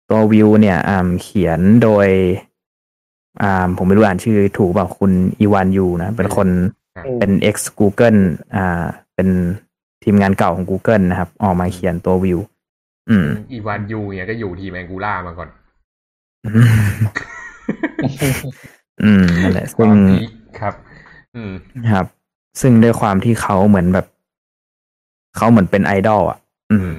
[0.09, 2.07] ตัววิวเนี่ยอ่าเขียนโดย
[3.41, 6.47] อ่าผมไม่รู้อ่านชื่อถูกเปล่าคุณอีวานยูนะ เป็นคน
[6.95, 8.19] อืมเป็น ex Google
[8.55, 8.83] อ่า
[9.15, 9.29] เป็น
[10.03, 12.39] ทีมงานเก่าของ Google นะครับ ออกมาเขียนตัววิว
[13.09, 15.49] อืม อีวานยูเนี่ยก็อยู่ทีมแองกูล่ามาก่อน
[19.03, 20.29] อืมนั่นแหละคซึ่งวามพีค
[20.59, 20.73] ครับ
[21.35, 21.53] อืม
[21.93, 22.05] ครับ
[22.61, 24.05] ซึ่งด้วยความที่เขาเหมือนแบบ
[25.37, 26.37] เขาเหมือนเป็นไอดอลอะ
[26.71, 26.95] อือืมม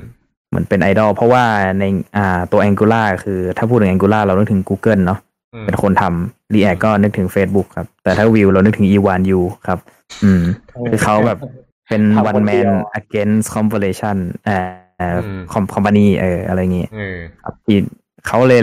[0.48, 1.44] เหมือนเป็นไอดอลเพราะว่า
[1.80, 1.84] ใน
[2.16, 5.18] อ่าตัว Angular คือถ้าพูดถึง Angular เรานึกถึง Google เนาะ
[5.54, 9.78] อืมเป็นคนทำ React ก็นึกถึง Facebook ครับ แต่ถ้าวิวเรานึกถึง e 1 u ครับ
[10.24, 10.42] อืม
[10.90, 11.38] คือเขาแบบ
[11.88, 14.56] เป็นทำคน one เดี man ยว against corporation เอ่
[15.14, 17.78] ออืมคอมพานีเอออะไรเงี้ยเออครับที่
[18.26, 18.62] เขาเลย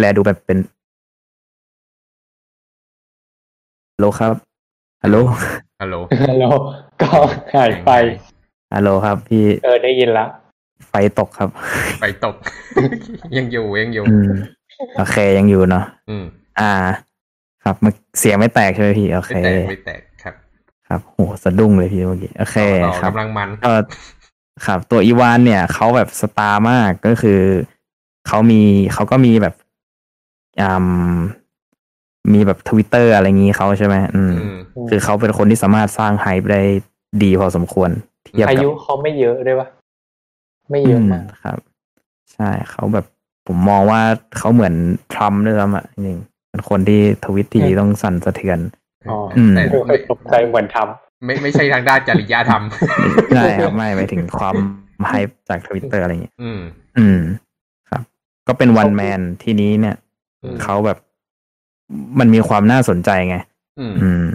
[0.00, 0.58] แลดูแบบเป็น
[3.94, 4.34] ฮัลโหลครับ
[5.02, 5.16] ฮัลโหล
[5.80, 5.96] ฮัลโหล
[6.38, 6.50] แล้ว
[7.02, 7.08] ก็
[7.54, 7.90] หายไป
[8.74, 10.26] ฮัลโหลครับ พี่เออได้ยินละ
[10.88, 11.48] ไฟตกครับ
[12.00, 12.34] ไปตก
[13.36, 14.30] ยังอยู่ยังอยู่อืม
[14.96, 16.24] โอเคยังอยู่เนาะอืม
[16.60, 16.72] อ่า
[17.64, 20.34] ครับมันเสียงไม่แตกใช่ไหมพี่โอเคไม่แตกไม่แตกครับ
[20.88, 23.72] ครับโหสะดุ้งเลยพี่เมื่อกี้โอเคต่อครับกำลังมันก็
[24.66, 27.40] ครับ ตัวอีวานเนี่ยเขาแบบสตาร์มากก็คือ
[28.28, 28.62] เขามี
[28.94, 29.59] เขาก็มีแบบอ่า
[32.32, 34.56] มีแบบทวิตเตอร์อะไรงี้เขาใช่ไหมอืมอืม
[34.88, 36.62] คือเขาเป็นคนที่สามารถสร้างไฮป์ได้
[37.22, 37.90] ดีพอสมควร
[38.24, 39.68] เทียบอากับยุเขาไม่เยอะด้วยวะ
[40.70, 41.58] ไม่เยอะมากอืครับ
[42.32, 43.06] ใช่เขาแบบ
[43.46, 44.00] ผมมองว่า
[44.38, 44.74] เขาเหมือน
[45.12, 48.58] ทรัมป์ด้วยซ้ำอะจริงๆเป็นคนที่ทวิตทีอืมต้องสั่นสะเทือน
[49.10, 50.76] อ๋ออืมแต่ไม่ค่อยตกใจเหมือนท
[51.24, 52.62] ไม่ไม่ใช่ทางด้านจริยธรรม
[53.36, 54.54] ใช่ครับไม่ไปถึงความ
[55.08, 56.60] ไฮป์จากทวิตเตอร์อะไรอย่างเงี้ยอืม
[56.98, 57.20] อืม
[57.90, 58.02] ครับ
[58.48, 60.09] ก็เป็นวันแมนที่นี้เนี่ยอืม
[60.62, 60.98] เขาแบบ
[62.18, 63.36] มันมีความน่าสนใจไง
[63.78, 64.26] อืมอืม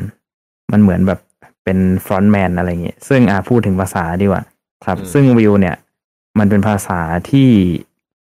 [0.72, 1.20] มันเหมือนแบบ
[1.64, 4.43] เป็นฟรอนต์แมนอะไรอย่างเงี้ย ซึ่งอ่าพูดถึงภาษาดีกว่า
[4.86, 5.76] ครับ ซึ่งวิวเนี่ย
[6.39, 6.99] มันเป็นภาษา
[7.32, 7.49] ที่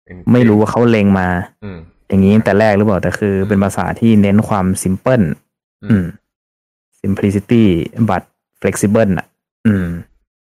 [0.05, 1.27] เป็นไม่รู้ว่าเขาเล็งมา
[1.63, 5.21] อืมอย่างนี้ตั้งแต่แรกหรือเปล่า แต่คือเป็นภาษาที่เน้นความซิมเพิล
[5.83, 6.05] อือืมม
[7.01, 7.63] simplicity
[8.09, 8.23] but
[8.61, 9.27] flexible อะ
[9.67, 9.87] อืม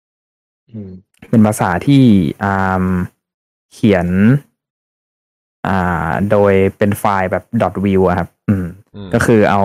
[0.07, 0.91] ำอืม
[1.29, 2.03] เป็นภาษาที่
[2.43, 2.85] อ่า
[3.73, 4.07] เขียน
[5.67, 9.63] อ่า โดยเป็นไฟล์แบบ dot view อะครับอืมอืม ก็คือเอา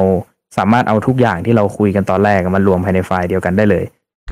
[0.56, 3.84] สามารถเอาทุกอย่างที่เราคุยกันตอนแรกมารวมภายในไฟล์เดียวกันได้เลย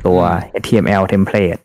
[0.07, 0.21] ตัว
[0.61, 1.61] HTML template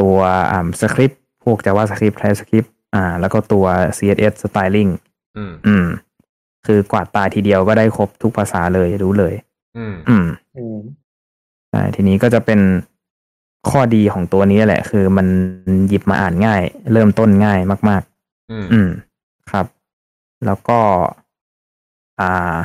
[0.00, 0.16] ตัว
[0.52, 3.64] อ่าสคริปต์พวก JavaScript TypeScript อ่า แล้วก็ตัว
[3.98, 4.90] CSS styling
[5.36, 5.86] อืม อืม
[6.66, 9.34] คือกวาดตาทีเดียวก็ได้ครบทุกภาษาเลยรู้เลย
[9.76, 10.26] อืม อืม
[10.56, 10.78] อืม
[11.70, 12.60] ใช่ทีนี้ก็จะเป็น
[13.70, 15.26] ข้อดีของตัวนี้แหละ คือมัน
[15.88, 18.02] หยิบมาอ่านง่าย เริ่มต้นง่ายมาก
[18.50, 18.88] อืมๆอืม
[19.50, 19.66] ครับ
[20.46, 20.78] แล้วก็
[22.20, 22.58] อ่า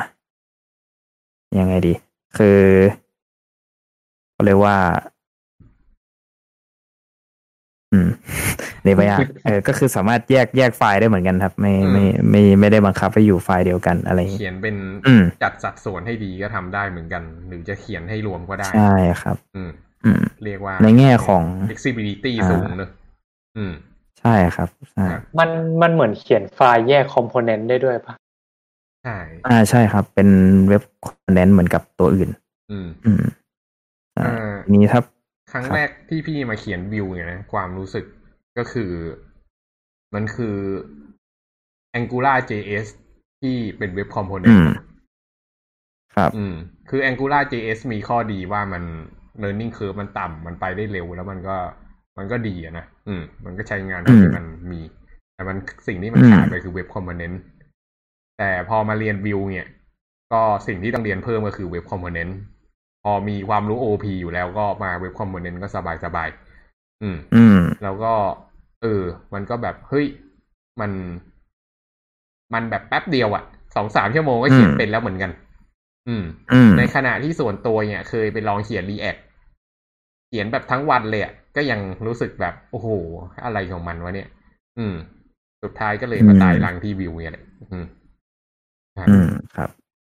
[1.58, 1.94] ยังไงดี
[2.38, 2.60] คือ
[4.32, 4.76] เขาเรียกว่า
[7.92, 8.08] อืม
[8.82, 14.76] เดี๋ยวไปอะเออก็คือสามารถแยกแยกไฟล์ได้เหมือนกันครับ ไม่ไม่ไม่ไม่ได้บังคับให้อยู่ไฟล์เดียวกันอะไรอย่างงี้เขียนเป็น
[15.06, 19.70] อืมจัดสัดส่วนให้ดีก็ทำได้เหมือนกัน หรือจะเขียนให้รวมก็ได้ใช่ครับ อืม
[20.04, 22.90] อืมเรียกว่าในแง่ของ flexibility อ่าสูงเนอะ
[23.56, 23.72] อืม
[24.20, 25.50] ใช่ครับใช่ครับมัน
[25.82, 28.14] มันเหมือนเขียนไฟล์แยกคอมโพเนนต์ได้ด้วยปะ
[29.04, 30.28] ใช่อ่าใช่ครับ เป็น
[30.68, 32.28] เว็บคอนเทนต์เหมือนกับตัวอื่น
[32.70, 33.22] อืม อืม
[34.18, 35.00] อ่าอ่าทีนี้ถ้า
[35.52, 38.04] ครั้งครับแรกที่พี่มาเขียนวิวเนี่ยนะ ความรู้สึก
[38.58, 38.90] ก็คือ
[40.14, 40.56] มันคือ
[41.98, 42.86] Angular JS
[43.40, 44.68] ที่เป็นเว็บคอมโพเนนอืต์ม
[46.14, 46.54] ครับ อืม
[46.88, 48.82] คือ Angular JS มีข้อดีว่ามัน
[49.42, 51.56] learning curve มันต่ำมันไปได้เร็วแล้วมันก็
[52.18, 54.80] มันก็ดีอะนะ อืม มันก็ใช้งานเท่าที่มันมี
[55.34, 57.40] แต่มันสิ่งที่มันอืมขาดไปคือ web component
[58.38, 59.66] แต่พอมาเรียน Vue เนี่ย
[60.32, 62.38] ก็สิ่งที่ต้องเรียนเพิ่มก็คือเว็บคอมโพเนนต์
[63.04, 68.12] พอมีความรู้ OP อยู่แล้วก็มา web component ก็สบายสบายๆอืม อืม แล้วก็
[68.82, 69.02] เออ
[69.34, 70.06] มันก็แบบ เฮ้ย
[70.80, 70.90] มัน
[72.54, 73.44] มันแบบแป๊บเดียวอะ
[73.76, 75.30] สองสามชั่วโมงก็เขียนเป็นแล้วเหมือนกัน
[76.08, 79.16] อืมอืมในขณะที่ส่วนตัวเนี่ย เคยไปลองเขียน React
[80.28, 82.88] เขียนแบบทั้งวันเลยอะ ก็ยังรู้สึกแบบ โอ้โห
[83.44, 84.28] อะไรของมันวะเนี่ย
[84.78, 84.94] อืม
[85.62, 87.86] สุดท้ายก็เลยมาตายหลังที่วิวเนี่ยแหละอืม
[88.96, 89.70] ครับอืมครับ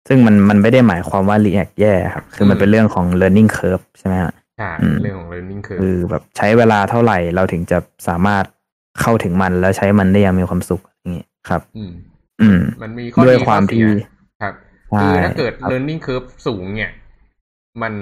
[0.08, 7.78] ซึ่งมันมันไม่ได้หมายความว่า React แย่ครับ คือมันอืมเป็นเรื่องของ learning curve ใช่ไหมฮะใช่อืมเรื่องของ learning curve คือแบบใช้เวลาเท่าไหร่เราถึงจะ
[8.08, 8.44] สามารถ
[9.02, 11.92] เข้าถึงมันแล้วใช้มันได้อย่างมีความสุขอย่างนี้ครับ อืม
[12.42, 13.86] อืม มันมีข้อด้วยดีความข้อเสีที่ย
[14.42, 14.54] ครับ
[14.92, 16.92] ใช่คือถ้าเกิดครับ learning curve สูงเนี่ย
[17.82, 17.94] มัน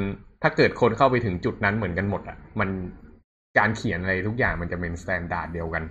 [0.42, 2.70] ถ้าเกิดคนเข้าไปถึงจุดนั้นเหมือนกันหมดอะ มัน
[3.58, 5.84] การเขียนอะไรทุกอย่างมันจะเป็น standard เดียวกัน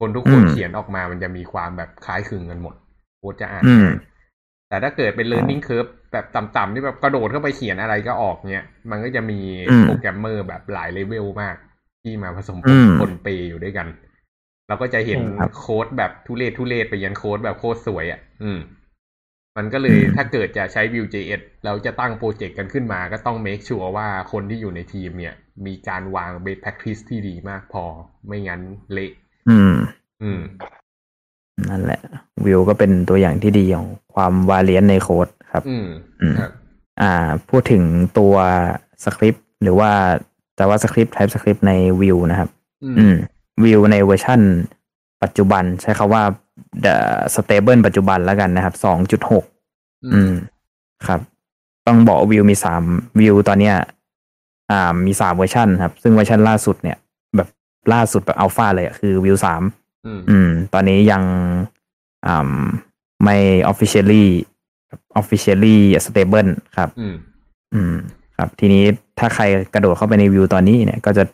[0.00, 2.74] คนทุกคนเขียนออกมามันจะมีความแบบคล้ายคลึงกันหมด
[3.18, 3.96] โคตรจะอ่านอืมง่าย
[4.68, 9.40] แต่ถ้าเกิดเป็น learning curve แบบต่ำๆที่แบบกระโดดเข้าไปเขียนอะไรก็ออกเนี่ย มันก็จะมี
[9.70, 11.56] อืมโปรแกรมเมอร์แบบหลายเลเวลมาก
[12.02, 13.88] ที่มาผสมอืมปนเปอยู่ด้วยกัน
[14.68, 18.58] เราก็จะเห็นครับโค้ดแบบทุเรศทุเรศไปยันโค้ดแบบโคตรสวยอะ อืม
[19.56, 25.34] มันก็เลยอืมถ้าเกิดจะใช้ Vue.js เราจะตั้ง project กันขึ้นมา ก็ต้อง make sure ว่าคนที่อยู่ในทีมเนี่ย
[25.66, 27.84] มีการวาง best practice ที่ดีมากพอ
[28.26, 28.60] ไม่งั้น
[28.92, 29.12] เละ
[29.48, 29.74] อืม
[30.22, 30.40] อืม
[31.70, 32.00] นั่นแหละ
[32.44, 35.86] วิวก็เป็นตัวอย่างที่ดีของความ variant ในโค้ดครับ อืม
[36.20, 36.52] อืมครับ
[37.00, 37.12] อ่า
[37.50, 37.82] พูดถึง
[38.18, 38.34] ตัว
[39.04, 39.90] สคริปต์หรือว่า
[40.58, 42.50] JavaScript TypeScript ใน Vue นะครับ
[42.84, 43.14] อืมอืม
[43.64, 44.40] Vue ในเวอร์ชั่น
[45.22, 46.22] ปัจจุบัน ใช้คำว่า
[46.84, 46.94] the
[47.34, 48.74] stable ปัจจุบันแล้วกันนะครับ
[49.24, 50.32] 2.6อืม
[51.06, 51.20] ครับ
[51.86, 52.82] ต้องบอกวิวมีสาม
[53.20, 53.76] วิวตอนเนี้ย
[54.70, 56.96] อ่ามีสามเวอร์ชันครับ ซึ่งเวอร์ชันล่าสุดเนี่ย
[57.36, 57.48] แบบ
[57.92, 59.62] ล่าสุดแบบอัลฟาเลยอะคือวิวสาม
[60.06, 61.22] อืมอืม ตอนนี้ยัง
[62.26, 62.50] อ่า
[63.24, 63.36] ไม่
[63.72, 64.24] officially
[65.20, 67.16] officially stable ครับ อืม
[67.74, 67.94] อืม
[68.36, 68.84] ครับ ทีนี้
[69.18, 69.44] ถ้าใคร
[69.74, 71.24] กระโดดเข้าไปในวิวตอนนี้เนี่ย ก็จะ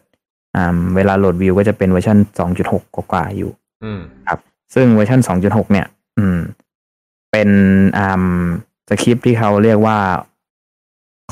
[0.56, 2.18] อ่าเวลาโหลดวิวก็จะเป็นเวอร์ชัน
[2.62, 3.50] 2.6กว่าๆอยู่
[3.84, 4.38] อืม ครับ
[4.74, 5.86] ซึ่งเวอร์ชัน2.6เนี่ย
[6.18, 6.38] อืม
[7.32, 7.48] เป็น
[7.98, 8.24] อ่า
[8.88, 9.98] สคริปต์ที่เขาเรียกว่า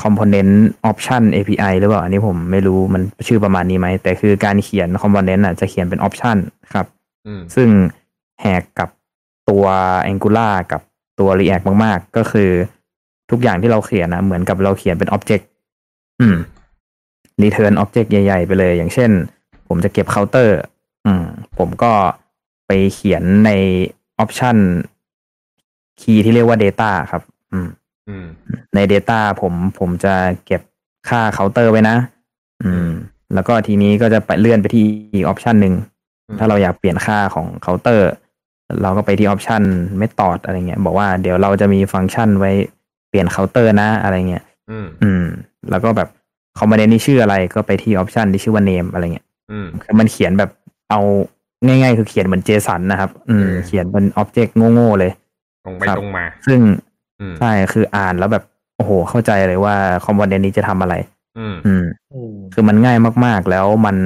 [0.03, 0.53] component
[0.89, 6.37] option API หรือเปล่า อันนี้ผมไม่รู้มันชื่อประมาณนี้ไหม แต่คือการเขียน component อะจะเขียนเป็น option
[6.73, 6.85] ครับ
[7.27, 7.69] อืมซึ่ง
[8.41, 8.89] แหกกับ
[9.49, 9.65] ตัว
[10.11, 10.81] Angular กับ
[11.19, 12.49] ตัว React มาก ๆ ก็คือ
[13.31, 15.43] ทุกอย่างที่เราเขียนนะเหมือนกับเราเขียนเป็น object
[16.21, 16.35] อืม
[17.43, 19.11] return object ใหญ่ ๆ ไปเลย อย่างเช่น
[19.67, 20.49] ผมจะเก็บ counter
[21.05, 21.25] อืม
[21.57, 21.91] ผมก็
[22.67, 23.51] ไปเขียนใน
[24.23, 24.57] option
[26.01, 27.21] key ที่เรียกว่า data ครับ
[27.51, 27.69] อืมอืม
[28.75, 30.13] ใน Data ผมผมจะ
[30.45, 30.61] เก็บ
[31.09, 31.95] ค่าเคาน์เตอร์ไว้นะ
[32.63, 32.87] อืม
[33.33, 35.73] แล้วก็ทีนี้ก็จะไปเลื่อนไปที่อีก option หนึ่ง
[36.27, 38.09] อืมถ้าเราอยากเปลี่ยนค่าของเคาน์เตอร์
[38.81, 42.51] เราก็ไปที่ option method อะไรเงี้ย บอกว่าเดี๋ยวเราจะมีฟังก์ชันไว้
[43.09, 45.23] เปลี่ยนเคาน์เตอร์นะอะไรเงี้ย อืมอืม
[45.69, 46.09] แล้วก็แบบ
[46.59, 50.49] component นี้ชื่ออะไรก็ไปที่ option ที่ชื่อว่า name อะไรเงี้ยอืมคือมันเขียนแบบ
[50.89, 51.01] เอา
[51.65, 55.11] ง่ายๆ คือเขียนเหมือน JSON นะครับ อืมเออเขียนเป็น object โง่ๆเลย
[55.65, 56.75] ตรงไปครับตรงมา ซึ่งอืม
[57.39, 58.43] ใช่คืออ่านแล้วแบบ
[58.77, 59.75] โอ้โห เข้าใจเลยว่า
[60.05, 60.95] component นี้จะทำอะไร
[61.37, 63.97] อืมอืมอืมคือมันง่ายมาก ๆ แล้วมัน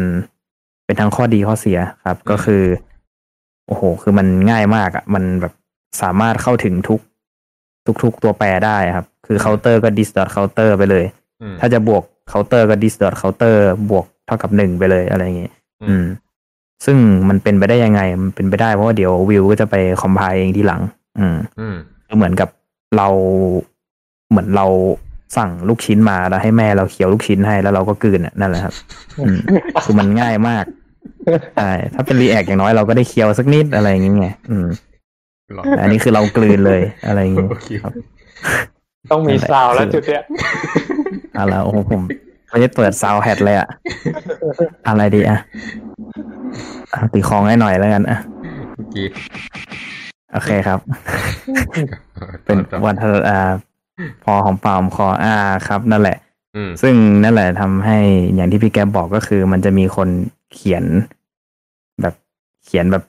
[0.86, 2.64] เป็นทั้งข้อดีข้อเสียครับอืมก็คือ
[3.68, 5.54] โอ้โห คือมันง่ายมากอะ่ะ มันแบบ
[6.02, 7.00] สามารถเข้าถึงทุก
[8.04, 11.06] ทุกๆตัวแปรได้ครับ คือเคาน์เตอร์ก็ this dot counter ไปเลย
[11.42, 13.56] อืมถ้าจะบวกเคาน์เตอร์ก็ dis dot counter
[13.90, 15.54] บวกเท่ากับหนึ่งไปเลยอะไรอย่างเงี้ย
[15.88, 16.06] อืม
[16.86, 16.98] ซึ่ง
[17.30, 20.82] มันเป็นไปได้ยังไง มันเป็นไปได้เพราะว่าเดี๋ยว Vue ก็จะไป compile เองทีหลัง
[21.20, 21.76] อืมอืม
[22.18, 22.50] เหมือนกับ
[22.98, 23.08] เรา
[24.30, 24.68] เหมือนเรา
[25.38, 28.74] สั่งลูกชิ้นมาแล้วให้แม่เราเคี้ยวลูกชิ้นให้แล้วเราก็กลืนน่ะนั่นแหละครับ
[29.20, 29.38] อืม
[29.84, 30.66] คือมันง่ายมาก
[31.58, 34.68] ใช่ถ้าเป็นรีแอคอย่างน้อยเราก็ได้เคี้ยวสักนิดอะไรอย่างเงี้ยอืม
[35.56, 37.94] หรอแต่อันนี้คือเรากลืนเลยอะไรอย่างเงี้ยโอเคครับ
[39.12, 40.24] ต้องมีนั่นแหละซาวด์แล้วคือจุดเนี้ย
[41.36, 42.02] เอะไรโอ้โหผม
[42.50, 43.68] ไม่ได้เปิดซาวแฮดเลยอะ
[44.88, 45.38] อะไรดีอะ
[46.94, 48.18] อะตีคองให้หน่อยแล้วกันอะ
[48.76, 49.06] เมื่อกี้
[50.36, 50.80] โอเคครับ
[52.46, 53.40] เป็นวันเธออ่า
[54.24, 55.36] พอหอมปากหอมคออ่า
[55.68, 56.18] ครับ นั่นแหละ
[56.56, 57.98] อืมซึ่งนั่นแหละทำให้
[58.36, 60.10] อย่างที่พี่แกบอกก็คือ มันจะมีคน
[60.54, 60.84] เขียน
[62.02, 62.16] แบบ
[62.66, 63.04] เขียนแบบ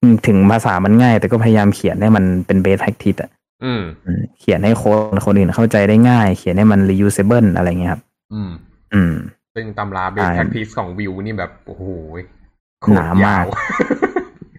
[0.00, 3.30] อืมถึงภาษามันง่าย แต่ก็พยายามเขียนให้มันเป็นเบสแท็กทิสอะ
[3.64, 8.50] อืมอืมเขียนให้คนคนอื่นเข้าใจได้ง่าย เขียนให้มัน reusable อะไรเงี้ยครับ อืม
[8.94, 9.14] อืม
[9.54, 11.84] ซึ่งตำราเบใช่สแ a คทิสของวิวนี่แบบ โอ้โห
[12.82, 13.48] โคหตรนามายากว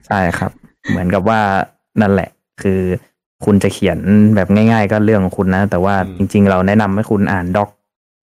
[0.08, 0.52] ใช่ครับ
[0.90, 1.42] เหมือนกับว่า
[2.02, 2.30] นั่นแหละ
[2.62, 2.82] คือ
[3.46, 4.00] คุณจะเขียน
[4.36, 7.70] แบบง่าย ๆ ก็เรื่องของคุณนะ แต่ว่าอืมจริง ๆ เราแนะนำให้คุณอ่านด็อก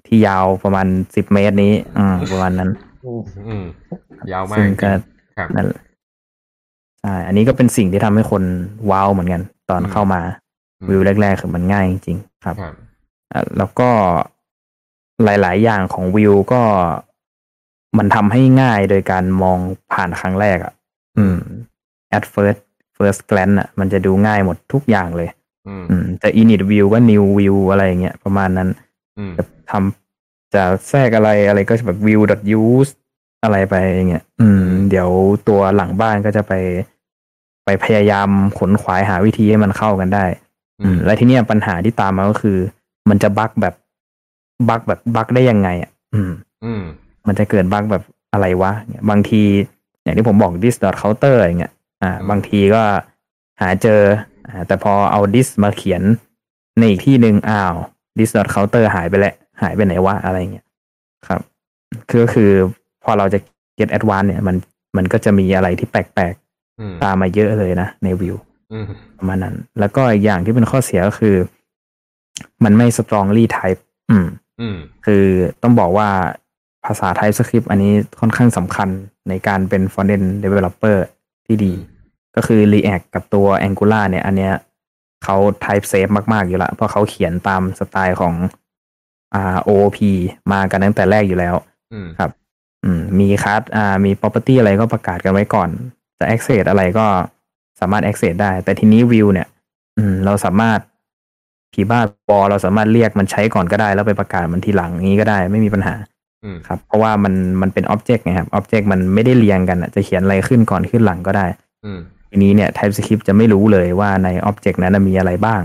[0.06, 0.86] ที่ยาวประมาณ
[1.16, 2.70] สิบเมตรนี้อืมประมาณนั้น
[3.04, 3.64] อืมอืม
[4.32, 4.90] ยาวมาซึ่กงก็
[5.36, 5.80] ครับนั่นแหละ
[7.00, 8.42] ใช่อันนี้ก็เป็นสิ่งที่ทำให้คน
[8.90, 10.20] ว้าวเหมือนกัน ตอนอืมเข้ามา
[10.80, 12.74] อืมวิวแรก ๆ คือมันง่ายจริงๆครับครับ
[13.32, 13.90] อะแล้วก็
[15.24, 16.62] หลาย ๆ อย่างของวิวก็
[17.98, 19.58] มันทำให้ง่ายโดยการมอง
[19.92, 20.72] ผ่านครั้งแรกอะ
[21.18, 21.36] อืม
[22.16, 22.60] at first
[22.96, 25.28] first glance อะมันจะดูง่ายหมดทุกอย่างเลย
[25.66, 28.68] อืมอืมแต่ init view ก็ new view อะไรอย่างเงี้ยประมาณนั้น
[29.18, 32.90] อืมจะทำจะแทรกอะไรอะไรก็แบบ view dot use
[33.44, 35.08] อะไรไปอย่างเงี้ยอืม เดี๋ยว
[35.48, 36.52] ตัวหลังบ้านก็จะไป
[37.64, 38.28] ไปพยายาม
[38.58, 40.24] ขนขวายหาวิธีให้มันเข้ากันได้
[40.82, 42.58] อืม และทีเนี้ยปัญหาที่ตามมาก็คือ
[43.08, 43.74] มันจะบั๊กแบบ
[44.68, 46.32] บั๊กแบบบั๊กได้ยังไง อะ อืม
[46.64, 46.82] อืม
[47.26, 48.02] มันจะเกิดบั๊กแบบ
[48.32, 49.42] อะไรวะเนี่ยบางที
[50.02, 52.82] อย่างที่ผมบอก dis dot counter อย่างเงี้ย อ่าอืมบางทีก็
[53.60, 54.00] หาเจอ
[54.48, 56.02] อ่า แต่พอเอา dis มาเขียน
[56.78, 57.74] ในอีกที่หนึ่งอ้าว
[58.18, 60.66] dis dot counter หายไปแล้ว หายไปไหนวะอะไรเงี้ย
[61.28, 61.40] ครับ
[62.08, 62.50] คือก็คือ
[63.04, 63.38] พอเราจะ
[63.78, 64.56] get advanced เนี่ย มัน
[64.96, 66.34] มันก็จะมีอะไรที่แปลก
[66.80, 68.36] อืมๆตามมาเยอะเลยนะในวิว
[68.72, 68.84] อืม
[69.18, 71.36] ประมาณนั้น แล้วก็อีกอย่างที่เป็นข้อเสียก็คือ
[72.64, 73.80] มันไม่ strongly type
[74.10, 74.26] อืม
[74.60, 74.76] อืม
[75.06, 75.24] คือ
[75.62, 76.08] ต้องบอกว่า
[76.84, 78.88] ภาษา TypeScript อันนี้ค่อนข้างสำคัญ
[79.28, 80.96] ในการเป็น front-end developer
[81.46, 81.72] ที่ดี
[82.36, 84.54] ก็คือ React กับตัว Angular เนี่ย อันเนี้ย
[85.24, 88.34] เขา type safe มาก ๆ อยู่ละ เพราะเขาเขียนตามสไตล์ของ
[89.34, 89.98] อ่า OOP
[90.52, 91.54] มากันตั้งแต่แรกอยู่แล้ว
[91.92, 92.30] อืมครับ
[92.84, 95.68] อืม มีคัสอ่า มี property อะไรก็ประกาศกันไว้ก่อน
[96.18, 97.06] จะ access อะไรก็
[97.80, 99.48] สามารถ access ได้ แต่ทีนี้ view เนี่ย
[99.98, 100.80] อืม เราสามารถ
[101.72, 106.15] ผีบ้าบอเราสามารถเรียกมันใช้ก่อนก็ได้ แล้วไปประกาศมันทีหลังอย่างนี้ก็ได้ ไม่มีปัญหาอืม
[106.68, 111.46] ครับ เพราะว่ามันมันเป็น object ไงครับ object มันไม่ได้เรียงกันอะจะเขียนอะไรขึ้นก่อนขึ้นหลังก็ได้
[111.84, 111.98] อืม
[112.30, 115.62] ทีนี้เนี่ย TypeScript จะไม่รู้เลยว่าใน object นั้นนะมีอะไรบ้าง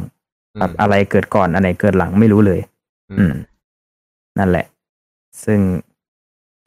[0.62, 2.60] ครับอะไรเกิดก่อนอันไหนเกิดหลังไม่รู้เลย
[3.20, 3.34] อืม
[4.40, 4.66] นั่นแหละ
[5.46, 5.60] ซึ่ง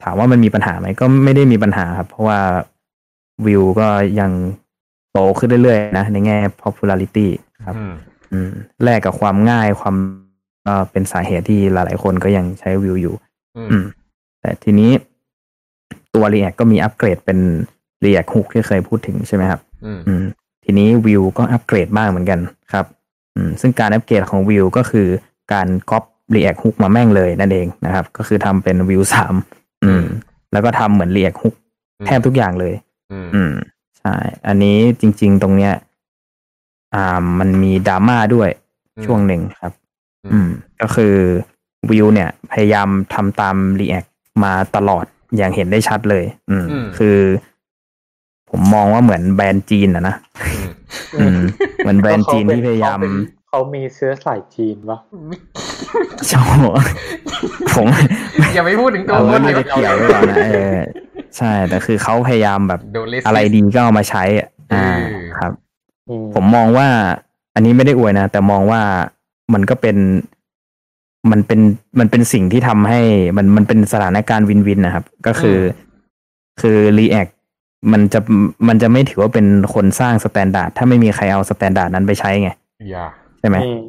[0.03, 2.39] ถามว่ามันมีปัญหาไหมก็ไม่ได้มีปัญหาครับ เพราะว่า
[3.45, 3.87] วิวก็
[4.19, 4.31] ยัง
[5.11, 7.27] โตขึ้นเรื่อยๆนะ ในแง่ popularity
[7.65, 7.93] ครับอืม
[8.31, 8.51] อืม
[8.83, 9.95] แลกกับความง่ายความ
[10.65, 13.15] เอ่อเป็นสาเหตุที่หลายๆคนก็ยังใช้วิวอยู่
[13.57, 13.85] อืมอืม
[14.45, 14.91] แต่ทีนี้
[16.15, 17.39] ตัว React ก็มีอัปเกรดเป็น
[18.05, 20.23] React Hook ที่เคยพูดถึงใช่ไหมครับ อืมอืม
[20.63, 22.39] ทีนี้วิวก็อัปเกรดมากเหมือนกัน
[22.73, 22.85] ครับ
[23.35, 25.07] อืม ซึ่งการอัปเกรดของวิวก็คือ
[25.53, 26.03] การก๊อป
[26.35, 29.35] React Hook มาแม่งเลยนั่นเองนะครับ ก็คือทำเป็นวิวสาม
[29.83, 30.03] อืม
[30.51, 31.55] แล้วก็ทำเหมือน React Hook
[32.05, 32.73] แทบทุกอย่างเลย
[33.11, 33.51] อืมอืม
[33.99, 34.15] ใช่
[34.47, 35.73] อันนี้จริง ๆ ตรงเนี้ย
[36.95, 38.49] อ่า มันมีดราม่าด้วย
[39.05, 39.73] ช่วงหนึ่งครับ
[40.31, 40.49] อืม
[40.81, 41.15] ก็คือ
[41.91, 44.09] วิวเนี่ย พยายามทำตาม React
[44.43, 45.05] มาตลอด
[45.37, 47.17] อย่างเห็นได้ชัดเลยอืมอืม คือ
[48.49, 50.15] ผมมองว่าเหมือนแบรนด์จีนอะนะ
[50.45, 50.67] อืม
[51.19, 51.39] อืม
[51.77, 52.99] เหมือนแบรนด์จีนที่พยายาม
[53.49, 54.99] เขามีเชื้อสายจีนวะ
[56.31, 56.57] ชอบ
[57.75, 57.87] ผม
[58.55, 60.77] อย่าไปพูดถึงตัวเอาคไม่นได้เลยเกี่ยวไว้ก่อนนะเออ
[61.37, 65.51] ใช่ แต่คือเขาพยายามแบบโดนเลสอะไรดีก็เอามาใช้อะอ่าเออครับ
[66.09, 66.87] อืมผมมองว่า
[67.55, 68.81] อันนี้ไม่ได้อวยนะ แต่มองว่า
[69.53, 69.97] มันก็เป็น
[71.31, 71.59] มันเป็น
[71.99, 73.01] มันเป็นสิ่งที่ทำให้
[73.37, 75.59] มันมันเป็นสถานการณ์วินวินนะครับ ก็คือ
[76.61, 77.31] คือ React
[77.91, 78.19] มันจะ
[78.67, 82.49] มันจะไม่ถือว่าเป็นคนสร้างสแตนดาร์ดถ้าไม่มีใครเอาสแตนดาร์ดนั้นไปใช้ไง
[82.89, 83.05] อย่า
[83.39, 83.81] ใช่ไหมอืม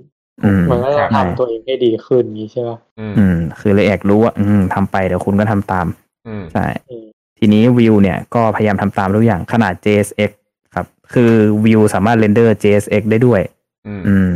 [0.45, 5.87] อืมมันก็ครัจะทำตัวเองให้ดีขึ้นงี้ใช่ปะอืมอืม คือ React รู้ว่า อืมทำไปเดี๋ยวคุณก็ทำตาม
[6.27, 7.07] อืมใช่อืม
[7.39, 10.31] ทีนี้วิวเนี่ยก็พยายามทำตามทุกอย่างขนาด JSX
[10.75, 11.33] ครับ คือ
[11.65, 13.41] Vue สามารถ render JSX ได้ด้วย
[13.87, 14.29] อืมอืม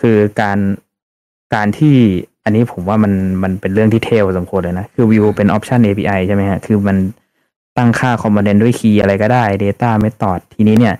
[0.00, 0.58] คือการ
[1.54, 1.96] การที่
[2.44, 6.96] อันนี้ผมว่ามันมันเป็นเรื่องที่เท่สมควรเลยนะ คือ Vue เป็น option API ใช่ไหมฮะ คือมัน
[7.76, 10.94] ตั้งค่า component ด้วย key อะไรก็ได้ Data Method ทีนี้เนี่ย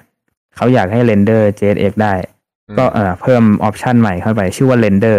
[0.57, 2.15] เขาอยากให้ render JSX ได้
[2.79, 5.19] ก็เออเพิ่ม option ใหม่เข้าไป ชื่อว่า Render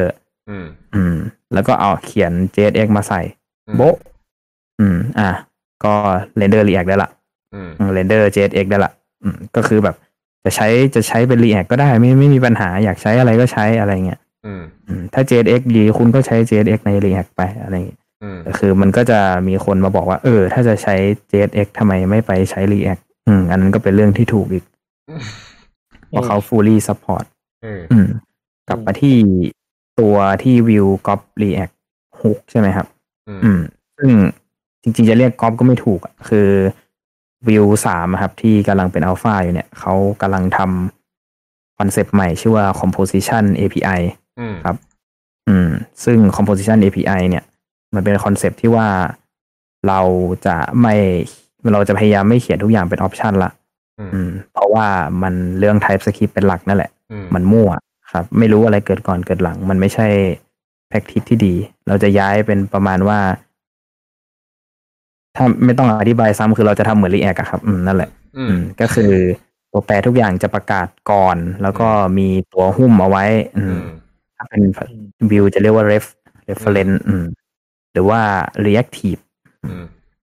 [0.50, 1.16] อืม อืม
[1.54, 3.22] แล้วก็เอาเขียน JSX มาใส่
[3.68, 3.96] อืมโบ๊ะ
[4.80, 5.30] อืม อะ
[5.84, 5.94] ก็
[6.38, 7.10] render React ได้ละ
[7.54, 8.92] อืม render JSX ได้ละ
[9.24, 9.96] อืม ก็คือแบบ
[10.44, 14.27] จะใช้จะใช้เป็น React ก็ได้ไม่ไม่มีปัญหาอยากใช้อะไรก็ใช้อะไรเงี้ยอืมอืม
[15.14, 20.96] ถ้า JSX ดีคุณก็ใช้ JSX ใน React ไปอะไรเงี้ยอืมแต่คือมันก็จะมีคนมาบอกว่า เออ ถ้าจะใช้
[21.32, 24.66] JSX ทำไมไม่ไปใช้ React อืม อันนั้นก็เป็นเรื่องที่ถูกอีก
[26.10, 27.26] เพราะเขา fully support
[27.64, 28.08] เอออืม
[28.68, 29.16] กลับมาที่
[30.00, 31.76] ตัวที่ view cop react
[32.20, 32.88] hook ใช่ไหมครับ
[33.28, 33.62] อืมอืม
[33.98, 34.12] ซึ่ง
[34.82, 36.50] จริงๆจะเรียกก๊อปก็ไม่ถูกอะคือ
[37.48, 44.27] วิวสามครับ ที่กำลังเป็นอัลฟาอยู่เนี่ย เขากำลังทำคอนเซปต์ใหม่ชื่อว่า composition API อืม
[44.66, 44.76] ครับ
[45.50, 45.70] อืม
[46.04, 47.44] ซึ่ง composition API เนี่ย
[47.94, 48.88] มันเป็น concept ที่ว่า
[49.88, 50.00] เรา
[50.46, 50.96] จะไม่
[51.74, 53.52] เราจะพยายามไม่เขียนทุกอย่างเป็น option ละ
[54.00, 54.88] อืมอืมเพราะว่า
[55.22, 57.70] มันเรื่อง TypeScript เป็นหลักนั่นแหละอืมมันมั่ว
[58.14, 60.08] ครับ ไม่รู้อะไรเกิดก่อนเกิดหลัง มันไม่ใช่
[60.90, 61.54] practice ที่ดี
[61.88, 63.20] เราจะย้ายเป็นประมาณว่า
[65.36, 69.12] ถ้าไม่ต้องอธิบายซ้ำคือเราจะทำเหมือน React อะครับ อืม นั่นแหละ อือืมมก็คือ
[69.72, 73.26] ตัวแปรทุกอย่างจะประกาศก่อน แล้วก็มีตัวหุ้มเอาไว้
[73.58, 73.82] อือืมม
[74.38, 74.62] ถ้าเป็น
[75.32, 76.06] วิวจะเรียกว่า ref
[76.50, 77.26] reference อืม
[77.92, 78.22] หรือว่า
[78.66, 79.22] reactive
[79.66, 79.84] อืม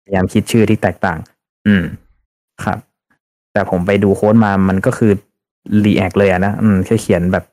[0.04, 1.18] พยายามคิดชื่อที่แตกต่าง
[1.66, 1.84] อืม
[2.64, 2.78] ครับ
[3.52, 5.12] แต่ผมไปดูโค้ดมามันก็คือ
[5.84, 7.44] React เลยอะนะ อืมแค่เขียนแบบ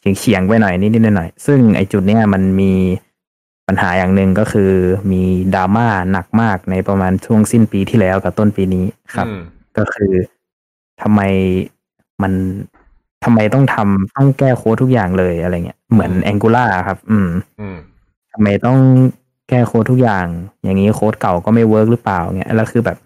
[0.00, 2.72] เฉียงเฉียงๆไปหน่อยนิดๆหน่อยๆซึ่งไอจุดเนี้ยมันมี
[3.66, 4.72] ปัญหาอย่างหนึ่งก็คือ
[5.12, 5.22] มี
[5.54, 9.40] ดราม่าหนักมากในประมาณช่วงสิ้นปีที่แล้วกับต้นปีนี้ครับอืม
[9.78, 10.12] ก็คือ
[11.02, 11.20] ทำไม
[12.22, 12.32] มัน
[13.24, 17.28] ทำไมต้องทำต้องแก้โค้ดทุกอย่างเลยอะไรเงี้ยเหมือน Angular ครับ อืม
[17.60, 17.76] อืม
[18.32, 18.78] ทำไมต้อง
[19.48, 20.26] แก้โค้ดทุกอย่าง
[20.62, 22.98] อย่างนี้โค้ดเก่าก็ไม่เวิร์กหรือเปล่าเงี้ยแล้วคือแบบ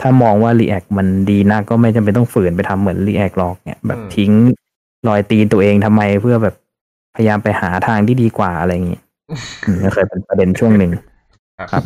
[0.00, 4.32] ถ้ามองว่า React มันดีนะก็ไม่จำเป็นต้องฝืนไปทำเหมือน React หรอกเนี่ยแบบอืมทิ้ง
[5.08, 6.54] รอยตีนตัวเองทำไมเพื่อแบบ
[7.16, 9.00] พยายามไปหาทางที่ดีกว่าอะไรอย่างงี้
[9.66, 10.90] อืมก็เคยเป็นประเด็นช่วงหนึ่ง
[11.72, 11.82] ครับ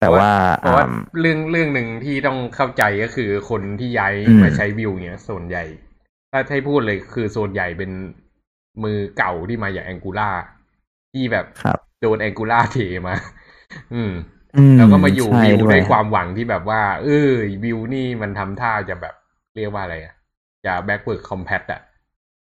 [0.00, 0.30] แต่ว่า
[0.60, 5.64] เพราะว่าอ่าเรื่องเรื่องหนึ่งที่ต้องเข้าใจก็คือคนที่ย้ายอืมมาใช้วิวเนี่ยส่วนใหญ่
[6.46, 7.90] ถ้าให้พูดเลยคือส่วนใหญ่เป็น
[8.84, 10.30] มือเก่าที่มาจากแองกูล่า
[11.12, 12.78] ที่แบบครับโดนแองกูล่าเท
[13.08, 13.16] มา
[13.94, 14.12] อืม
[14.56, 17.30] อืแล้วก็มาอยู่ใช่วิวด้ด้วยความหวังที่แบบว่า เออ
[17.64, 19.14] วิวนี่มันทำท่าจะแบบ
[19.56, 20.14] เรียกว่าอะไรอะ
[20.64, 21.80] จะ backward compat อะ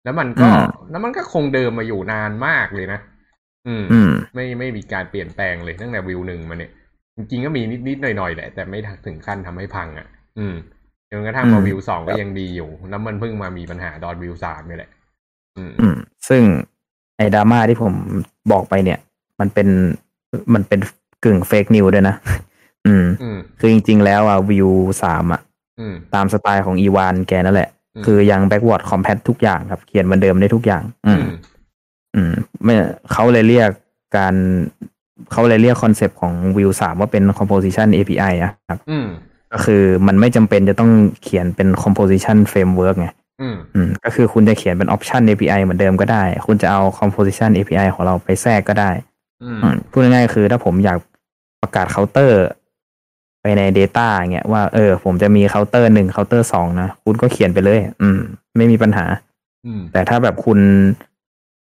[0.03, 2.99] แล้วมันก็อืมแล้วมันก็คงเดิมมาอยู่นานมากเลยนะ
[3.67, 6.71] อืมอืม ไม่ไม่มีการเปลี่ยนแปลงเลยตั้งแต่วิวหนึ่งมาเนี่ย
[7.15, 10.07] จริงๆก็มีนิดนิดๆหน่อยๆแหละแต่ไม่ถึงขั้นทำให้พังอะ
[10.39, 10.55] อืม
[11.13, 14.91] จนกระทั่งมาอืมวิวสองก็ยังดีอยู่ แล้วมันเพิ่งมามีปัญหาตอนวิวสามนี่แหละ
[15.57, 15.95] อืมอืม
[16.29, 16.43] ซึ่ง
[17.17, 17.93] ไอ้ดราม่าที่ผม
[18.51, 18.99] บอกไปเนี่ย
[19.39, 19.67] มันเป็น
[20.53, 20.79] มันเป็น
[21.23, 22.15] กึ่งเฟกนิวด้วยนะ
[22.87, 24.69] อืมอืมคือจริง ๆ แล้วอะวิว
[25.03, 25.41] สามอะ
[25.79, 31.29] อืมตามสไตล์ของอีวานแกนั่นแหละอืมคือยัง backward compat ทุกอย่างครับ เขียนเหมือนเดิมได้ทุกอย่าง อือืมม
[32.15, 32.33] อืม
[32.63, 32.73] ไม่
[33.11, 33.69] เขาเลยเรียก
[34.17, 34.33] การ
[35.31, 39.07] เขาเลยเรียก concept ของ Vue สามว่าเป็น composition API อะครับ อืม
[39.53, 40.91] ก็คือมันไม่จำเป็นจะต้อง
[41.23, 43.09] เขียนเป็น composition framework ไง
[43.41, 48.91] อืมอืมก็คือคุณจะเขียนเป็น option API เหมือนเดิมก็ได้ คุณจะเอา composition API ของเราไปแทรกก็ได้
[49.43, 50.97] อืมอืมพูดง่ายๆคือถ้าผมอยาก
[51.61, 52.41] ประกาศเคาน์เตอร์
[53.41, 58.19] ไปใน Data เงี้ยว่าเออ ผมจะมีเคาน์เตอร์หนึ่งเคาน์เตอร์สองนะ คุณก็เขียนไปเลย อืม
[58.57, 59.05] ไม่มีปัญหา
[59.65, 60.59] อืมแต่ถ้าแบบคุณ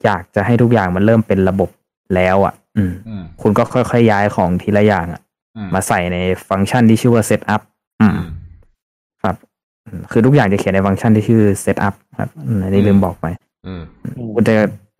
[0.04, 1.70] อยากจะให้ทุกอย่างมันเริ่มเป็นระบบ
[2.14, 5.20] แล้วอะอืมอืม คุณก็ค่อยๆย้ายของทีละอย่างอะ
[5.56, 6.16] อืมมาใส่ใน
[6.48, 7.62] ฟังก์ชันที่ชื่อว่า setup
[8.00, 8.18] อืม
[9.22, 9.36] ครับ
[9.86, 13.26] อืมคือทุกอย่างจะเขียนในฟังก์ชันที่ชื่อ setup ครับอืมอันนี้ลืมบอกไป
[13.66, 13.82] อืม
[14.34, 14.54] คุณจะ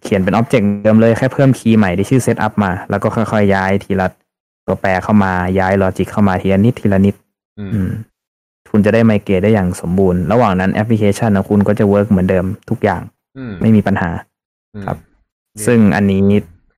[0.04, 4.06] เขียนเป็นอ็อบเจกต์เดิมเลยแค่เพิ่มคีย์ใหม่ที่ชื่อ setup มา แล้วก็ค่อยๆย้ายทีละ
[4.66, 7.14] ตัวแปรเข้ามาย้ายลอจิกเข้ามาทีละนิดทีละนิด
[7.58, 7.90] อืมอืม
[8.70, 13.02] คุณจะได้ migrate ได้อย่างสมบูรณ์ ระหว่างนั้นแอปพลิเคชันของคุณก็จะ work เหมือนเดิมทุกอย่าง
[13.36, 14.10] อืมไม่มีปัญหา
[14.74, 14.96] อืมครับ
[15.66, 16.20] ซึ่งอันนี้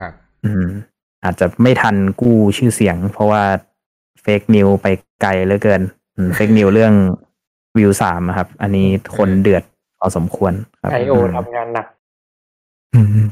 [0.00, 0.12] ครับ
[0.44, 0.64] อืม
[1.24, 3.42] อาจจะไม่ทันกู้ชื่อเสียง เพราะว่า
[4.22, 4.86] fake news ไป
[5.22, 5.82] ไกลเหลือเกิน
[6.34, 6.94] fake news เรื่อง
[7.78, 9.62] Vue สามครับ อันนี้คนเดือด
[9.98, 11.86] พอสมควรครับ IO มทำงานหนัก
[12.94, 13.26] อืม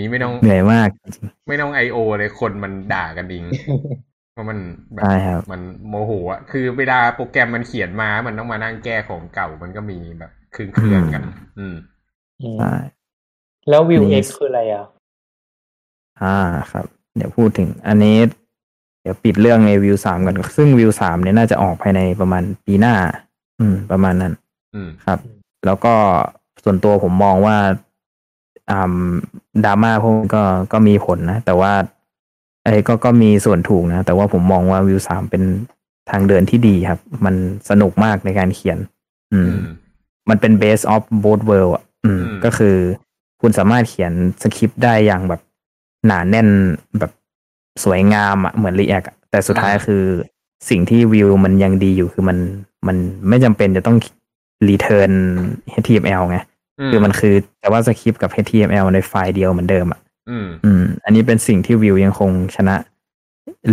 [0.00, 3.44] นี้ไม่ต้องเหนื่อยมากจริงไม่ต้อง IO เลยคนมันด่ากันเอง
[4.32, 4.58] เพราะมัน
[4.92, 11.22] แบบใช่ครับมันโมโหอะคือเวลาโปรแกรมมันเขียนมา มันต้องมานั่งแก้ของเก่ามันก็มีแบบเครื่องเครื่องๆกัน
[11.58, 11.74] อืม
[12.58, 12.74] ใช่
[13.68, 14.86] แล้ววิวนี่เอ็กคืออะไรอะ
[16.22, 16.36] อ่า
[16.72, 18.16] ครับ เดี๋ยวพูดถึง อันนี้
[19.02, 22.94] เดี๋ยวปิดเรื่องในวิวสามก่อนซึ่งวิวสามเนี่ยน่าจะออกภายในประมาณปีหน้า
[23.60, 24.32] อืม ประมาณนั้น
[24.74, 25.18] อืมครับ
[25.66, 25.94] แล้วก็
[26.64, 27.56] ส่วนตัวผมมองว่า
[28.70, 28.96] อ่า
[29.64, 30.42] ดราม่าพวกนี้ก็
[30.72, 31.72] ก็มีผลนะ แต่ว่า
[32.64, 35.42] ไอ้ก็ก็มีส่วนถูกนะ แต่ว่าผมมองว่าวิวสามเป็น
[36.10, 37.34] ทางเดินที่ดีครับ มัน
[37.70, 38.78] สนุกมากในการเขียน
[39.32, 39.66] อือืมม
[40.28, 42.76] มันเป็น base of both world อะอืมอืม ก็คือ
[43.40, 45.40] คุณสามารถเขียนสคริปต์ได้อย่างแบบ
[46.06, 46.48] หนาแน่น
[46.98, 47.12] แบบ
[47.84, 50.04] สวยงามอะเหมือน React อะแต่สุดท้ายคือ
[50.68, 52.38] สิ่งที่วิวมันยังดีอยู่คือมัน
[52.86, 52.96] มัน
[53.28, 53.96] ไม่จำเป็นจะต้อง
[54.68, 55.12] return
[55.74, 56.38] HTML ไง
[56.90, 60.00] คือมันคือแต่ว่าสคริปต์กับ HTML ในไฟล์เดียวเหมือนเดิมอะ
[60.30, 62.76] อืมอืมอันนี้เป็นสิ่งที่วิวยังคงชนะ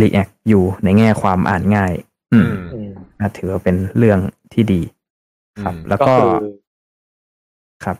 [0.00, 1.92] React อยู่ในแง่ความอ่านง่าย
[2.32, 4.18] อือืมมอืมน่าถือว่าเป็นเรื่อง
[4.52, 4.80] ที่ดี
[5.62, 6.30] ครับอืมแล้วก็ก็คือ
[7.84, 7.96] ครับ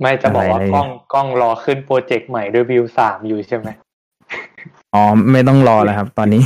[0.00, 3.68] ไม่จะบอกว่าอะไรกล้องกล้องรอขึ้นโปรเจกต์ใหม่ด้วยวิวสามอยู่ใช่ไหม
[4.94, 6.42] อ๋อไม่ต้องรอแล้วครับ ตอนนี้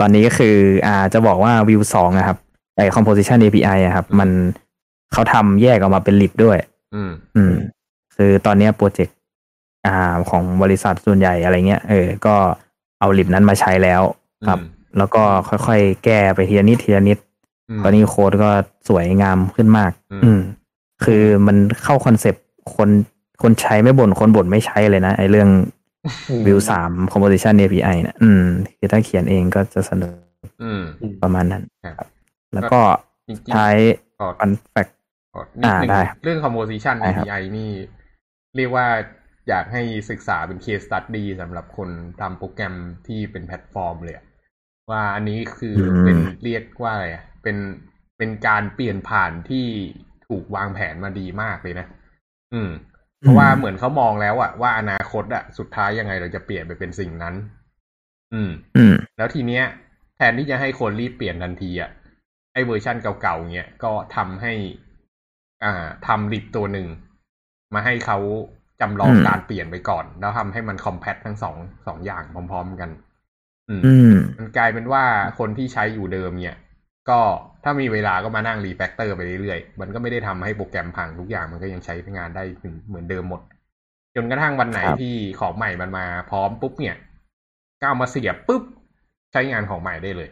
[0.00, 0.56] ตอนนี้ก็คือ
[0.86, 2.38] อ่า จะบอกว่าวิวสองนะครับ
[2.76, 4.30] ไอ composition API อะครับ มัน
[5.12, 6.58] เขาทำแยกออกมาเป็น lib ด้วย
[6.94, 7.54] อืม อืม
[8.16, 9.16] คือตอนเนี้ย project
[9.86, 12.34] อ่าของบริษัทส่วนใหญ่อะไรเงี้ยเออ ก็
[13.00, 14.02] เอา lib นั้นมาใช้แล้ว
[14.48, 17.18] ครับอืมแล้วก็ค่อยๆ แก้ไปทีละนิดทีละนิด
[17.78, 18.50] มตอนนี้โค้ดก็
[18.88, 20.40] สวยงามขึ้นมากอืมอืม
[21.04, 22.44] คือมันเข้า concept
[22.74, 22.88] คน
[23.42, 25.48] คนใช้ไม่บ่นคนบ่นไม่ใช้เลยนะไอเรื่อง
[26.46, 28.44] วิวสาม composition API นะอืม
[28.78, 30.12] คือถ้าเขียนเองก็จะสนุก
[30.62, 30.82] อืม
[31.22, 32.08] ประมาณนั้นครับครับ
[32.54, 32.80] แล้วก็
[33.28, 33.68] จริงๆใช้
[34.18, 34.92] ขอ fun fact
[35.32, 37.70] ขอนิดอ่านึงได้ครับเรื่อง composition ได้ครับ API นี่
[38.56, 38.86] เรียกว่า
[39.48, 41.90] อยากให้ศึกษาเป็น case study สำหรับคน
[42.20, 42.74] ทำโปรแกรม
[43.06, 44.24] ที่เป็นแพลตฟอร์มเลยอะ
[44.90, 47.56] ว่าอันนี้คือเป็นเรียกว่าอะไรอะเป็น
[48.18, 49.66] เป็นการเปลี่ยนผ่านที่
[50.26, 51.86] ถูกวางแผนมาดีมากเลยนะ
[52.54, 52.70] อืม
[53.26, 57.34] เพราะว่าเหมือนเขามองแล้วอะว่าอนาคตอะสุดท้ายยังไงเราจะเปลี่ยนไปเป็นสิ่งนั้น
[58.34, 59.64] อืม อืม แล้วทีเนี้ย
[60.16, 61.90] แทนที่จะให้คนรีบเปลี่ยนทันทีอะ
[62.52, 64.52] ไอเวอร์ชันเก่าๆเนี้ยก็ทำให้
[65.64, 66.86] อ่าทำลิปตัวหนึ่ง
[67.74, 68.18] มาให้เขา
[68.80, 71.56] จำลองอืมการเปลี่ยนไปก่อน แล้วทำให้มันคอมแพตทั้งสอง
[71.86, 72.90] สองอย่างพร้อม ๆ กัน
[73.68, 75.04] อืมอืมมันกลายเป็นว่า
[75.38, 76.58] คนที่ใช้อยู่เดิมเนี่ย
[77.10, 77.20] ก็
[77.64, 82.44] ถ้ามีเวลาก็มานั่ง refactor ไปเรื่อยๆ มันก็ไม่ได้ทำให้โปรแกรมพังทุกอย่างมันก็ยังใช้งานได้
[82.88, 83.40] เหมือนเดิมหมด
[84.16, 86.96] จนกระทั่งวันไหนครับที่ของใหม่มันมาพร้อมปุ๊บเนี่ย
[87.80, 88.62] ก็เอามาเสียบปุ๊บ
[89.32, 90.30] ใช้งานของใหม่ได้เลย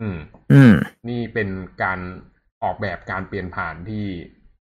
[0.00, 0.18] อืม
[0.52, 0.72] อืม
[1.08, 1.48] นี่เป็น
[1.82, 1.98] การ
[2.62, 4.04] ออกแบบการเปลี่ยนผ่านที่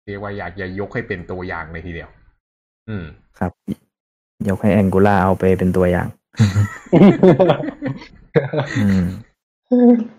[0.05, 2.09] เรียกว่าอยากจะยกให้เป็นตัวอย่างเลยทีเดียว
[2.89, 3.05] อืม
[3.39, 3.51] ครับ
[4.49, 6.07] ยกให้ Angular เอาไปเป็นตัวอย่าง
[8.81, 9.03] อืม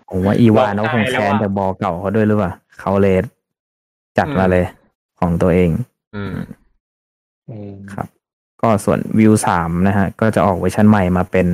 [0.09, 3.15] ผมว่า Evan เขาคงแค้นจากบอสเก่าเขาด้วยหรือเปล่าเขาเลย
[4.17, 4.65] จัดมาเลย
[5.19, 5.69] ของตัวเอง
[6.15, 6.35] อืม
[7.49, 8.07] อืมครับ
[8.61, 11.47] ก็ส่วนวิวสามนะฮะ ก็จะออกเวอร์ชันใหม่มาเป็น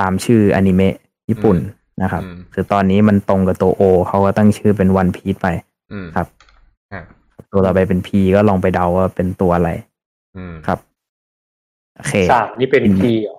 [0.00, 0.94] ตามชื่ออนิเมะ
[1.28, 1.56] ญี่ปุ่น
[2.02, 5.46] นะครับอืมคือตอนนี้มันตรงกับตัว O เขาก็ตั้งชื่อเป็นวันพี e ไป
[5.92, 6.26] อืมครับ
[6.92, 7.04] ครับ
[7.52, 9.70] ตัวต่อไปเป็น P ก็ลองไปเดาว่าเป็นตัวอะไร
[10.36, 10.78] อืมครับ
[11.96, 13.38] โอเคสามนี่เป็นอืมพีเหรอ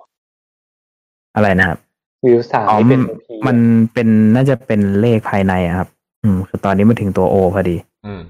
[1.36, 1.78] อะไรนะครับ
[2.24, 3.56] วิวสามอ๋อนี่เป็นพีมัน
[3.92, 5.88] เป็นน่าจะเป็นเลขภายในอะครับ
[6.22, 8.22] อืม คือตอนนี้มาถึงตัวโอพอดี อืม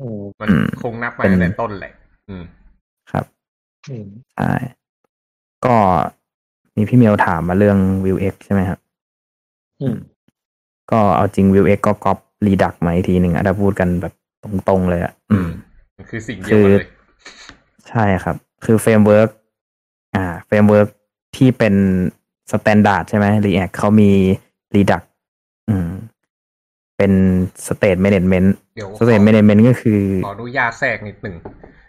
[0.00, 1.92] อืมมันอืมคงนับมาเป็นตั้งแต่ต้นแหละ
[2.28, 2.44] อืม
[3.12, 3.24] ครับ
[3.90, 4.52] อืมใช่
[5.64, 5.74] ก็
[6.76, 8.78] มีพี่เมลถามมาเรื่อง View X ใช่ไหมครับ
[9.80, 9.96] อืม
[10.90, 14.12] ก็เอาจริง View X ก็ก๊อปรีดักมาอีกทีหนึ่งอะถ้าพูดกันแบบ
[14.68, 15.48] ตรงๆเลยอะอืม
[15.96, 16.88] มันคือสิ่งเดียวกันเลย
[17.88, 19.28] ใช่ครับ คือ framework
[20.14, 20.88] อ่า framework
[21.36, 21.74] ที่เป็น
[22.50, 24.10] standard ใช่ไหม React เขามี
[24.74, 25.02] Redux
[25.68, 25.88] อืม
[26.96, 27.12] เป็น
[27.66, 31.36] state management เดี๋ยว state management ก็คือ ขออนุญาตแทรกนิดหนึ่ง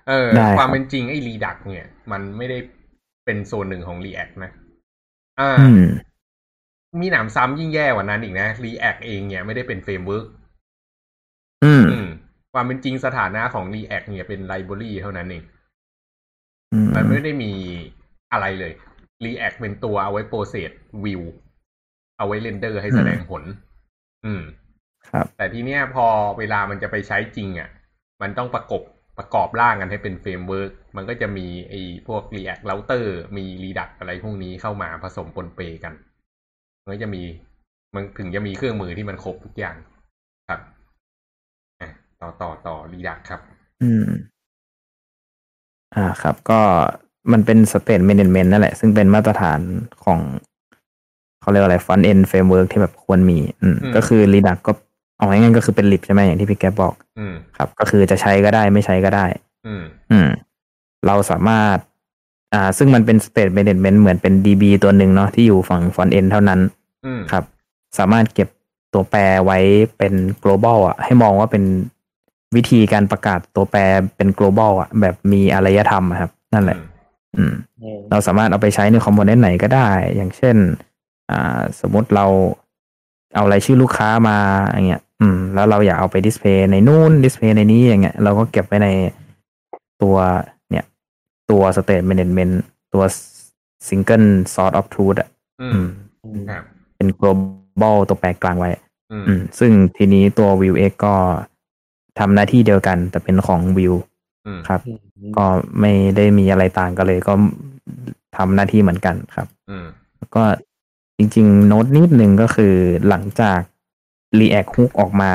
[0.08, 2.58] เออได้ครับความเป็นจริงไอ้ Redux เนี่ย มันไม่ได้
[3.26, 4.52] เป็นส่วนหนึ่งของ React นะ
[5.40, 5.84] อ่าอืม
[7.02, 10.28] มีหนำซ้ำยิ่งแย่กว่านั้นอีกนะ React เองเนี่ยไม่ได้เป็น framework
[11.64, 12.08] อืมอืม
[12.54, 15.44] ความเป็นจริงสถานะของ React เนี่ยเป็น library เท่านั้นเอง
[16.74, 17.52] อืมมันไม่ได้มี
[18.32, 18.74] อะไรเลย
[19.26, 21.22] React เป็นตัวเอาไว้ process view
[22.18, 23.44] เอาไว้ render ให้แสดงผล
[24.26, 24.42] อืม
[25.10, 26.06] ครับ แต่ทีเนี้ยพอ
[26.38, 27.70] เวลามันจะไปใช้จริงอะ
[28.22, 28.84] มันต้องประกบ
[29.18, 33.06] ประกอบร่างกันให้เป็น framework มันก็จะมีไอ้พวก React Router
[33.38, 35.94] มี Redux อะไรพวกนี้เข้ามาผสมปนเปกัน
[36.82, 37.24] มันก็จะมี
[37.96, 39.76] มันถึงจะมีเครื่องมือที่มันครบทุกอย่าง
[40.50, 40.62] ครับ
[41.82, 41.90] อะ
[42.22, 43.42] ต่อต่อต่อ Redux ครับ
[43.84, 44.08] อืม
[45.96, 46.62] อ่าครับ ก็
[47.32, 49.60] มันเป็นสเต t เม a น e เมนต์นั่นแหละ ซึ่งเป็นมาตรฐาน
[50.06, 50.20] ของ
[51.42, 54.72] เขาเรียกว่าอะไร front-end framework ที่แบบควรมี อืมอืมก็คือ Redux ก็
[55.18, 59.26] เอาง่ายๆก็คือเป็น lib ใช่ไหมอย่างที่พี่แกบอก อืม ครับ ก็คือจะใช้ก็ได้ไม่ใช้ก็ได้
[59.66, 60.28] อืม อืม
[61.08, 61.78] เราสามารถ
[62.54, 66.60] อ่า ซึ่งมันเป็น state management เหมือนเป็น DB ตัวหนึ่งเนาะที่อยู่ฝั่ง front end เท่านั้น
[67.06, 67.44] อืม ครับ
[67.98, 68.50] สามารถเก็บ
[68.94, 69.60] ตัวแปรไว้
[69.98, 70.14] เป็น
[70.44, 71.64] global อะ ให้มองว่าเป็น
[72.56, 73.80] วิธีการประกาศตัวแปร
[74.16, 76.93] เป็น global อะ แบบมีอารยธรรมอะครับ นั่นแหละ อืม
[77.36, 77.54] อืม
[78.12, 80.56] เราสามารถเอาไปใช้ในคอมโพเนนต์ไหนก็ได้ อย่างเช่น
[81.32, 82.26] อ่า สมมติเรา
[83.36, 84.38] เอารายชื่อลูกค้ามา
[84.70, 88.90] อย่างเงี้ย อืม แล้วเราอยากเอาไปดิสเพย์ในนู่นดิสเพย์ในนี้อย่างเงี้ย เราก็เก็บไว้ใน
[90.02, 90.16] ตัว
[90.72, 90.86] เนี่ย
[91.50, 92.54] ตัว state management
[92.94, 93.04] ตัว
[93.88, 95.30] single source of truth อะ
[95.62, 95.88] อือืม
[96.36, 96.64] มครับ
[96.96, 98.70] เป็น global ตัวแปรกลางไว้
[99.12, 101.16] อืมอืม ซึ่งทีนี้ตัว Vue X ก็
[102.20, 103.98] ทำหน้าที่เดียวกัน แต่เป็นของ Vue
[104.46, 105.00] อืมครับอืม
[105.38, 105.46] ก็
[105.80, 107.34] ไม่ได้มีอะไรต่างกันเลย ก็
[108.36, 110.44] ทำหน้าที่เหมือนกันครับอืมแล้วก็
[111.18, 112.76] จริง ๆ โน้ตนิดหนึ่งก็คือ
[113.10, 113.60] หลังจาก
[114.40, 115.32] React Hook ออกมา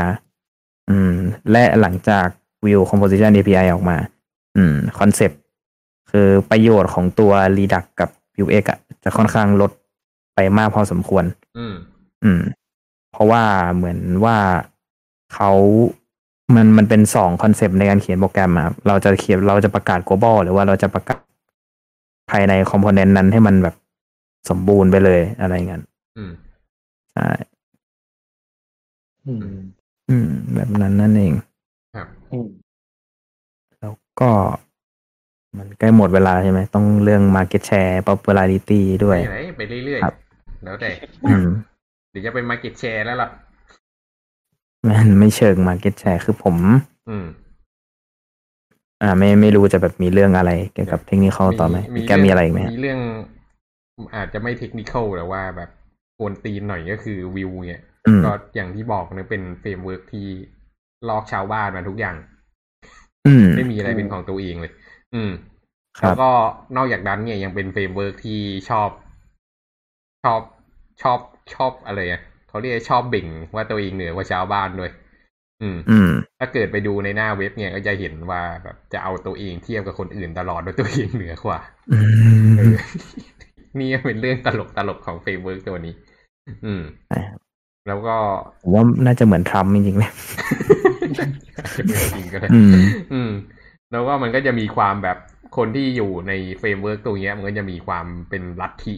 [0.91, 1.12] อืม
[1.51, 2.26] และหลังจาก
[2.64, 3.97] Vue Composition API ออกมา
[4.57, 5.41] อืม concept
[6.11, 9.70] คือประโยชน์ของตัว Redux กับ Vuex อะจะค่อนข้างลด
[10.34, 11.24] ไปมากพอสมควร
[11.59, 11.74] อืม
[12.24, 12.41] อืม
[13.12, 13.43] เพราะว่า
[13.74, 14.36] เหมือนว่า
[15.34, 15.51] เขา
[16.55, 21.21] มันมันเป็นสอง concept ในการเขียนโปรแกรมอะครับเราจะเขียนเราจะประกาศ global หรือว่าเราจะประกาศ
[22.31, 23.75] ภายใน component นั้นให้มันแบบ
[24.51, 25.83] สมบูรณ์ไปเลยอะไรเงี้ย
[26.17, 26.31] อืม
[27.13, 27.29] ใช่
[29.27, 29.39] อืม
[30.11, 31.35] อืม แบบนั้นนั่นเอง
[31.95, 32.49] ครับอืม
[33.81, 34.31] แล้วก็
[35.59, 40.91] มันใกล้หมดเวลาใช่ไหม ต้องเรื่อง market share popularity ด้วยไหนๆไปเรื่อยครับๆแล้วแต่
[41.25, 41.45] อืม
[42.11, 43.29] เดี๋ยวจะเป็นมาเก็ตแชร์แล้วล่ะ
[44.87, 46.57] มันไม่เชิง market share คือผม
[47.09, 47.26] อืม
[49.03, 51.76] อ่า ไม่ไม่รู้จะแบบมีเรื่องอะไรเกี่ยวกับเทคนิคเข้าต่อไหม
[52.09, 53.01] แกมีอะไรอีกไหมฮะมีเรื่อง
[54.16, 55.70] อาจจะไม่ technical แต่ว่าแบบ
[56.18, 60.26] กวนตีนหน่อยก็คือวิวเนี่ยอืมก็อย่างที่บอกนะเป็น framework ที่
[61.09, 62.16] ลอกชาวบ้านมาทุกอย่าง
[63.26, 64.72] อืมไม่มีอะไรเป็นของตัวเองเลย
[65.14, 65.31] อืม
[66.01, 66.31] ครัแล้วก็
[66.76, 68.91] นอกจากนั้นเนี่ยยังเป็น framework ที่ชอบ
[70.24, 70.41] ชอบ
[71.03, 71.18] ชอบ
[71.55, 74.93] ชอบอะไรอะ เขาเรียกชอบเบ่งว่าตัวเองเหนือกว่าชาวบ้านด้วย
[75.63, 81.59] อืม อืม ถ้าเกิดไปดูในหน้าเว็บเนี่ยก็จะเห็นว่าแบบจะเอาตัวเองเทียบกับคนอื่นตลอดว่าตัวเองเหนือกว่า
[81.91, 81.99] อื
[82.57, 82.75] เอมอ
[83.81, 85.95] นี่เป็นเรื่องตลกตลกของ framework ตัวนี้
[86.65, 87.39] อืมใช่ครับ
[87.87, 88.17] แล้วก็
[88.63, 90.13] ผมว่าน่าจะเหมือนทรัมป์จริงๆเลย
[92.15, 92.77] จริงก็ได้อืม
[93.13, 93.31] อืม
[93.93, 95.19] แล้วก็มันก็จะมีความแบบ
[95.57, 98.95] คนที่อยู่ใน framework ตัวเนี้ย มันก็จะมีความเป็นลัทธิ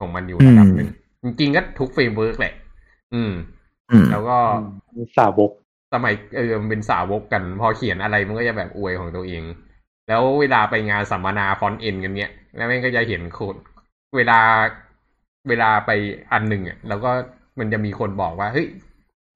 [0.00, 0.88] ของมันอยู่ระดับหนึ่ง
[1.22, 2.54] จริงๆก็ทุก framework แหละ
[3.14, 3.32] อืม
[3.90, 4.36] อืมแล้วก็
[4.96, 5.50] มีสาวก
[5.94, 9.42] สมัยเออมันเป็นสาวกกัน พอเขียนอะไรมันก็จะแบบอวยของตัวเอง
[10.08, 13.56] แล้วเวลาไปงานสัมมนาฟอนต์เอ็นกันเนี้ยแล้วมันก็จะเห็นคน
[14.16, 14.40] เวลา
[15.48, 15.90] เวลาไป
[16.32, 17.10] อันหนึ่งอะแล้วก็
[17.58, 18.66] มันจะมีคนบอกว่าเฮ้ย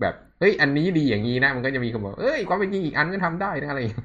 [0.01, 4.05] แบบเฮ้ยอันนี้ดีอย่างนี้นะมันก็จะมีคนบอกเอ้ยความเป็นจริงอีกอันก็ทำได้นะอะไรอย่างเงี้ย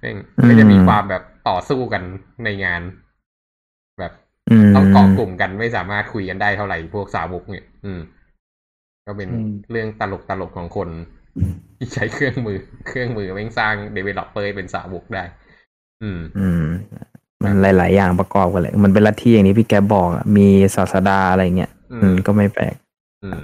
[0.00, 0.16] แม่ง
[0.48, 2.02] ก็จะมีความแบบต่อสู้กัน
[2.44, 2.82] ในงาน
[3.98, 4.12] แบบ
[4.50, 8.00] อืมต้องเกาะกลุ่มกันไม่สามารถคุยกันได้เท่าไหร่พวกสาวกเนี่ย อืม
[9.08, 10.88] ก็เป็นอืมเรื่องตลกตลกๆของคน
[11.76, 15.24] ที่ใช้เครื่องมือ เครื่องมือแม่งสร้าง developer เป็นสาวกได้
[16.02, 16.64] อืม อืม
[17.44, 20.46] มันหลาย ๆ อย่างประกอบกันเลย มันเป็นลัทธิอย่างนี้พี่แกบอกอะมี
[20.76, 22.74] ศาสดาอะไรเงี้ยอืมอืมก็ไม่แปลก
[23.24, 23.40] อืม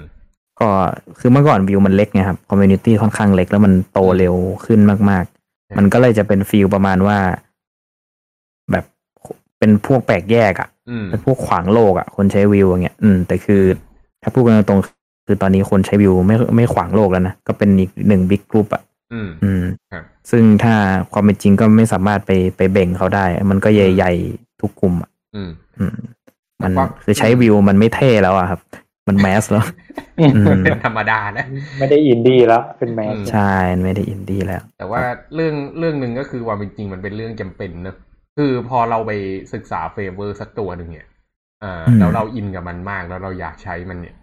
[0.59, 0.69] ก็
[1.19, 4.35] คือเมื่อก่อนวิวมันเล็กไงครับ community ค่อนข้างเล็กแล้วมันโตเร็ว
[4.65, 5.25] ขึ้นมาก
[5.69, 7.17] อืมๆมันก็เลยจะเป็น feel ประมาณว่า
[8.71, 8.85] แบบ
[9.59, 13.63] เป็นพวกแปลกแยกอะ่ะอืมเป็นพวกขวางโลกอะ่ะ คนใช้วิวอย่างเงี้ย อืม แต่คือ
[14.21, 14.94] ถ้าพูดกันตรงๆ
[15.25, 20.73] คือตอนนี้คนใช้วิวไม่ไม่ขวางโลกแล้วนะ ก็เป็นอีกหนึ่ง big group อะอืมอืมครับซึ่งถ้า
[21.13, 25.49] ความเป็นจริงก็ไม่สามารถไปไปเบ่งเขาได้ มันก็ใหญ่ๆทุกกลุ่มอะอืม
[25.79, 25.95] อืม
[26.61, 28.59] มันแต่ว่าคือใช้วิวมันไม่เท่แล้วอะครับ
[29.07, 29.65] มัน mass แล้ว
[30.19, 31.45] อืมมันเป็นธรรมดานะ
[31.79, 35.01] ไม่ได้อินดี้แล้วเป็น mass อืมใช่มันไม่ได้อินดี้แล้ว แต่ว่า
[35.35, 37.97] เรื่องเรื่องหนึ่งก็คือว่าเป็นจริงมันเป็นเรื่องจำเป็นเนอะ
[38.37, 39.11] คือพอเราไป
[39.53, 41.07] ศึกษาเฟเวอร์สักตัวหนึ่งเนี่ย
[41.63, 44.15] อ่าอืมแล้วเราอินกับมันมากแล้วเราอยากใช้มันเนี่ย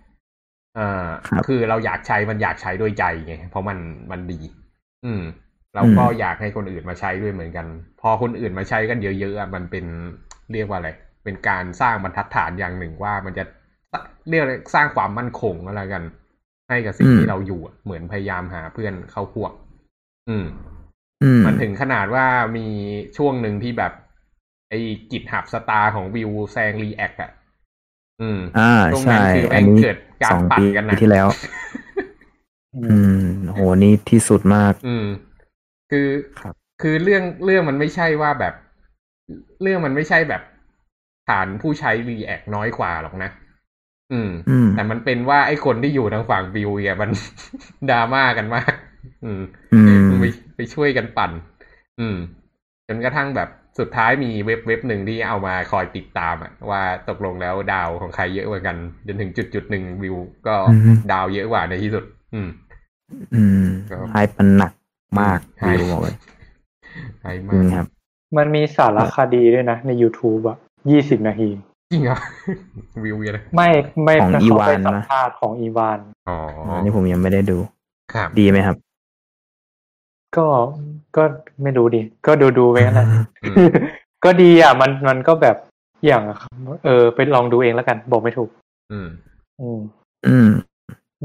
[0.78, 3.78] อ่าครับคือเราอยากใช้มันอยากใช้ด้วยใจไงเพราะมัน
[4.10, 4.40] มันดี
[5.04, 5.22] อืม
[5.76, 7.66] เราก็อยากให้คนอื่นมาใช้ด้วยเหมือนกัน
[8.00, 9.84] พอคนอื่นมาใช้กันเยอะๆอะมันเป็น
[10.52, 10.90] เรียกว่าอะไร
[11.24, 13.44] เป็นการสร้างบรรทัดฐานอย่างหนึ่งว่ามันจะ
[14.28, 16.02] เรียกอะไรสร้างความมั่นคงอะไรกัน
[16.68, 19.52] ให้กับสิ่งอืมที่เราอยู่อะเหมือนพยายามหาเพื่อนเข้าพวก
[20.28, 20.46] อืม
[21.22, 22.66] อืมมันถึงขนาดว่ามี
[23.16, 23.92] ช่วงหนึ่งที่แบบ
[24.70, 24.78] ไอ้
[25.10, 27.30] กิจหับสตาร์ของวิวแซงรีแอคอะ
[28.20, 31.26] อืมอ่าช่วงใช่นั้นคืออัแม่นงนี้เกิดการ สองปั่นปีกันนะที่แล้ว
[32.76, 35.06] อืมโหนี่ที่สุดมาก อืม
[35.90, 36.08] คือ
[36.40, 38.54] ครับ คือเรื่องเรื่องมันไม่ใช่ว่าแบบ
[39.62, 40.42] เรื่องมันไม่ใช่แบบ
[41.28, 43.30] ฐานผู้ใช้รีแอคน้อยกว่าหรอกนะ
[44.12, 47.10] อืมอืม แต่มันเป็นว่าไอ้คนที่อยู่ทางฝั่งวิวเนี่ยมัน
[47.90, 48.72] ดราม่ากันมาก
[49.24, 49.42] อืม
[49.74, 50.24] อืมไป
[50.56, 51.30] ไปช่วยกันปั่น
[52.00, 52.16] อืม
[52.88, 53.48] จนกระทั่งแบบ
[53.78, 60.16] สุดท้ายมีเว็บเว็บหนึ่งที่เอามาคอยติดตามอะว่าตกลงแล้วดาวของใครเยอะกว่ากัน จนถึงจุดจุดหนึ่งวิว
[60.46, 62.04] ก็อืมดาวเยอะกว่าในที่สุด
[62.34, 62.48] อืม
[63.34, 64.72] อืมครับไฮปันหนัก
[65.20, 66.16] มากใช่วิวบอกเลย
[67.20, 67.86] ใช่จมาริงกครับ
[68.36, 70.56] มันมีสารคดีด้วยนะ ใน YouTube อะ
[70.90, 71.48] ยี่สิบนาที
[71.92, 72.18] จริงเหรอ
[73.04, 73.68] วิวเยอะเลยไม่
[74.04, 75.98] ไม่ของเขาอีวานไปสัมนะภาษณ์ของอีวาน
[76.28, 76.36] อ๋อ
[76.76, 77.58] อันนี้ผมยังไม่ได้ดู
[78.14, 78.76] ครับ ดีไหมครับ
[80.36, 80.46] ก็
[81.16, 81.22] ก็
[81.62, 83.06] ไม่รู้ดิ ก็ดูดูๆไปงั้นแหละ
[83.42, 83.56] อืม
[84.24, 85.56] ก็ดีอะ มันมันก็แบบ
[86.06, 86.22] อย่าง
[86.84, 88.50] เออไปลองดูเองแล้วกัน บอกไม่ถูก
[88.92, 89.08] อืม
[89.60, 89.80] อืม
[90.26, 90.50] อืม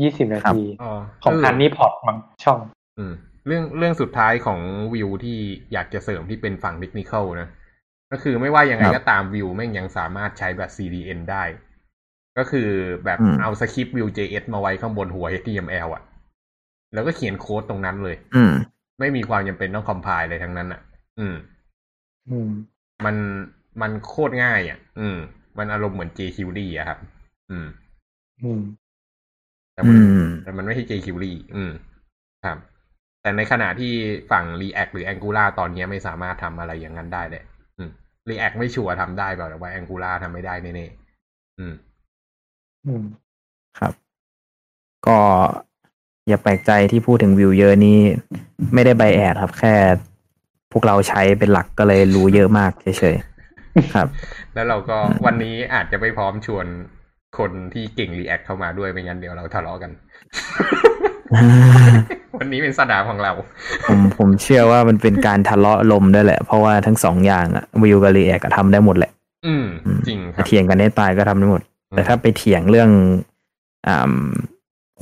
[0.01, 0.91] ยี่สิบนาครับทีอ๋อ
[1.23, 2.59] ของเฮันนี่พอตมั้งช่อง
[2.97, 3.13] อืม
[3.47, 4.59] เรื่องเรื่องสุดท้ายของ
[4.93, 5.37] วิวที่
[5.73, 7.49] อยากจะเสริมที่เป็นฝั่งเทคนิคนะ
[8.11, 11.43] ก็คือไม่ว่ายังไงครับก็ตามวิวแม่งยังสามารถใช้แบบ CDN ได้
[12.37, 12.69] ก็คือ
[13.05, 16.03] แบบอืมเอาสคริปต์วิว JS มาไว้ข้างบนหัว HTML อะ
[16.93, 18.53] แล้วก็เขียนโค้ดตรงนั้นเลยอืม
[18.99, 20.81] ไม่มีความจำเป็นต้องคอมไพล์เลยทั้งนั้นอะ
[21.19, 21.35] อืม
[22.29, 22.49] อืม
[23.05, 23.15] มัน
[23.81, 25.17] มันโคตรง่ายอะ อืม
[25.57, 26.99] มันอารมณ์เหมือน jQuery อะครับ
[27.51, 27.67] อืม
[28.43, 28.61] อืม
[29.73, 31.71] แต่มันอืมแต่มันไม่ใช่ jQuery อืม
[32.45, 32.57] ครับ
[33.21, 33.93] แต่ในขณะที่
[34.31, 37.43] ฝั่ง React หรือ Angular ตอนนี้ไม่สามารถทำอะไรอย่างนั้นได้เลย
[37.77, 37.91] อืม
[38.29, 41.73] React ไม่ชัวร์ทำได้เปล่าแต่ว่า Angular ทำไม่ได้แน่ๆอืม
[42.85, 43.03] อืม
[43.79, 43.93] ครับ
[45.07, 45.19] ก็
[46.27, 47.99] อย่าแปลกใจที่พูดถึงวิวเยอะนี่
[48.73, 49.73] ไม่ได้ไบแอดครับ แค่
[50.71, 54.07] พวกเราใช้เป็นหลักก็เลยรู้เยอะมากเฉยๆครับ
[54.53, 56.65] แล้วเราก็วันนี้อาจจะไม่พร้อมชวน
[57.37, 59.91] คนที่เก่ง React เข้ามาด้วยไม่งั้นเดี๋ยวเราทะเลาะกัน
[62.39, 63.31] วันนี้เป็นสนามของเรา
[63.87, 69.11] ผมผมเชื่อว่ามันเป็นการทะเลาะลมด้วยแหละ เพราะว่าทั้งสองอย่างอะ Vue กับ React ทำได้หมดแหละ
[69.47, 72.89] อืมอืมจริงครับเถียงกันได้ตายก็ทำได้หมด แต่ถ้าไปเถียงเรื่อง
[73.87, 74.13] อ่า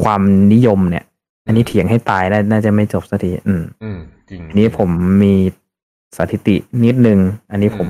[0.03, 0.21] ความ
[0.53, 1.05] นิยมเนี่ย
[1.45, 4.89] อันนี้เถียงให้ตายได้น่าจะไม่จบสักทีอืม อืมจริงอันนี้ผม
[5.23, 5.33] มี
[6.17, 7.19] สถิตินิดนึง
[7.51, 7.89] อันนี้ผม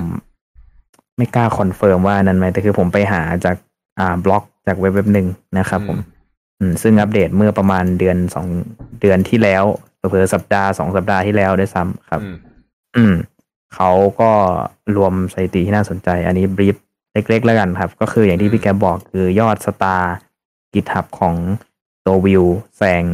[1.16, 3.56] ไม่กล้า confirm ว่านั้นไหมแต่คือผมไปหาจาก
[3.98, 5.26] อ่าบล็อกจากเว็บเว็บหนึ่ง
[5.58, 5.98] นะครับผม
[6.58, 8.46] อืม ซึ่งอัปเดตเมื่อประมาณเดือนสอง
[9.00, 9.64] เดือนที่แล้ว
[9.96, 12.36] เผลอๆสัปดาห์สองสัปดาห์ที่แล้วด้วยซ้ำครับอืม
[12.96, 13.14] อืม
[13.74, 13.90] เขา
[14.20, 14.30] ก็
[14.96, 16.76] รวมสถิติที่น่าสนใจ อันนี้ brief
[17.12, 21.34] เล็ก ๆ แล้วกันครับ ก็คืออย่างที่พี่แกบอกคือยอด star GitHub ของ
[22.06, 22.44] ตัว Vue
[22.76, 23.04] แซง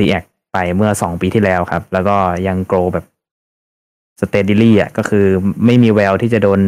[0.00, 3.04] React ไปเมื่อสองปีที่แล้วครับ แล้วก็ยัง grow แบบ
[4.20, 5.26] steadily อะก็คือ
[5.66, 6.60] ไม่มีแววที่จะโดน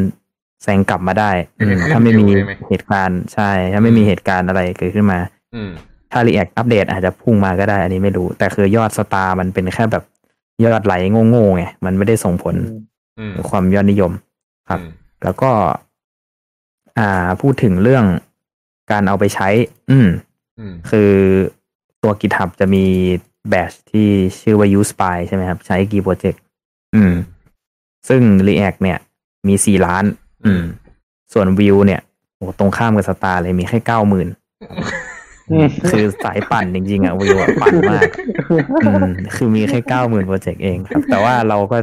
[0.63, 2.27] แซงกลับมาได้อืมถ้าไม่มี
[2.69, 5.19] เหตุการณ์ใช่ ถ้าไม่มีเหตุการณ์อะไรเกิดขึ้นมา
[5.55, 5.71] อืม
[6.13, 10.05] ถ้า React อัปเดตอาจจะพุ่งมาก็ได้ อันนี้ไม่รู้ แต่คือยอดสตาร์มันเป็นแค่แบบ
[10.65, 10.95] ยอดไหล
[11.31, 12.55] โง่ๆไงมันไม่ได้ส่งผล
[13.19, 14.13] อืมหรือความยอดนิยม
[14.69, 14.91] ครับอืม
[15.25, 15.51] แล้วก็
[16.99, 18.05] อ่าพูดถึงเรื่อง
[18.93, 19.49] การเอาไปใช้
[19.91, 20.09] อืม
[20.59, 21.13] อืมคือ
[22.03, 22.85] ตัว GitHub จะมี
[23.51, 24.09] แบชที่
[24.41, 26.43] ชื่อว่า use by ใช่ไหมครับ ใช้กี่โปรเจกต์
[26.95, 27.13] อืม
[28.09, 28.99] ซึ่ง React เนี่ย
[29.49, 30.05] มีสี่ล้าน
[30.45, 30.63] อืม
[31.33, 32.01] ส่วน Vue เนี่ย
[32.37, 34.29] โอ้ตรงข้ามกับ star เลยมีแค่เก้าหมื่น
[35.51, 38.09] อืมคือสายปั่นจริงๆอะ Vue อะปั่นมาก
[38.85, 41.79] อืมคือมีแค่เก้าหมื่น project เองครับ แต่ว่าเราก็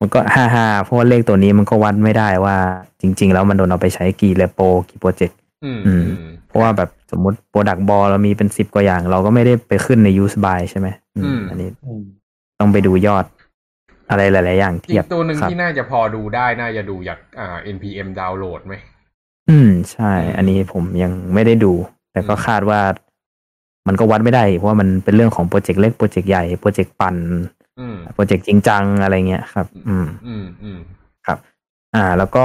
[0.00, 2.56] มันก็ฮ่าฮ่าๆเพราะว่าเลขตัวนี้มันก็วัดไม่ได้ว่า
[3.00, 11.68] จริง ๆ แล้วมันโดนเอาไปใช้กี่ repo กี่ project อืมอืมอืม เพราะว่าแบบสมมติ product บอลเรามีเป็นสิบกว่าอย่าง เราก็ไม่ได้ไปขึ้นใน used by ใช่ไหมอืมอืมอันนี้
[12.60, 13.24] ต้องไปดูยอด
[14.10, 18.74] อะไรหลาย ๆ อย่างเทียบอีกตัวหนึ่งครับที่น่าจะพอดูได้น่าจะดูจากอ่า npm ดาวน์โหลดไหม
[19.50, 21.72] อืม ใช่อืมอันนี้ผมยังไม่ได้ดู
[22.12, 22.80] แต่ก็อืมคาดว่า
[23.88, 27.16] มันก็วัดไม่ได้ เพราะว่ามันเป็นเรื่องของ project เล็ก project ใหญ่ project ปั่น
[27.80, 30.78] อืม project จริงจังอะไรเงี้ยครับ อืม อืมอืม
[31.26, 31.38] ครับ
[31.94, 32.44] อ่า แล้วก็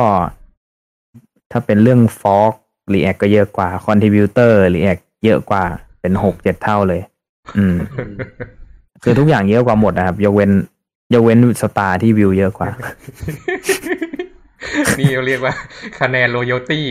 [1.51, 2.55] ถ้าเป็นเรื่อง fork
[2.93, 5.63] React ก็เยอะกว่า contributor React เยอะกว่า
[6.01, 7.01] เป็นหกเจ็ดเท่าเลย
[7.57, 7.75] อืม
[9.03, 10.51] คือทุกอย่างเยอะกว่าหมดนะครับ ยกเว้น
[11.13, 12.69] ยกเว้นสตาร์ที่วิวเยอะกว่า
[14.99, 15.53] นี่เขาเรียกว่า
[15.99, 16.81] คะแนน loyalty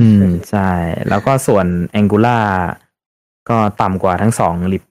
[0.00, 0.70] อืม ใช่
[1.08, 1.66] แล้วก็ส่วน
[2.00, 2.46] Angular
[3.48, 4.82] ก็ต่ำกว่าทั้งสองลิบ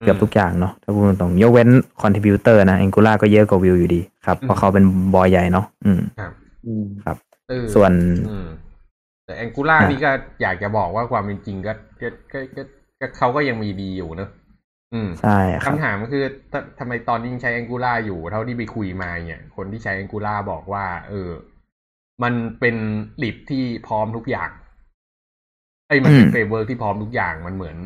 [0.00, 1.68] เกือบทุกอย่างเนาะถ้าพูดตรงๆยกเว้น
[2.02, 4.84] contributor นะ Angular ก็เยอะกว่าวิวอยู่ดี ครับ เพราะเขาเป็น
[5.14, 6.32] บอยใหญ่เนาะอืมครับ
[6.66, 6.84] อืม
[7.48, 7.92] เออส่วน
[9.38, 10.10] อืมแต่ Angular อะนี่ก็
[10.42, 12.62] อยากจะบอกว่าความเป็นจริงก็ก็ก็ก็
[13.00, 14.30] ก็เขาก็ยังมีดีอยู่เนอะ
[14.94, 21.30] อืมใช่ครับคำถามก็คือททำไมตอนนี้ยังใช้ Angular อยู่เท่าที่ไปคุยมาเนี่ยคนที่ใช้ Angular บอกว่า เออ
[22.22, 22.76] มันเป็น
[23.22, 24.50] lib ที่พร้อมทุกอย่าง
[25.88, 27.76] ไอ้ยมันเป็นอืม framework ที่พร้อมทุกอย่างมันเหมือน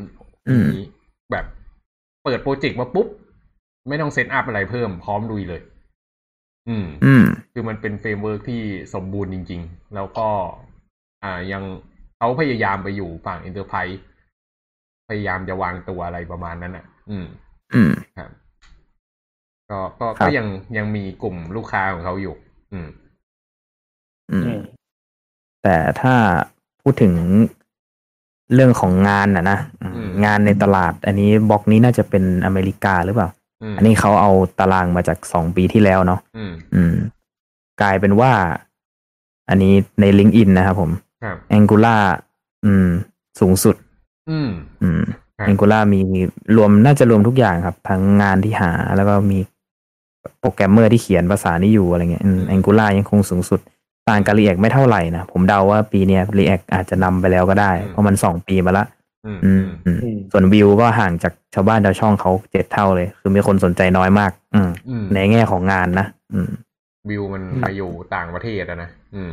[0.48, 0.86] อืมนี้
[1.32, 1.44] แบบ
[2.24, 3.08] เปิดโปรเจกต์มาปุ๊บ
[3.88, 5.60] ไม่ต้อง setup อะไรเพิ่มพร้อมลุยเลย
[6.68, 8.62] อืม อืม คือมันเป็น framework ที่
[8.94, 10.28] สมบูรณ์จริง ๆ แล้วก็
[11.26, 11.62] อ่ายัง
[12.16, 13.96] เขาพยายามไปอยู่ฝั่ง Enterprise
[15.08, 17.26] พยายามจะวางตัวอะไรประมาณนั้นอะ อืม
[17.74, 18.30] อืมครับ
[19.70, 20.46] ก็ก็ครับก็ยัง
[20.76, 22.34] ยังมีกลุ่มลูกค้าของเขาอยู่
[22.72, 22.88] อืม
[24.30, 24.60] อืมอืม
[25.62, 26.14] แต่ถ้า
[26.82, 27.14] พูดถึง
[28.54, 33.28] เรื่องของงานนะนะอืมอืมงานในตลาด อันนี้บล็อกนี้น่าจะเป็นอเมริกาหรือเปล่า
[33.62, 36.94] อืมอันนี้เขาเอาตารางมาจากสองปีที่แล้วเนาะอืมอืม
[37.82, 38.32] กลายเป็นว่า
[39.48, 41.05] อันนี้ใน LinkedIn นะครับผมครับ
[41.58, 42.02] Angular
[42.64, 42.88] อืม
[43.40, 43.76] สูงสุด
[44.30, 44.48] อืม
[44.82, 45.02] อืม
[45.36, 46.00] ครับ Angular มี
[46.56, 49.38] รวมน่าจะรวมทุกอย่างครับ ทั้งงานที่หาแล้วก็มี
[50.40, 53.60] โปรแกรมเมอร์ที่เขียนภาษานี้อยู่อะไรเงี้ยอืม Angular ยังคงสูงสุด
[54.08, 58.84] ต่างกับ React ไม่เท่าไหร่นะ ผมเดาว่าปีเนี้ย React อาจจะนำไปแล้วก็ได้ เพราะมันสองปีมาละ
[59.26, 66.50] อืมอือืมมอืมอืมส่วนวิวก็ห่างจากชาวบ้านชาวช่องเขาเจ็ดเท่าเลย คือมีคนสนใจน้อยมาก อืมอืมในแง่ของงานนะอืม
[67.08, 69.30] วิวมันไปอยู่ต่างประเทศอะนะอืม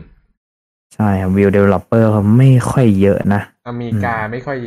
[0.94, 4.60] ใช่ครับ Vue developer เขาไม่ค่อยเยอะนะ อเมริกาไม่ค่อย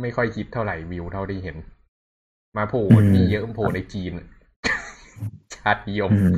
[0.00, 1.56] ไม่ค่อยคิดเท่าไหร่วิวเท่าที่เห็น
[2.56, 4.12] มาโผล่อืมนี่เยอะมันโผล่ในจีน
[5.56, 6.36] ชาตินิยมอืม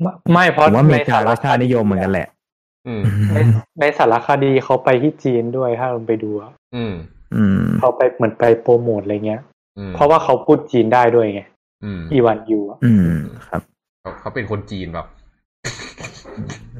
[0.00, 2.28] ไม่ไม่เพราะผมว่าอเมริกาในก็ชาตินิยมเหมือนกันแหละ
[2.86, 3.02] อืม
[3.34, 3.38] ใน
[3.80, 6.94] ในสารคดีเขาไปที่จีนด้วยถ้าเราไปดูอะอืม
[7.34, 9.40] อืมเขาไปเหมือนไปโปรโมทอะไรเงี้ย
[9.78, 11.42] อืมเพราะว่าเขาพูดจีนได้ด้วยไง
[11.84, 13.10] อืมอีวันยูอะอืม
[13.48, 13.62] ครับ
[14.00, 15.06] เขาเขาเป็นคนจีนแบบ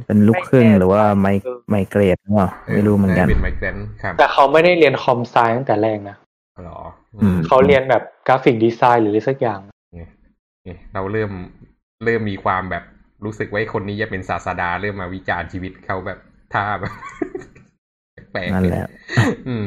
[0.06, 1.28] เป็นลูกครึ่งหรือว่าไม
[1.70, 6.16] ไมเกรดว่าไม่รู้เหมือนกันเป็นไมเกรนครับแต่เขาไม่ได้เรียนคอมไซน์ตั้งแต่แรกนะ
[6.64, 6.80] หรอ
[7.22, 9.60] อืมเขาเรียนแบบกราฟิกดีไซน์หรืออะไรสักอย่าง
[9.94, 10.10] เนี่ย
[10.64, 11.30] เนี่ยเราเริ่ม
[12.04, 12.84] เริ่มมีความแบบ
[13.24, 16.18] รู้สึกว่าไอ้คนนี้จะเป็นศาสดาเริ่มมาวิจารณ์ชีวิตเขาแบบ
[16.52, 16.92] ท่าแบบ
[18.32, 18.88] แปลกๆนั่นแหละ
[19.48, 19.66] อืม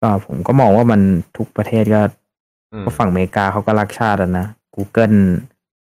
[0.00, 1.00] ก็ผมก็มองว่ามัน
[1.36, 2.02] ทุกประเทศก็
[2.72, 4.46] อืมก็ฝั่งอเมริกาเขาก็รักชาติอะนะ
[4.76, 5.18] Google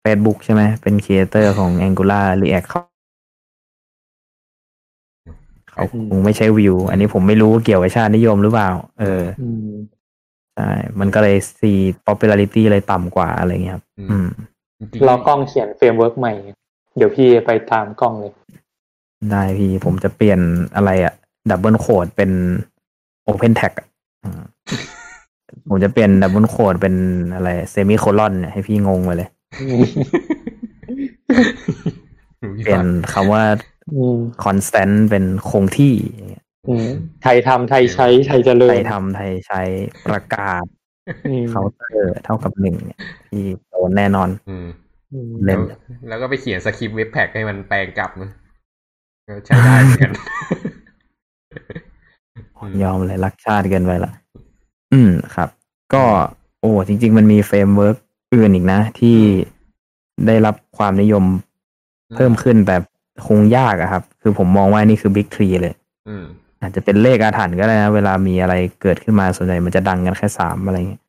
[0.06, 2.82] Facebook ใช่ไหมเป็นครีเอเตอร์ของ Angular React เขา
[5.72, 8.69] เขาคงไม่ใช้วิว อันนี้ผมไม่รู้เกี่ยวกับชาตินิยมหรือเปล่า
[8.99, 9.69] เอออืม
[10.56, 10.69] ใช่
[10.99, 11.72] มันก็เลยซี
[12.07, 14.27] popularity เลยต่ำกว่าอะไรเงี้ยครับอืม
[14.80, 16.34] จริงๆรอกล้องเขียนเฟรมเวิร์กใหม่
[16.98, 18.32] เดี๋ยวพี่ไปตามกล้องเลย
[19.32, 20.40] ได้พี่ผมจะเปลี่ยน
[20.76, 21.14] อะไรอะ
[21.49, 22.32] double quote เป็น
[23.27, 23.88] Open Tag อะ
[24.23, 24.41] อืม
[25.69, 26.95] ผมจะเปลี่ยน double quote เป็น
[27.36, 29.30] อะไร semicolon เนี่ยให้พี่งงไปเลย
[32.56, 33.44] เปลี่ยนคำว่า
[33.94, 36.88] อืม constant เป็นคงที่อย่างเงี้ยอืม
[37.23, 39.61] ไทยทำไทยใช้ ไทยเจริญไทยทำไทยใช้
[40.06, 40.65] ประกาศ
[41.27, 44.68] อืมเคาน์เตอร์เท่ากับหนึ่งเนี่ยพี่โดนแน่นอนอืม
[45.14, 48.30] อืมเล่นแล้วแล้วก็ไปเขียน script Webpack ให้มันแปลงกลับนะ
[49.27, 50.11] ก็ใช้ได้เหมือนกัน
[52.57, 54.11] อืมยอมเลยรักชาติเกินไปละ
[54.94, 55.49] อืมครับ
[55.94, 56.03] ก็
[56.61, 57.98] โอ้ จริง ๆ มันมี framework
[58.36, 59.18] อื่นอีกนะ ที่
[60.28, 61.24] ได้รับความนิยม
[62.16, 62.82] เพิ่มขึ้นแบบ
[63.28, 65.74] คงยากอะครับ คือผมมองว่านี่คือบิ๊กทรีเลย
[66.07, 66.26] อืม
[66.62, 71.02] อาจจะเป็นเลขอาถรรพ์ก็ได้นะ เวลามีอะไรเกิดขึ้นมาส่วนใหญ่มันจะดังกันแค่สามอะไรเงี้ย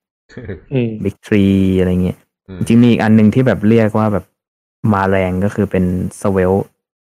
[0.73, 1.45] อืมบิ๊กทรี
[1.79, 4.25] อะไรเงี้ยอืมจริงๆมีอีกอันหนึ่งที่แบบเรียกว่าแบบ
[4.93, 5.85] มาแรงก็คือเป็น
[6.23, 6.53] สเวล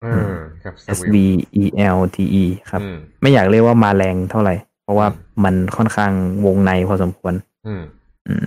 [0.02, 0.32] เออ
[0.62, 1.14] ครับ S V
[1.62, 1.64] E
[1.96, 5.06] L T E ครับอืมไม่อยากเรียกว่ามาแรงเท่าไหร่ เพราะว่า
[5.44, 6.12] มันค่อนข้าง
[6.46, 7.34] วงในพอสมควร
[7.66, 7.82] อืม
[8.26, 8.46] อืม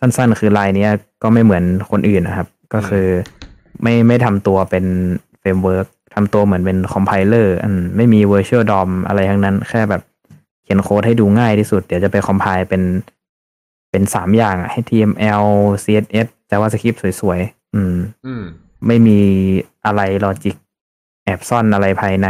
[0.00, 0.90] สั้น ๆ คือลายเนี้ย
[1.22, 3.06] ก็ไม่เหมือนคนอื่นนะครับ ก็คือ
[3.82, 4.84] ไม่ไม่ทำตัวเป็น
[5.40, 10.02] framework ทำตัวเหมือนเป็น compiler อืมไม่มี Virtual DOM อะไรทั้งนั้น แค่แบบ
[10.62, 12.82] เขียนโค้ดให้ดูง่ายที่สุด เดี๋ยวจะไป compile เป็น
[13.90, 15.44] เป็นสามอย่างอะ HTML
[15.84, 17.96] CSS JavaScript สวยๆอืม
[18.26, 18.42] อืม
[18.86, 19.18] ไม่มี
[19.86, 20.56] อะไร logic
[21.24, 22.28] แอบซ่อนอะไรภายใน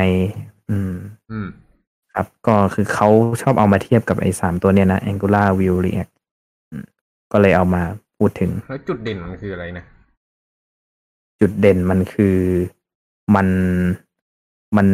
[0.71, 0.93] อืม
[1.31, 1.47] อืม
[2.15, 3.09] ครับ ก็คือเขา
[3.43, 6.15] ชอบเอามาเทียบกับไอ้สามตัวเนี้ยนะ Angular Vue React อืม
[7.33, 7.83] ก็เลยเอามา
[8.17, 9.85] พูดถึง แล้วจุดเด่นมันคืออะไรนะ
[11.41, 12.39] จุดเด่นมันคือ
[13.35, 13.49] มัน
[14.77, 14.89] มัน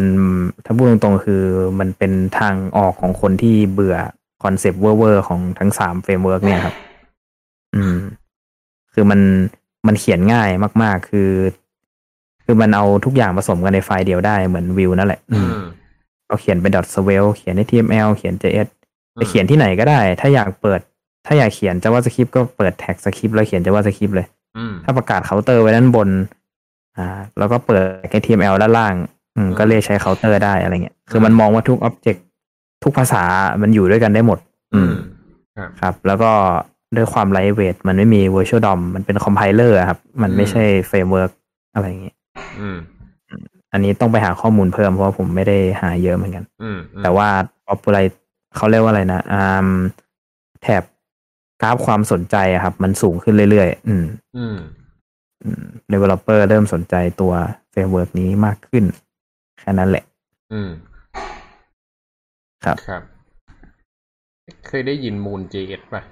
[0.64, 1.42] ถ้าพูดตรงๆคือ
[1.80, 3.96] มันเป็นทางออกของคนที่เบื่อ
[4.42, 6.76] คอนเซปต์เวอร์ๆของทั้งสาม framework เนี่ยครับ
[7.74, 7.96] อืม
[8.92, 9.20] คือมัน
[9.86, 10.48] มันเขียนง่าย
[10.82, 11.30] มาก ๆ คือ
[12.44, 15.64] คือมันเอาทุกอย่างผสมกันในไฟล์เดียวได้เหมือนวิวนั่นแหละ อือืมม
[16.26, 18.68] เราเขียนเป็น .svelte เขียน HTML เขียน JS
[19.20, 20.80] จะเขียนที่ไหนก็ได้ ถ้าอยากเปิด
[21.26, 24.26] ถ้าอยากเขียน JavaScript ก็เปิด tag script แล้วเขียน JavaScript เลย
[24.56, 26.08] อืมถ้าประกาศเคาน์เตอร์ไว้ด้านบน
[26.96, 27.06] อ่า
[27.38, 28.94] แล้วก็เปิด HTML ด้านล่าง
[29.36, 32.20] อืมก็เรียกใช้เคาน์เตอร์ได้อะไรเงี้ย คือมันมองว่าทุก Object
[32.84, 33.22] ทุกภาษา
[33.62, 34.38] มันอยู่ด้วยกันได้หมด
[34.74, 34.92] อืม
[35.56, 36.32] ครับครับ แล้วก็
[36.96, 41.30] ด้วยความ lightweight มันไม่มี Virtual DOM มันเป็น compiler ครับ มันไม่ใช่ framework
[41.74, 42.16] อะไรอย่างเงี้ย
[42.60, 42.76] อืม
[43.72, 47.28] อันนี้ต้องไปหาข้อมูลเพิ่มเพราะว่าผมไม่ได้หาเยอะเหมือนกันอืมแต่ว่า
[47.66, 48.04] popular
[48.56, 49.68] เขาเรียกว่าอะไรนะอ่า
[50.62, 50.82] แถบ
[51.62, 54.04] กราฟความสนใจอะครับ มันสูงขึ้นเรื่อยๆอืม
[54.36, 54.56] อืม
[55.44, 57.32] อืม developer เริ่มสนใจตัว
[57.70, 58.84] framework นี้มากขึ้น
[59.60, 60.04] แค่นั้นแหละ
[60.52, 60.70] อืม
[62.64, 63.02] ครับ ครับ
[64.66, 66.02] เคยได้ยินมูน JS ป่ะ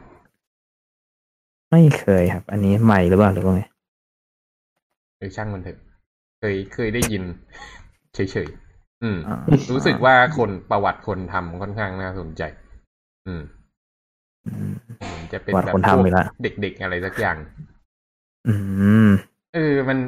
[1.70, 3.62] ไม่เคยครับ อันนี้ใหม่หรือเปล่าหรือว่าไง
[5.16, 5.78] เออช่างมันเถอะ
[6.38, 7.22] เคยเคยได้ยิน
[8.14, 9.36] เฉยๆ อืมอ่า
[9.72, 12.42] รู้สึกว่าคนประวัติคนทำค่อนข้างน่าสนใจ
[13.26, 13.59] อืมอืมเหมือน
[15.32, 17.36] จะเป็นประวัติแบบคนทำพวกอีกละเด็กๆอะไรสักอย่าง
[18.48, 18.54] อื
[19.08, 19.10] ม
[19.54, 19.98] เออมัน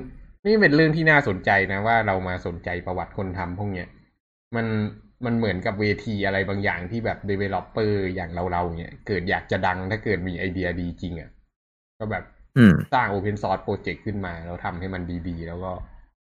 [0.46, 3.88] นี่เป็นเรื่องที่น่าสนใจนะว่าเรามาสนใจประวัติคนทำพวกเนี้ย
[4.56, 4.66] มัน
[5.24, 11.30] มันเหมือนกับเวทีอะไรบางอย่างที่แบบ developer อย่างเราเราๆเนี่ยเกิดอยากจะดังถ้าเกิดมีไอเดียดีจริงอะ่ะ
[11.98, 12.24] ก็แบบ
[12.56, 15.72] อืมสร้าง Open Source Project ขึ้นมา แล้วทำให้มันดีๆ แล้วก็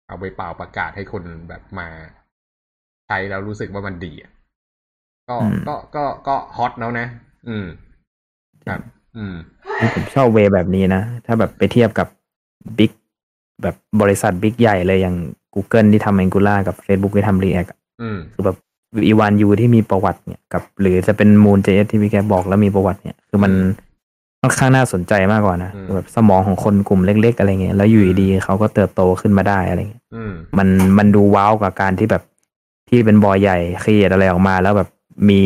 [0.08, 1.88] เอาไปเป่าประกาศให้คนแบบมา
[3.08, 4.32] ใช้แล้วรู้สึกว่ามันดีอะ
[5.30, 7.08] ก็อืมก็ก็ก็ฮอตแล้วนะ
[7.48, 7.66] อืม
[8.68, 8.82] ครับ
[9.18, 9.36] อืม
[9.96, 12.08] ผมชอบเวย์แบบนี้นะ ถ้าแบบไปเทียบกับ
[12.78, 12.92] บิ๊ก
[13.64, 15.16] แบบบริษัทบิ๊กใหญ่เลยอย่าง
[15.54, 18.58] Google ที่ทำ Angular กับ Facebook ที่ทำ React อะอืมคือแบบ
[19.08, 23.52] อีวานยูที่มีประวัติเนี่ยกับ หรือจะเป็นมูนเจสที่พี่แกบอกแล้วมีประวัติเนี่ย คือมัน
[24.42, 30.68] ค่อนข้างน่าสนใจมากกว่านะอืมคือแบบสมองของคนกลุ่มเล็ก ๆ อะไรเงี้ยแล้วอยู่ดีๆเขาก็เติบโตขึ้นมาได้อะไรเงี้ยอืมมัน
[30.98, 32.24] มันดูว้าวกับการที่แบบ
[32.90, 34.90] ที่เป็นบอยใหญ่เครียดอะไรออกมา แล้วแบบ
[35.30, 35.42] มี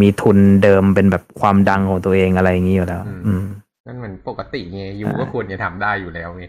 [0.00, 3.44] มีทุนเดิมเป็นแบบความดังของตัวเองอะไรอย่างนี้อยู่แล้ว อืม
[3.86, 6.44] นั่นมันปกติไงยูอ่าก็ควรจะทำได้อยู่แล้วไง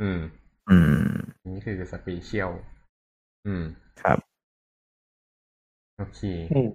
[0.00, 0.18] อืม
[0.70, 1.06] อืม
[1.54, 2.50] นี่คือสเปเชียล
[3.46, 3.64] อืม
[4.02, 4.18] ครับ
[5.98, 6.20] โอเค
[6.52, 6.68] อืม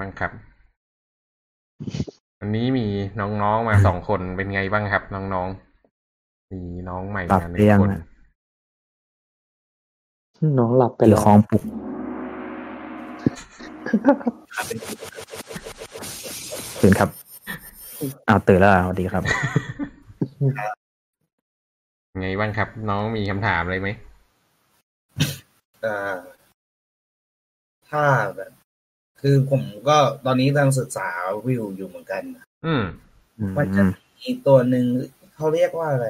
[0.00, 0.32] บ้างครับ
[2.40, 2.86] วันนี้มี
[3.20, 8.02] น้องๆมาสองคนเป็นไงบ้างครับ น้องๆ มีน้องใหม่ปรับมาหหรืนึ่องยังคนอะ
[10.58, 11.62] น้องหลับไปถือแล้วคลองปลุก
[16.80, 17.10] ตื่นครับ
[18.28, 19.22] อ้าวตื่นแล้วเหรอสวัสดีครับ
[22.20, 23.88] ไงบ้างครับ น้องมีคำถามอะไรไหม
[25.82, 26.14] เอ่อ
[27.90, 28.04] ถ้า
[28.36, 28.52] แบบ
[29.20, 31.08] คือผมก็ตอนนี้กำลังศึกษา
[31.46, 32.22] วิวอยู่เหมือนกัน
[32.66, 32.84] อืม
[33.58, 33.82] มันจะ
[34.20, 34.84] มีตัวหนึ่ง
[35.34, 36.08] เขาเรียกว่าอะไร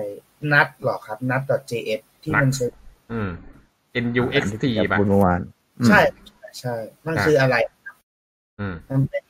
[0.53, 2.67] Nuxt หรอครับ Nuxt .js ที่มันใช้
[3.13, 3.31] อืม
[4.05, 5.41] Nuxt ป่ะพูดเมื่อวาน
[5.81, 6.01] อืมใช่
[6.61, 6.75] ใช่
[7.07, 7.57] มันคืออะไร
[8.61, 9.25] อืมมันเป็น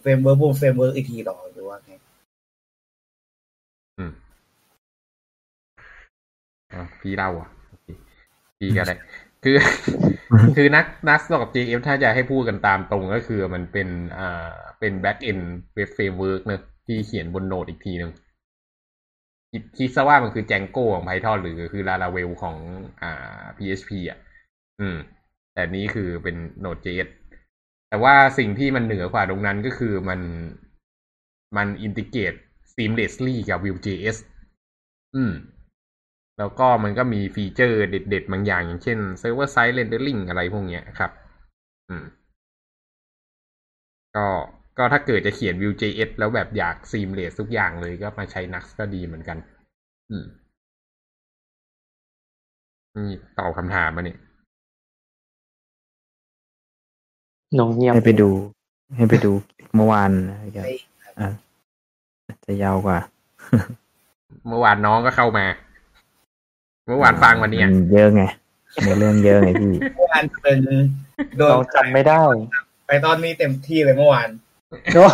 [0.00, 1.92] framework บน framework อีกทีหรอหรือว่าไง
[3.98, 4.12] อืม
[6.72, 7.86] อะพี่เล่าอะโอเค
[8.58, 8.94] พี่ก็ได้
[9.44, 9.56] คือ
[10.56, 13.88] คือนักนักสอบ JF ถ้าจะให้พูดกันตามตรงก็คือมันเป็น
[14.18, 15.44] อ่าเป็น back end
[15.76, 18.12] web framework เนอะที่เขียนบนโนดอีกทีหนึ่ง
[19.52, 22.56] คิดคิดซะว่ามันคือ Django ของ Python หรือคือ Laravel ของ
[23.02, 24.18] อ่า PHP อะ
[24.80, 24.96] อืม
[25.54, 27.08] แต่นี้คือเป็น Node.js
[27.88, 30.20] แต่ว่าสิ่งที่มันเหนือกว่าตรงนั้นก็คือมัน
[31.56, 32.34] มันอินทิเกต
[32.74, 34.16] seamlessly กับ Vue.js
[35.14, 35.32] อืม
[36.38, 41.10] แล้วก็มันก็มีฟีเจอร์เด็ด ๆ บางอย่าง อย่างเช่น server side rendering อะไรพวกเนี้ยครับ
[41.88, 42.04] อืม
[44.16, 44.26] ก็
[44.78, 49.38] ก็ถ้าเกิดจะเขียน Vue.js แล้วแบบอยาก seamless ทุกอย่างเลยก็มาใช้ Nux ก็ดีเหมือนกัน
[50.10, 50.26] อืม
[52.96, 54.18] นี่ตอบคำถามมาเนี่ย
[57.58, 58.30] น้องเงียบให้ไปดู
[58.96, 59.32] ให้ไปดู
[59.74, 60.66] เมื่อวานนะครับ
[61.20, 61.28] อะ
[62.46, 62.98] จะยาวกว่า
[64.48, 65.46] เมื่อวานน้องก็เข้ามา
[66.86, 68.22] เมื่อวานฟังวันเนี้ยมัเยอะไง
[68.84, 70.58] ในเรื่องเยอะไงพี่เมื่อวานเป็น
[71.36, 72.22] โดนน้องจำไม่ได้
[72.86, 74.28] ไปตอนนี้เต็มที่เลยเมื่อวาน
[74.94, 75.10] เนอะ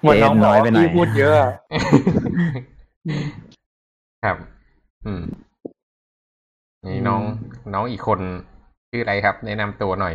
[0.00, 1.52] เหมือนน้องเจ๊น้อยไปหน่อยพี่พูดเยอะอะ
[4.24, 4.36] ครับ
[5.06, 5.22] อืม
[6.86, 7.22] นี่น้อง
[7.74, 8.20] น้องอีกคน
[8.90, 10.14] ชื่ออะไรครับ แนะนำตัวหน่อย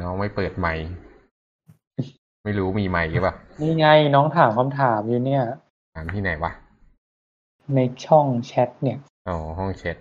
[0.00, 0.86] น้องไม่เปิดไมค์
[2.44, 5.42] ไม่รู้มีไมค์หรือเปล่านี่ไงน้องถามคำถามอยู่เนี่ย
[5.94, 6.52] ถามที่ไหนวะ
[7.74, 9.96] ในช่องแชทเนี่ย อ๋อ ห้องแชท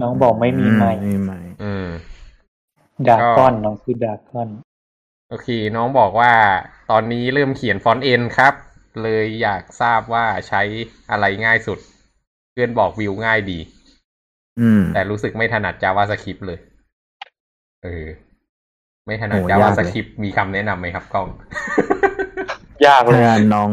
[0.00, 1.86] น้องบอกไม่มีไมค์ไม่มีไมค์อืม
[3.08, 4.48] ดาก้อนน้องคือดาก้อน
[5.30, 6.32] โอเค น้องบอกว่า
[6.90, 8.54] ตอนนี้เริ่มเขียนฟอนต์เอ็นครับ
[9.02, 10.62] เลยอยากทราบว่าใช้
[11.10, 11.78] อะไรง่ายสุด
[12.50, 13.75] เพื่อนบอกวิวง่ายดีอืม
[14.94, 16.58] แต่รู้สึกไม่ถนัด JavaScript เลย
[17.84, 18.06] เออ
[19.06, 21.28] ไม่ถนัดโอ้ยากเลย JavaScript มีคำแนะนำไหมครับกล้อง
[22.86, 23.70] ยากเลยถ้าน้อง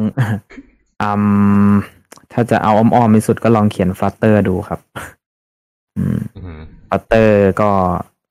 [1.01, 1.11] อื
[1.71, 1.73] ม
[2.31, 4.79] ถ้าจะเอาอ้อมๆที่สุดก็ลองเขียน Flutter ดูครับ
[5.97, 7.29] อืมอืม Flutter
[7.61, 7.69] ก็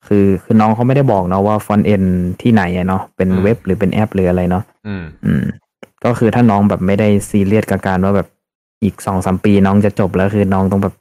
[0.07, 2.05] คือคือน้องเขาไม่ได้บอกเนาะว่า front-end
[2.43, 5.45] ที่ไหนอะเนาะเป็นอืมเว็บหรือเป็นแอปหรืออะไรเนาะอืมอืม
[6.05, 8.29] ก็คือถ้าน้องแบบไม่ได้ซีเรียสกับการว่าแบบ
[8.83, 10.95] อีกสองสามปีน้องจะจบแล้วคือน้องต้องแบบ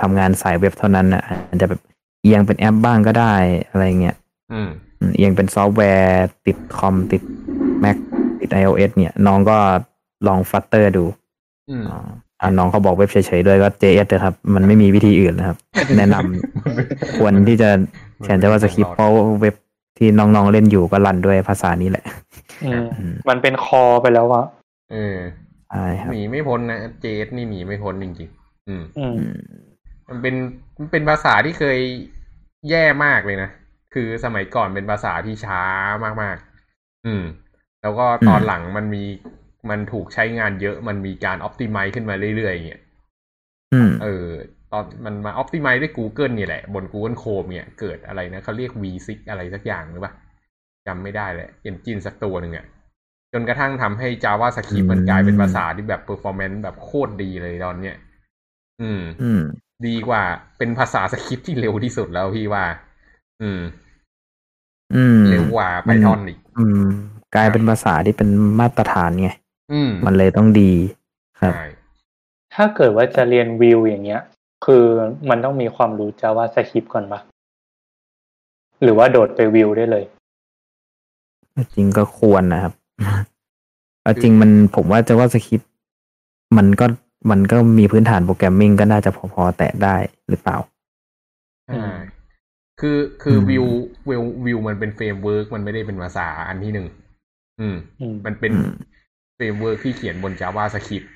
[0.00, 1.80] ทำงานสายเว็บเท่านั้นนะอาจจะแบบ
[2.22, 3.34] เอียงเป็นแอปบ้างก็ได้
[3.68, 4.16] อะไรเงี้ย
[4.52, 4.68] อืม
[5.00, 7.22] อืมเอียงเป็นซอฟต์แวร์ติดคอมติด
[7.84, 7.96] Mac
[8.40, 9.56] ติด iOS เนี่ย น้องก็
[10.26, 11.04] ลอง Flutter ดู
[11.70, 11.98] อืมอ๋อ
[12.40, 15.56] อ่าน้องเขาบอกเว็บเฉยๆด้วยก็ JS เลยครับ มันไม่มีวิธีอื่นนะครับ
[15.98, 17.68] แนะนำควรที่จะ
[18.22, 19.10] เขียน JavaScript เพราะ
[19.40, 19.54] เว็บ
[19.98, 22.04] ที่น้องๆเล่นอยู่ก็รันด้วยภาษานี้แหละ
[22.64, 24.44] อืมอืมมันเป็นคอไปแล้วอะ
[24.92, 25.16] เออ
[25.72, 29.06] ใช่ครับหนีไม่พ้นนะเจสนี่หนีไม่พ้นจริงๆ อืมอื
[30.08, 30.34] มอืมมันเป็น
[30.78, 31.78] มันเป็นภาษาที่เคย
[32.70, 33.50] แย่มากเลยนะ
[33.94, 35.62] คือสมัยก่อนเป็นภาษาที่ช้า
[36.22, 37.24] มากๆ อืม
[37.82, 39.04] แล้วก็ตอนหลังมันมี
[39.70, 42.82] มันถูกใช้งานเยอะ มันมีการอ p ติ m i z e ขึ้นมาเรื่อยๆอย่างเงี้ย
[43.74, 44.26] อืมเออ
[44.72, 48.72] ตอนมันมาอ p ติ m i z e ด้วย Google นี่แหละ บน Google Chrome เนี่ย เกิดอะไรนะเขาเรียก
[48.82, 50.12] V6 อะไรสักอย่างหรือปะ
[50.86, 52.66] จำไม่ได้เลยเอนจินสักตัวหนึ่งอะ
[53.32, 57.96] จนกระทั่งทำให้ JavaScript มันกลายเป็นภาษาที่แบบ performance แบบโคตรดีเลยตอนเนี้ย
[58.80, 59.42] อืม อืม
[59.86, 60.22] ดีกว่า
[60.58, 62.64] เป็นภาษาสคริปต์ที่เร็วที่สุดแล้วพี่ว่า
[63.42, 63.60] อืม
[64.94, 66.84] อืม เร็วกว่า Python อีก อืม
[67.34, 68.28] กลายเป็นภาษาที่เป็น
[68.60, 69.30] มาตรฐานไง
[69.72, 70.72] อืม มันเลยต้องดี
[71.40, 71.66] ครับใช่
[72.54, 74.22] ถ้าเกิดว่าจะเรียนวิวอย่างเงี้ย
[74.66, 74.84] คือ
[75.30, 77.20] มันต้องมีความรู้ JavaScript ก่อนปะ
[78.82, 80.04] หรือว่าโดดไปวิวได้เลย
[81.74, 82.72] จริงก็ควรนะครับ
[84.02, 85.70] เอาจริงมันผมว่าจะว่าสคริปต์
[86.56, 86.86] มันก็
[87.30, 89.96] มันก็มีพื้นฐานโปรแกรมมิ่งก็น่าจะพอๆ แตะได้
[90.28, 90.58] หรือเปล่า
[91.66, 91.86] ใช่
[92.80, 96.86] คือคืออืม Vue Vue Vue มันเป็น framework มันไม่ได้เป็นภาษาอันที่หนึ่ง
[97.60, 98.72] อืมอืมมันเป็นอืม
[99.36, 101.06] framework ที่เขียนบน JavaScript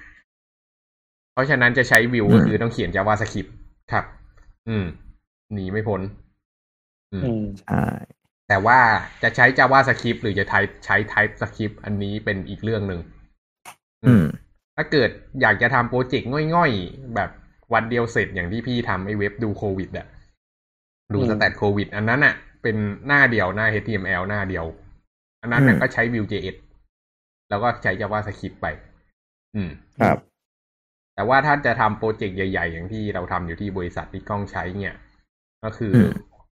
[1.33, 3.51] เพราะฉะนั้นจะใช้วิวอืมก็คือต้องเขียน JavaScript
[3.93, 4.05] ครับ
[4.69, 4.85] อืม
[5.53, 6.01] หนีไม่พ้น
[7.13, 7.85] อืมอืมใช่
[8.49, 8.79] แต่ว่า
[9.23, 13.01] จะใช้ JavaScript หรือจะใช้ใช้ TypeScript อันนี้เป็นอีกเรื่องหนึ่ง
[14.07, 14.25] อืม
[14.83, 17.31] ถ้าเกิดอยากจะทำโปรเจกต์ง่อยๆ แบบ
[17.75, 20.07] วันเดียวเสร็จอย่างที่พี่ทำไอ้เว็บดูโควิดอะ
[21.15, 22.77] ดูอืมสแตทโควิด อันนั้นอะเป็น
[23.07, 24.65] หน้าเดียวหน้า HTML หน้าเดียว
[25.41, 26.57] อันนั้นน่ะอืมก็ใช้ Vue.js
[27.51, 28.67] แล้วก็ใช้ JavaScript ไป
[29.55, 29.71] อืม
[30.01, 30.19] ครับ
[31.15, 34.95] แต่ว่าถ้าจะทำโปรเจกต์ใหญ่ ๆ อย่างที่เราทำอยู่ที่บริษัทที่กล้องใช้เนี่ย
[35.65, 36.11] ก็คืออม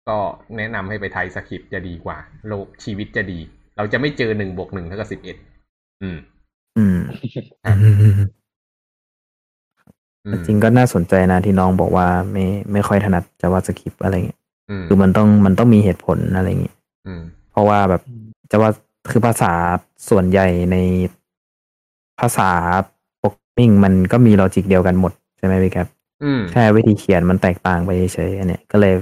[0.09, 0.17] ก็
[0.57, 2.17] แนะนำให้ไปไทยสคริปต์จะดีกว่า
[2.47, 3.39] โลกชีวิตจะดี
[3.77, 5.37] เราจะไม่เจอหนึ่งบวกหนึ่งเท่ากับสิบเอ็ด
[6.01, 6.17] อืม
[6.77, 6.97] อืม
[7.65, 7.75] ครับ
[10.25, 14.39] อืมจริงก็น่าสนใจนะที่น้องบอกว่าไม่ไม่ค่อยถนัด JavaScript อะไรเงี้ย
[14.69, 16.75] อืมคือมันต้องมันต้องมีเหตุผลอะไรเงี้ย
[17.07, 17.21] อืม
[17.51, 18.01] เพราะว่าแบบ
[18.51, 18.71] จะว่า
[19.11, 19.51] คือภาษา
[20.09, 20.77] ส่วนใหญ่ใน
[22.19, 22.49] ภาษา
[23.19, 25.87] โปรแกรมมิ่งมันก็มีลอจิกเดียวกันหมดใช่ไหมพี่ครับ
[26.23, 28.93] อืมแค่วิธีเขียนมันแตกต่างไปเฉยๆอันเนี่ย ก็เลย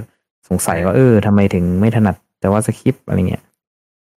[0.47, 3.43] สงสัยว่าเออทำไมถึงไม่ถนัด JavaScript อะไรเงี้ย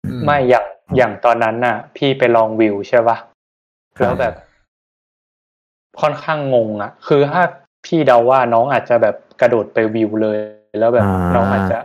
[0.05, 0.65] อืมไม่อย่าง
[0.97, 3.17] อย่างตอนนั้นน่ะ พี่ไปลองวิวใช่ปะ
[4.01, 4.33] แล้วแบบ
[6.01, 7.43] ค่อนข้างงงอะคือถ้า
[7.85, 10.37] พี่เดาว่าน้องอาจจะแบบกระโดดไปวิวเลย
[10.79, 11.77] แล้วแบบอ่าน้องอาจจะ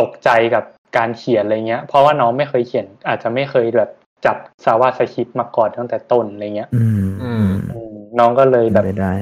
[0.00, 0.64] ตกใจกับ
[0.96, 3.90] การเขียนอะไรเงี้ย เพราะว่าน้องไม่เคยเขียน อาจจะไม่เคยแบบ
[4.26, 9.12] จับสาวาสคริปต์มาก่อนตั้งแต่ต้นอะไรเงี้ยอืมอือืมมอืมน้องก็เลยเป็แบนบไปได้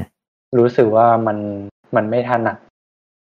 [0.58, 1.38] รู้สึกว่ามัน
[1.96, 2.56] มันไม่ถนัด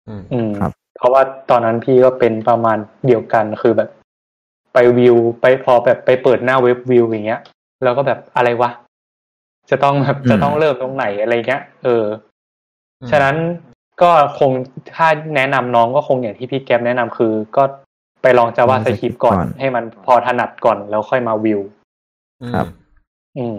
[0.07, 3.89] อืมอืมครับ เพราะว่าตอนนั้นพี่ก็เป็นประมาณเดียวกันคือแบบ
[4.73, 7.41] ไปวิว ไปพอแบบไปเปิดหน้าเว็บวิวอย่างเงี้ย
[7.83, 8.69] แล้วก็แบบอะไรวะ
[9.69, 12.05] จะต้องแบบอืมจะต้องเริ่มตรงไหนอะไรเงี้ย เออ
[13.01, 13.35] อืมฉะนั้น
[14.01, 14.51] ก็คง
[14.95, 17.63] ถ้าแนะนำน้องก็คงอย่างที่พี่แก๊ปแนะนำคือ ก็
[18.21, 21.61] ไปลองจาวาสคริปก่อน ให้มันพอถนัดก่อนแล้วค่อยมาวิว
[22.53, 22.65] ครับ
[23.37, 23.57] อืม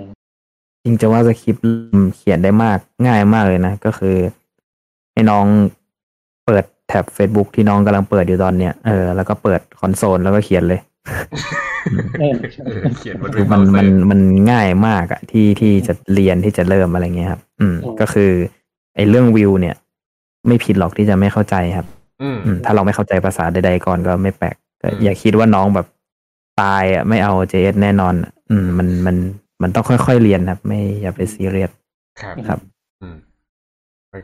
[0.84, 1.64] จริงจะว่าสคริปต์
[2.16, 4.16] เขียนได้มากง่ายมากเลยนะ ก็คือ
[5.12, 5.46] ให้น้อง
[6.46, 11.36] เปิดแท็บ Facebook ที่น้องกำลังเปิดอยู่ตอนเนี้ยเออแล้วก็เปิดคอนโซลแล้วก็เขียนเลยอื
[11.68, 11.71] ม
[12.18, 12.34] เออ
[12.98, 18.30] เขียนบนคือเว็บมันเบราว์เซอมันร์มันง่ายมากอะที่ที่จะเรียนที่จะเริ่มอะไรเงี้ยครับอืมอืม ก็คือ
[18.96, 19.74] ไอ้เรื่องวิวเนี่ย
[20.46, 21.86] ไม่ผิดหรอกที่จะไม่เข้าใจครับ
[22.22, 25.86] อืมอืมถ้าเราไม่เข้าใจภาษาใดๆก่อนก็ไม่แปลกก็อืมอย่าคิดว่าน้องแบบ
[26.60, 29.16] ตายอะไม่เอา JS แน่นอนอะอืม มันมัน
[29.62, 31.70] มันต้องค่อยๆเรียนครับ ไม่อย่าไปซีเรียส
[32.20, 32.58] ครับครับ
[33.00, 33.16] อืม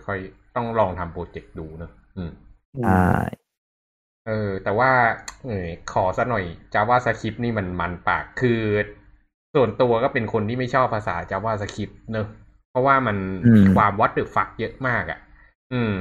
[0.06, 2.30] ค่อยๆต้องลองทำโปรเจกต์ดูเนอะอืม
[2.86, 3.20] อ่า
[4.28, 4.90] เออ แต่ว่า
[5.46, 6.44] เออขอสักหน่อย
[6.74, 8.60] JavaScript นี่มันมันปาก คือ
[9.55, 12.26] ส่วนตัวก็เป็นคนที่ไม่ชอบภาษา JavaScript เนอะ
[12.70, 15.18] เพราะว่ามันอืมมีความ what the fuck เยอะมากอะ่ะ
[15.72, 15.92] อืม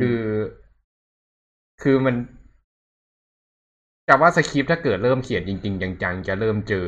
[0.00, 0.20] คือ
[1.82, 2.14] คือมัน
[4.08, 6.86] JavaScript ถ้าเกิดเริ่มเขียนจริง ๆ จังๆ จะเริ่มเจอ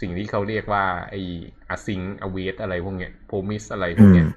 [0.00, 1.20] สิ่งที่เขาเรียกว่า ไอ้
[1.74, 4.32] async await อะไรพวกเนี้ย promise อะไรพวกเนี้ยอืม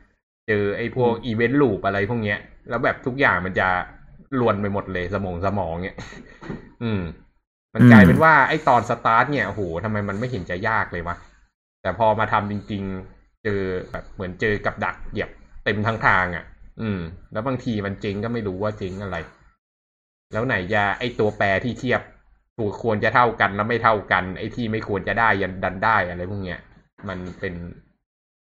[0.48, 2.40] เจอไอ้พวก event loop อะไรพวกเนี้ย
[2.70, 3.68] แล้วแบบทุกอย่างมันจะ
[4.42, 5.98] รวนไปหมดเลยสมองสมองเนี่ย
[6.84, 7.02] อืม
[7.74, 11.16] มันกลายเป็นว่าไอ้ตอนสตาร์ทเนี่ยโอ้โหทำไมมันไม่เห็นจะยากเลยวะ
[11.82, 12.84] แต่พอมาทำจริง
[13.14, 15.30] ๆ เจอแบบเหมือนเจอกับดักเหยียบ
[15.66, 16.46] เต็มทั้งทางอะ
[16.82, 17.00] อืม
[17.34, 19.18] แล้วบางทีมันเจ๊งก็ไม่รู้ว่าเจ๊งอะไร
[20.34, 22.02] แล้วไหนจะไอ้ตัวแปรที่เทียบ
[22.58, 26.60] ถูกควรจะเท่ากันแล้วไม่เท่ากัน ไอ้ที่ไม่ควรจะได้ยันดันได้อะไรพวกเนี้ย
[27.08, 27.56] มันเป็น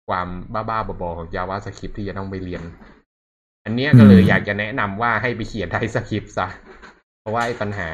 [0.10, 2.62] ความบ้าๆบอๆของ JavaScript ที่จะต้องไปเรียน
[3.65, 6.48] อันเนี้ยก็เลยอืมอยากจะแนะนำว่าให้ไปเขียนไทสคริปต์ซะ
[7.19, 7.90] เพราะว่าไอ้ปัญหา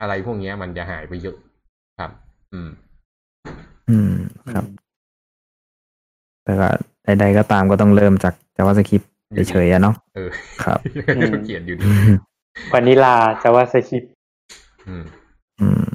[0.00, 1.36] อะไรพวกเนี้ยมันจะหายไปเยอะ
[1.98, 2.10] ครับ
[2.52, 2.70] อืม
[3.90, 4.12] อืม
[4.54, 4.64] ครับ
[6.44, 6.68] แต่ก็
[7.04, 9.06] ใดๆก็ตามก็ต้องเริ่มจาก JavaScript
[9.50, 10.30] เฉยๆอะเนาะเออ
[10.64, 10.78] ครับ
[11.16, 11.84] ต้องเขียนอยู่ดี
[12.72, 14.04] วานิลาจาวาสคริป
[14.88, 15.04] อืม
[15.60, 15.86] อืม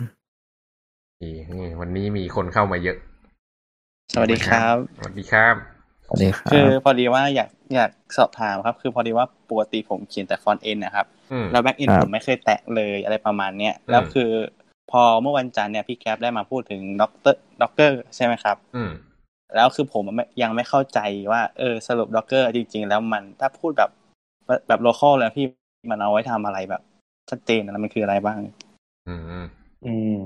[1.22, 2.97] นี่นี่วันนี้มีคนเข้ามาเยอะ
[4.14, 5.77] สวัสดีครับ สวัสดีครับ
[6.08, 14.30] สวัสดีครัคือบพอดีว่าอยากอยากสอบถามครับ คือพอดีว่าปกติผมเขียนแต่ฟอนต์เอ็นนะครับอืมแล้ว back end ครับผมไม่เคยแตะเลยอะไรประมาณเนี้ยแล้วอืมคือ
[14.92, 18.92] พอเมื่อวันจันทร์เนี่ยพี่แก๊ปได้มาพูดถึง Docker Docker ใช่ไหมครับอืม
[19.56, 21.00] แล้วคือผมไม่ยังไม่เข้าใจ
[21.32, 23.90] ว่าเออสรุป Docker จริง ๆ แล้วมันถ้าพูดแบบ
[24.68, 25.46] แบบ local เลยพี่
[25.92, 26.82] มันเอาไว้ทำอะไรแบบ
[27.30, 28.40] ชัดเจนนะมันคืออะไรบ้าง
[29.08, 29.48] อืมอืม
[29.86, 30.18] อืม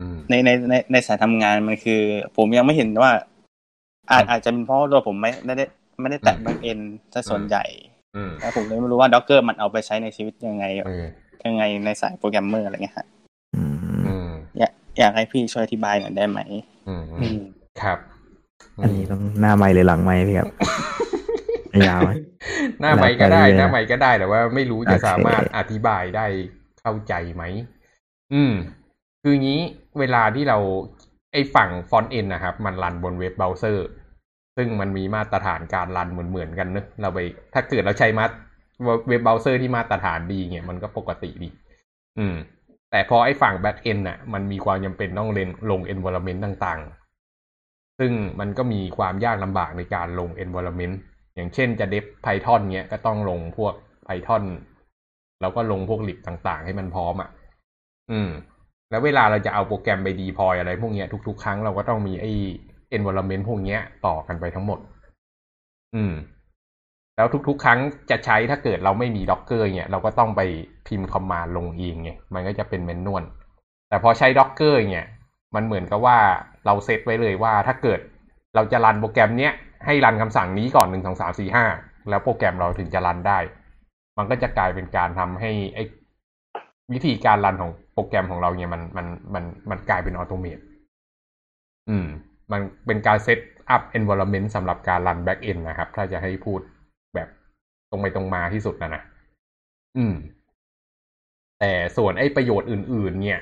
[0.00, 2.00] อืมในในในในสายทำงานมันคือ
[2.36, 3.12] ผมยังไม่เห็นว่า
[4.10, 5.64] อาจอาจจะเป็นเพราะว่าตัวผมไม่ไม่ได้
[6.00, 6.78] ไม่ได้แตะอืม back end
[7.14, 7.64] ซะส่วนใหญ่
[8.16, 11.04] อืมแล้วผมเลยไม่รู้ว่า Docker มันเอาไปใช้ในชีวิตยังไงเออ
[11.46, 13.06] ยังไงในสายโปรแกรมเมอร์อะไรเงี้ยฮะ
[13.56, 13.76] อืม
[14.06, 14.28] อืม
[14.58, 16.40] อยากอยากให้พี่ช่วยอธิบายหน่อยได้ไหม
[16.88, 17.40] อืมอืม
[17.82, 17.98] ครับ
[18.82, 20.48] อันนี้ต้องหน้าไมค์หรือหลังไมค์พี่ครับ
[21.88, 22.10] ยาวไหม
[22.80, 26.26] หน้าไมค์ก็ได้แล้วแต่หน้าไมค์ก็ได้ด้แต่ว่าไม่รู้จะโอเคสามารถอธิบายได้
[26.80, 27.42] เข้าใจไหม
[28.34, 28.52] อืม
[29.22, 29.60] คืองี้
[29.98, 30.58] เวลาที่เรา
[31.32, 33.86] ไอ้ฝั่ง front end นะครับ มันรันบนเว็บเบราว์เซอร์
[34.60, 37.18] ซึ่งมันมีมาตรฐานการรันเหมือนๆกันเนอะเราไป
[37.54, 38.24] ถ้าเกิดเราใช้มา
[39.08, 41.48] เว็บเบราว์เซอร์ที่มาตรฐานดีเนี่ยมันก็ปกติดี
[42.18, 42.34] อืม
[42.90, 50.96] แต่พอไอ้ฝั่ง back end น่ะ มันมีความจำเป็นต้องเล่นลง environment ต่างๆ ซึ่งมันก็มีความยากลำบากในการลง environment
[51.34, 53.74] อย่างเช่นจะเดฟ Python เนี้ยก็ต้องลงพวก
[54.06, 54.44] Python
[55.40, 57.30] แล้วก็ลงพวก lib ต่างๆ ให้มันพร้อมอะ
[58.10, 58.30] อืม
[58.90, 62.32] แล้วเวลาเราจะเอาโปรแกรมไป deploy อะไร พวกเนี้ยทุก ๆ ครั้งเราก็ต้องมีไอ้
[62.96, 63.76] environment พวกนี้
[64.06, 64.78] ต่อกันไปทั้งหมด
[65.94, 66.12] อืม
[67.16, 67.78] แล้วทุกๆ ครั้ง
[68.10, 70.40] จะใช้ถ้าเกิดเราไม่มี Docker เนี่ย เราก็ต้องไป
[70.88, 73.22] พิมพ์ command ลงเองไงมันก็จะเป็น manual
[73.88, 75.06] แต่พอใช้ Docker เนี่ย
[75.54, 76.18] มันเหมือนกับว่า
[76.66, 78.00] เราเซตไว้เลยว่า ถ้าเกิด
[78.54, 79.52] เราจะรันโปรแกรมเนี้ย
[79.86, 81.66] ให้รันคำสั่งนี้ก่อนหนึ่งสองสามสี่ห้า
[82.08, 83.38] แล้วโปรแกรมเราถึงจะรันได้
[84.18, 85.84] มันก็จะกลายเป็นการทำให้ไอ้
[86.92, 90.58] วิธีการรันของโปรแกรมของเราเนี่ยมันมันมันมันกลายเป็น automate
[91.90, 92.06] อืม
[92.52, 93.38] มันเป็นการเซต
[93.70, 96.60] อัพ environment สำหรับการรัน back end นะครับ ถ้าจะให้พูด
[97.14, 97.28] แบบ
[97.90, 99.02] ตรงไปตรงมาที่สุดนะนะ
[99.96, 100.14] อืม
[101.60, 103.40] แต่ส่วนไอ้ประโยชน์อื่น ๆ เนี่ย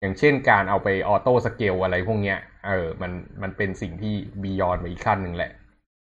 [0.00, 2.38] อย่างเช่นการเอาไป auto scale อะไรพวกเนี้ย
[2.68, 5.52] เออ มันมันเป็นสิ่งที่ beyond ไปอีกขั้นหนึ่งแหละ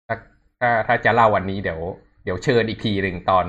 [0.06, 0.16] ถ้า
[0.60, 1.80] ถ้าถ้าจะเล่าวันนี้เดี๋ยว
[2.24, 3.44] เดี๋ยวเชิญอีกทีหนึ่งตอน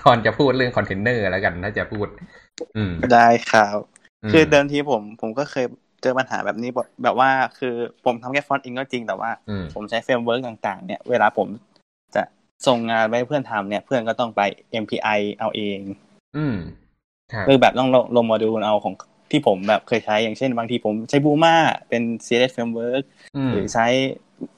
[0.00, 2.06] ตอนจะพูดเรื่องคอนเทนเนอร์แล้วกัน ถ้าจะพูด
[2.76, 5.66] อืม ได้ครับ คือเดิมทีผมผมก็เคย
[6.02, 11.48] เจอปัญหาแบบนี้บ่อยแบบว่า คือผมทำแค่ front end ก็จริงแต่ว่าอืมผมใช้ framework ต่างๆ เนี่ยเวลาผม
[12.14, 12.22] จะ
[12.66, 14.40] ส่งงานไปให้เพื่อนทำเนี่ย เพื่อนก็ต้องไป
[14.82, 15.78] npm i เอาเอง
[16.36, 16.56] อืม
[17.32, 18.94] ครับคือแบบต้องลงลงโมดูลเอาของ
[19.30, 21.54] ที่ผมแบบเคยใช้อย่างเช่น บางทีผมใช้ Bulma
[21.88, 23.04] เป็น CSS framework
[23.36, 23.86] อืมหรือใช้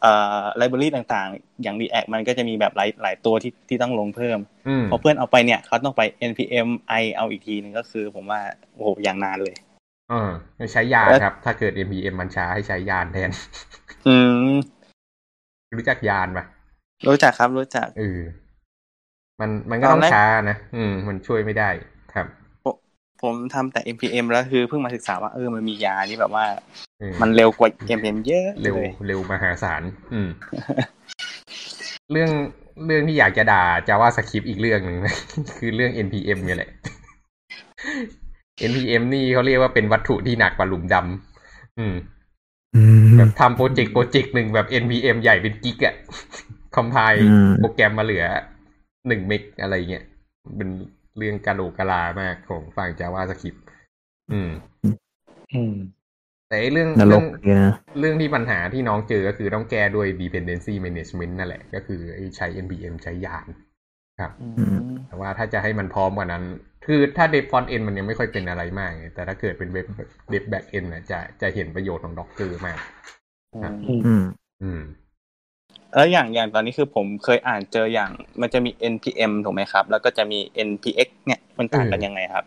[0.02, 4.38] เอ่อไลบรารีต่างๆ อย่าง React มันก็จะมีแบบหลายหลายตัวที่ที่ต้องลงเพิ่ม
[4.68, 6.68] อืมพอเพื่อนเอาไปเนี่ยเขาต้องไป npm
[7.02, 8.40] i เอาอีกทีหนึงก็คือผมว่า
[8.74, 9.56] โอ้โหอย่างนานเลย
[10.10, 10.30] เออ
[10.72, 13.30] ใช้ยานแล้วครับ ถ้าเกิด npm มันช้าให้ใช้ยานแทน
[14.08, 14.16] อื
[14.48, 14.52] ม
[15.76, 16.44] รู้จักยานปะ
[17.08, 18.20] รู้จักครับ รู้จักเออ
[19.40, 21.68] มันมันก็ตต้ออนงแรกช้านะ อืม มันช่วยไม่ได้
[22.14, 22.26] ครับ
[23.22, 26.44] ผมทำแต่ npm แล้วคือเพิ่งมาศึกษาว่าเออมันมียาที่แบบว่า
[26.98, 29.82] เออมันเร็วกว่า npm เยอะเร็วเลยเร็วมหาศาล
[30.12, 30.28] อืม
[32.12, 32.30] เรื่อง
[32.86, 35.14] เรื่องที่อยากจะด่าจาว่าสคริปอีกเรื่องหนึ่งนะ
[35.58, 36.70] คือเรื่อง npm เนี่ยแหละ
[38.70, 41.94] npm นี่เขาเรียกว่าเป็นวัตถุที่หนักกว่าหลุมดำอืม
[42.76, 45.94] อืมแบบทำโปรเจกต์โปรเจกต์หนึ่งแบบ npm ใหญ่เป็นกิกอะ
[46.74, 48.24] คอมไพล์อืมโปรแกรมมาเหลือ
[49.08, 50.04] หนึ่งเมกอะไรเงี้ย
[50.56, 50.68] เป็น
[51.18, 53.60] เรื่องกะโหลกกะลามากของฝั่ง JavaScript
[54.32, 54.50] อืม
[55.54, 55.74] อืม
[56.48, 63.46] แต่ไอ้เรื่องนรเรื่อกงเลยนะเรื่องที่ปัญหาที่น้องเจอก็คือต้องแก้ด้วย dependency management นั่นแหละ ก็คือไอ้ใช้ npm ใช้ยาน
[64.20, 64.76] ครับอืม
[65.06, 66.44] แต่ว่าถ้าจะให้มันพร้อมกว่านั้น
[66.86, 69.86] คือถ้า dev front end มันยังไม่ค่อยเป็นอะไรมากไงแต่ถ้าเกิดเป็นเว็บ
[70.32, 72.78] dev back end นะจะจะเห็นประโยชน์ของ Docker มาก
[73.54, 73.74] อืม
[74.06, 74.24] อืม
[74.62, 74.80] อืม
[75.94, 80.38] แล้วอย่างอย่างตอนนี้คือผมเคยอ่านเจออย่างมันจะมี npm ถูกไหมครับ แล้วก็จะมี
[80.68, 82.44] npx เนี่ยมันต่างกันเออยังไงครับ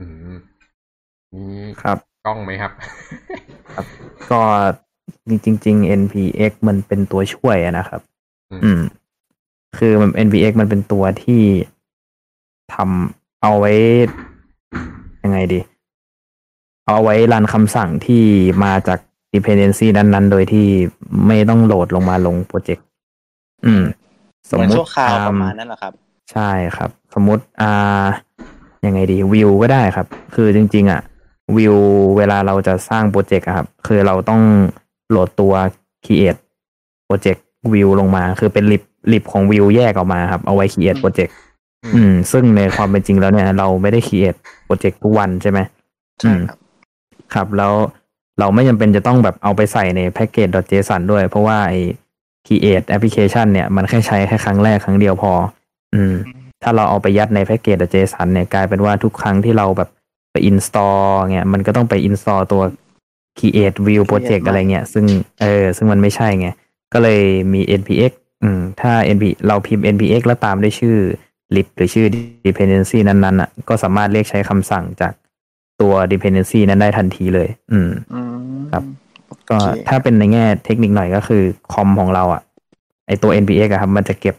[0.00, 0.36] อืม
[1.34, 2.72] นี่ครับกล้องไหมครับ
[4.30, 4.40] ก็
[5.28, 5.30] จ
[5.66, 8.00] ริงๆ npx มันเป็นตัวช่วยอะนะครับ
[8.50, 8.80] อืมอืม
[9.78, 11.42] คือมัน npx มันเป็นตัวที่
[12.74, 13.72] ทำ เอาไว้
[15.24, 15.60] ยังไงดี
[16.86, 18.22] เอาไว้รันคำสั่งที่
[18.64, 18.98] มาจาก
[19.34, 20.66] dependency นั้นๆ โดยที่
[21.26, 22.86] ไม่ต้องโหลดลงมาลงโปรเจกต์
[23.66, 23.84] อืม
[24.48, 25.92] เหมือนสมมติชั่วคราวอ่ะประมาณนั้นเหรอครับ
[26.32, 28.04] ใช่ครับ สมมติอ่า
[28.86, 31.00] ยังไงดีวิวก็ได้ครับ คือจริง ๆ อะ
[31.56, 31.76] วิว
[32.16, 34.40] เวลาเราจะสร้างโปรเจกต์อะครับ คือเราต้อง
[35.10, 35.52] โหลดตัว
[36.04, 36.40] create
[37.06, 38.82] โปรเจกต์วิวลงมา คือเป็น lib
[39.12, 41.34] lib ของ Vue แยกออกมาครับ เอาไว้ create โปรเจกต์
[41.84, 45.60] อืมอืม ซึ่งในความเป็นจริงแล้วเนี่ย เราไม่ได้ create โปรเจกต์ทุกวันใช่ไหม
[46.20, 46.58] ใช่ครับ
[47.34, 47.72] ครับแล้ว
[48.38, 51.80] เราไม่จำเป็นจะต้องแบบเอาไปใส่ในแพ็กเกจ .json ด้วย เพราะว่าไอ้
[52.46, 55.32] create application เนี่ย มันแค่ใช้แค่ครั้งแรกครั้งเดียวพอ
[55.94, 56.14] อืม
[56.62, 59.88] ถ้าเราเอาไปยัดในแพ็กเกจ .json เนี่ยกลายเป็นว่าทุกครั้งที่เราแบบ
[60.32, 61.04] ไป install
[61.34, 62.62] เนี่ยมันก็ต้องไป install ตัว
[63.38, 65.04] create view project อะไรเงี้ย ซึ่ง
[65.40, 66.48] เออ ซึ่งมันไม่ใช่ไง
[66.92, 68.12] ก็เลยมี npx
[68.42, 70.96] อืม ถ้า np เราพิมพ์ npx แล้วตามด้วยชื่อ
[71.56, 72.06] lib หรือชื่อ
[72.46, 75.12] dependency นั้นๆอะก็สามารถเรียกใช้คำสั่งจาก
[75.80, 78.84] ตัว dependency นั้นได้ทันทีเลย อืมอืมครับ
[79.50, 82.42] ก็โอเคถ้าเป็นในแง่เทคนิคหน่อยก็คือคอมของเราอะ
[83.06, 84.34] ไอตัว npx อะครับ มันจะเก็บ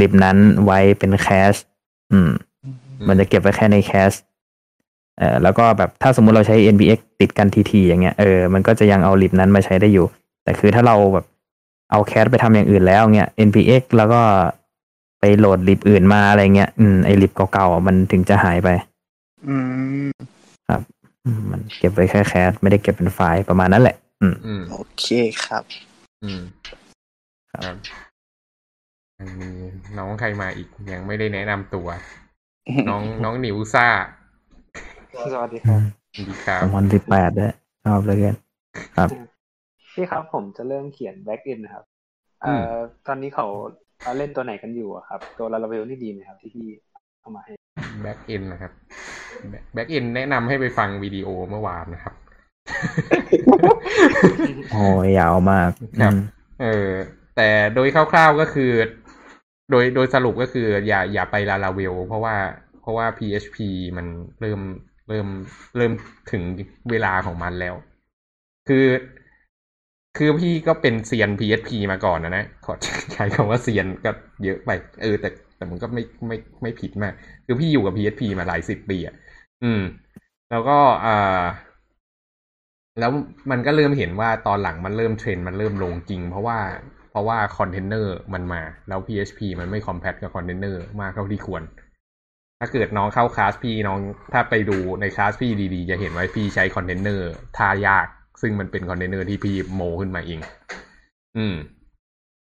[0.00, 1.54] lib นั้นไว้เป็นแคช
[2.12, 2.30] อืม
[3.08, 4.12] มันจะเก็บไว้แค่ในแคช
[5.18, 10.06] เอ่อแล้วก็แบบถ้าสมมุติเราใช้ npx ติดกันทีๆอย่างเงี้ยเออมันก็จะยังเอา lib นั้นมาใช้ได้อยู่
[10.44, 11.26] แต่คือถ้าเราแบบ
[11.90, 14.20] เอาแคชไปทำอย่างอื่นแล้วเงี้ย npx แล้วก็
[15.18, 18.68] ไปโหลด lib อื่นมาอะไรเงี้ย อืมไอ lib เก่าๆอะมันถึงจะหายไป
[19.48, 19.56] อื
[20.06, 20.10] ม
[21.24, 25.06] อืมมันเก็บไว้แค่แคชไม่ได้เก็บเป็นไฟล์ประมาณนั้นแหละ อืมอืมโอเค
[25.44, 25.64] ครับ
[26.22, 26.42] อืม
[27.52, 27.76] ครับ
[29.18, 29.56] อันนี้
[29.98, 31.88] น้องใครมาอีกยังไม่ได้แนะนำตัว
[32.88, 33.86] น้องน้องนิวซ่า
[35.32, 35.80] สวัสดีครับ
[36.14, 37.52] สวัสดีครับสองพันสิบแปดด้วย
[37.84, 38.36] ชอบเลยกัน
[38.96, 39.08] ครับ
[39.92, 41.84] พี่ครับผมจะเริ่มเขียน back end นะครับ
[42.46, 42.72] อืเอ่อ
[43.06, 43.46] ตอนนี้เขา
[44.02, 46.66] เขาเล่นตัวไหนกันอยู่อะครับ ตัวลาลาเวลนี่ดีไหมครับ ที่พี่
[47.20, 47.52] เอามาให้
[48.02, 48.72] back end นะครับ
[49.72, 52.14] back end แนะนำให้ไปฟังวิดีโอเมื่อวานนะครับ
[54.72, 55.70] โอ้ยยาวมาก
[56.02, 56.16] ครับอืม
[56.62, 56.90] เออ
[57.36, 58.72] แต่โดยคร่าวๆก็คือ
[59.70, 62.36] โดยโดยสรุปก็คือ อย่าอย่าไปลาลาเวลเพราะว่า
[62.82, 63.56] เพราะว่า PHP
[63.96, 64.06] มัน
[64.40, 64.60] เริ่ม
[65.08, 65.26] เริ่ม
[65.76, 65.92] เริ่ม
[66.32, 66.42] ถึง
[66.90, 67.74] เวลาของมันแล้ว
[68.68, 68.84] คือ
[70.18, 72.74] คือพี่ก็เป็นเซียน PHP มาก่อนนะนะ ขอ
[73.14, 74.10] ใช้คำว่าเซียนก็
[74.44, 74.70] เยอะไป
[75.02, 77.12] เออ แต่แต่มันก็ไม่ไม่ไม่ผิดมาก
[77.46, 79.14] คือพี่อยู่กับ PHP มาหลายสิบปีอะ
[79.62, 79.82] อืม
[80.50, 81.42] แล้วก็อ่า
[83.00, 83.10] แล้ว
[83.50, 86.58] มันก็เริ่มเห็นว่าตอนหลังมันเริ่มเทรนมันเริ่มลงจริง เพราะว่า
[87.10, 91.62] เพราะว่าคอนเทนเนอร์มันมา แล้ว PHP มันไม่ compat กับคอนเทนเนอร์มากเท่าที่ควร
[92.60, 93.98] ถ้าเกิดน้องเข้าคลาสพี่น้อง
[94.32, 98.08] ถ้าไปดูในคลาสพี่ดีๆ จะเห็นว่าพี่ใช้คอนเทนเนอร์ท่ายาก
[98.40, 100.40] ซึ่งมันเป็นคอนเทนเนอร์ที่พี่โมขึ้นมาเอง
[101.36, 101.56] อืม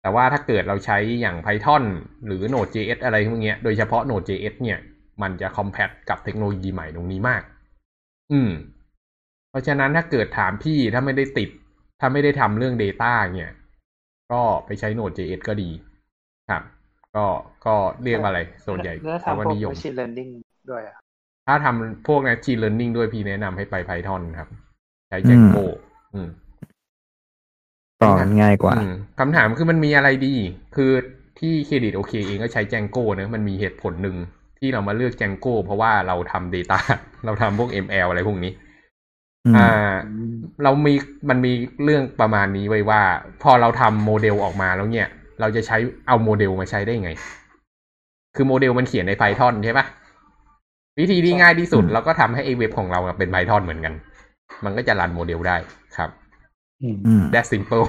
[0.01, 1.83] แต่ว่าถ้าเกิดเราใช้อย่าง Python
[2.25, 4.79] หรือ Node.js อะไรพวกเนี้ย โดยเฉพาะ Node.js เนี่ย
[5.21, 7.41] มันจะ compat กับเทคโนโลยีใหม่ตรงนี้มาก
[8.31, 8.51] อืม
[9.49, 11.49] เพราะฉะนั้นถ้าเกิดถามพี่ถ้าไม่ได้ติด
[11.99, 13.51] ถ้าไม่ได้ทำเรื่อง Data เนี่ย
[14.31, 15.69] ก็ไปใช้ Node.js ก็ดี
[16.49, 16.63] ครับ
[17.15, 17.25] ก็
[17.65, 20.31] ก็เรียกว่าอะไร ส่วนใหญ่แล้วคำว่าทำพวกนิยม machine learning
[20.69, 20.95] ด้วยอะ
[21.47, 24.49] ถ้าทำพวก machine learning ด้วยพี่แนะนำให้ไป Python ครับ
[25.09, 25.65] ใช้ Django
[26.15, 26.29] อืม
[28.01, 28.09] ก็
[28.41, 30.35] ง่ายกว่าอืมคำถามคือมันมีอะไรดี
[30.75, 30.91] คือ
[31.39, 34.15] ที่เครดิตโอเคเองก็ใช้ Django เนะมันมีเหตุผลหนึ่ง
[34.59, 36.77] ที่เรามาเลือก Django เพราะว่าเราทำ Data
[37.25, 38.51] เราทำพวก ML อะไรพวกนี้
[39.45, 39.93] อืมอ่า
[40.63, 40.93] เรามี
[41.29, 41.51] มันมี
[41.83, 43.01] เรื่องประมาณนี้ไว้ว่า
[43.43, 45.07] พอเราทำโมเดลออกมาแล้วเนี่ย
[45.39, 45.77] เราจะใช้
[46.07, 47.11] เอาโมเดลมาใช้ได้ไง
[48.35, 49.85] คือโมเดลมันเขียนใน Python ใช่ปะ
[50.99, 53.93] วิธีที่ง่ายที่สุดเราก็ทำให้ไอเว็บของเราเป็น Python เหมือนกัน
[54.65, 55.57] มันก็จะรันโมเดลได้
[55.97, 56.09] ครับ
[56.83, 57.85] อืมอืม that simple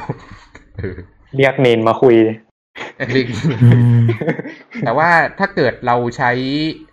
[0.77, 0.97] เออ
[1.37, 2.17] เรียกเมนมาคุย
[3.13, 3.27] เรียก
[3.65, 4.05] อืม
[4.85, 6.31] แต่ว่าถ้าเกิดเราใช้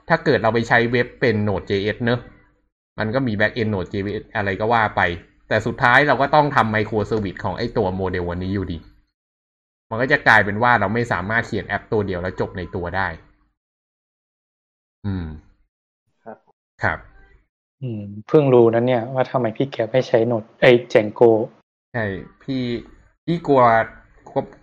[0.10, 2.20] ถ้าเกิดเราไปใช้เว็บเป็น Node.js เนอะ
[3.00, 5.02] มันก็มี backend Node.js อะไรก็ว่าไป
[5.50, 8.78] แต่สุดท้ายเราก็ต้องทำ microservice ของไอตัวโมเดลอันนี้อยู่ดี
[9.90, 13.08] มันก็จะกลายเป็นว่าเราไม่สามารถเขียนแอปตัวเดียวแล้วจบในตัวได้
[15.06, 15.26] อืม
[16.24, 16.38] ครับ
[16.84, 17.00] ครับ
[17.82, 21.22] อืมเพิ่งรู้นะเนี่ยว่าทำไมพี่แกไม่ใช้ Node ไอ้ Django
[21.94, 22.06] ใช่
[22.44, 22.64] พี่
[23.26, 23.64] พี่กลัว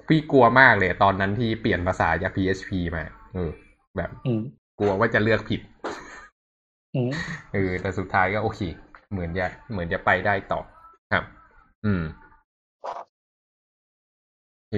[0.08, 3.50] พี่กลัวมากเลย ตอนนั้นที่เปลี่ยนภาษาจาก PHP มาเออ
[3.96, 4.42] แบบอืม
[4.78, 5.60] กลัวว่าจะเลือกผิด
[6.94, 7.10] อืม
[7.52, 8.60] เออแต่สุดท้ายก็โอเค
[9.10, 10.60] เหมือนจะเหมือนจะไปได้ต่อ
[11.12, 11.24] ครับ
[11.84, 12.02] อืม
[14.58, 14.76] โอเค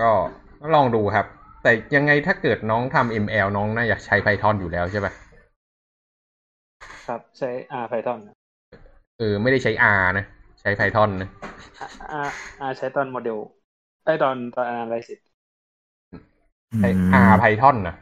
[0.00, 0.10] ก็
[0.60, 1.26] ก็ลองดูครับ
[1.62, 5.12] แต่ยังไงถ้าเกิดน้องทำ ML น้องน่าอยากใช้ Python อยู่แล้วใช่ปะ
[7.06, 7.50] ครับ ใช้
[7.82, 8.36] R Python นะ
[9.18, 10.24] เออ ไม่ได้ใช้ R นะ
[10.60, 11.28] ใช้ Python นะ
[12.26, 12.30] R
[12.68, 13.38] R ใช้ตอนโมเดล
[14.04, 15.20] ไอยตอนตอน analysis
[16.78, 16.88] ใช้
[17.30, 17.96] R Python นะ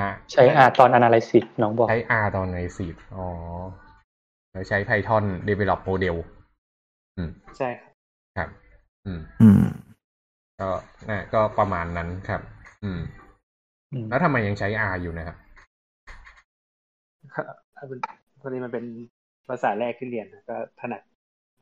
[0.00, 3.26] R ใช้อาตอน analysis น้องบอก ใช้ R ตอนในสีอ๋อ
[4.52, 6.16] แล้วใช้ Python develop model
[7.16, 7.92] อืม ใช่ครับ
[8.36, 8.48] ครับ
[9.06, 9.64] อืม อืม
[10.60, 10.70] ก็
[11.08, 12.40] น่ะก็ประมาณนั้นครับ
[12.84, 13.00] อืม
[13.92, 15.45] อืม แล้วทำไมยังใช้ R อยู่นะครับถ้าเป็น
[18.40, 18.84] พอดีมันเป็น
[19.48, 21.02] ภาษาแรกที่เรียนนะก็ถนัด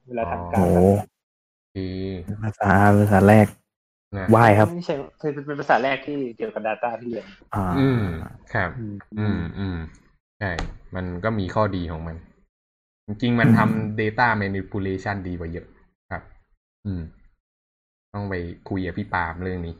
[0.07, 0.81] เวลาทำกาโอ้ร
[1.77, 1.89] ดี
[2.43, 3.47] ภาษาภาษาแรก
[4.19, 8.03] นะวายครับไม่ใช่คือเป็นเป็นภาษาแรกที่เกี่ยวกับ Data ที่เรียนอ่าอืม
[8.55, 9.77] ครับอืมอืมอืม
[10.39, 10.51] ใช่
[10.95, 12.16] มันก็มีข้อดีของมัน
[13.07, 15.66] จริงๆมันทำ data manipulation ดีกว่าเยอะ
[16.11, 16.23] ครับ
[16.86, 17.03] อืม
[18.12, 18.35] ต้องไป
[18.69, 19.74] คุยกับพี่ปาล์มเรื่องนี้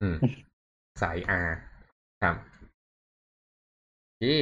[0.00, 0.16] อืม
[1.02, 1.50] สาย R
[2.22, 2.36] ครับ
[4.20, 4.38] เย้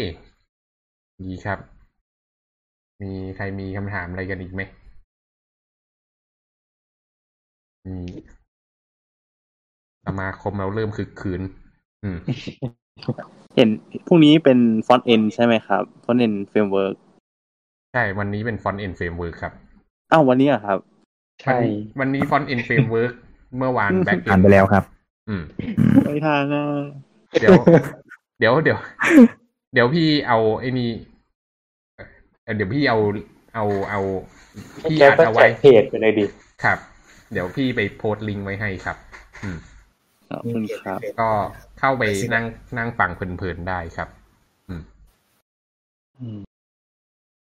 [1.22, 1.58] ดีครับ
[3.02, 4.62] มีใครมีคำถามอะไรกันอีกไหม
[7.86, 7.96] มี
[10.06, 11.40] สมาคมเราเริ่มคึกครื้น
[12.02, 12.18] อืม
[13.56, 13.68] เห็น
[14.06, 16.94] พรุ่งนี้เป็น frontend ใช่ไหมครับ frontend framework
[17.92, 19.52] ใช่ วันนี้เป็น frontend framework ครับ
[20.12, 20.78] อ้าววันนี้อะครับ
[21.42, 21.58] ใช่
[22.00, 23.12] วันนี้ frontend framework
[23.58, 24.84] เมื่อวาน backend ไปแล้วครับ
[25.28, 25.42] อืม
[25.78, 26.64] อืมไม่ทางอะ
[27.40, 27.58] เดี๋ยว
[28.38, 28.78] เดี๋ยวเดี๋ยว
[29.74, 30.90] เดี๋ยวพี่เอาไอ้นี่
[32.44, 32.98] เอ่อเดี๋ยวพี่เอา
[33.54, 34.00] เอาเอา
[34.80, 36.26] ให้พี่แกอาจก็จะแจไว้กเพจไปเลยดิ
[36.64, 36.78] ครับ
[37.32, 38.96] เดี๋ยวพี่ไปโพสต์ลิงก์ไว้ให้ครับ
[39.42, 39.56] อืม
[40.30, 41.30] ขอบคุณครับ ก็
[41.78, 42.02] เข้าไป
[42.34, 42.44] นั่ง
[42.78, 44.08] นั่งฟังเพลินๆได้ครับ
[44.68, 44.82] อืม
[46.18, 46.38] อืม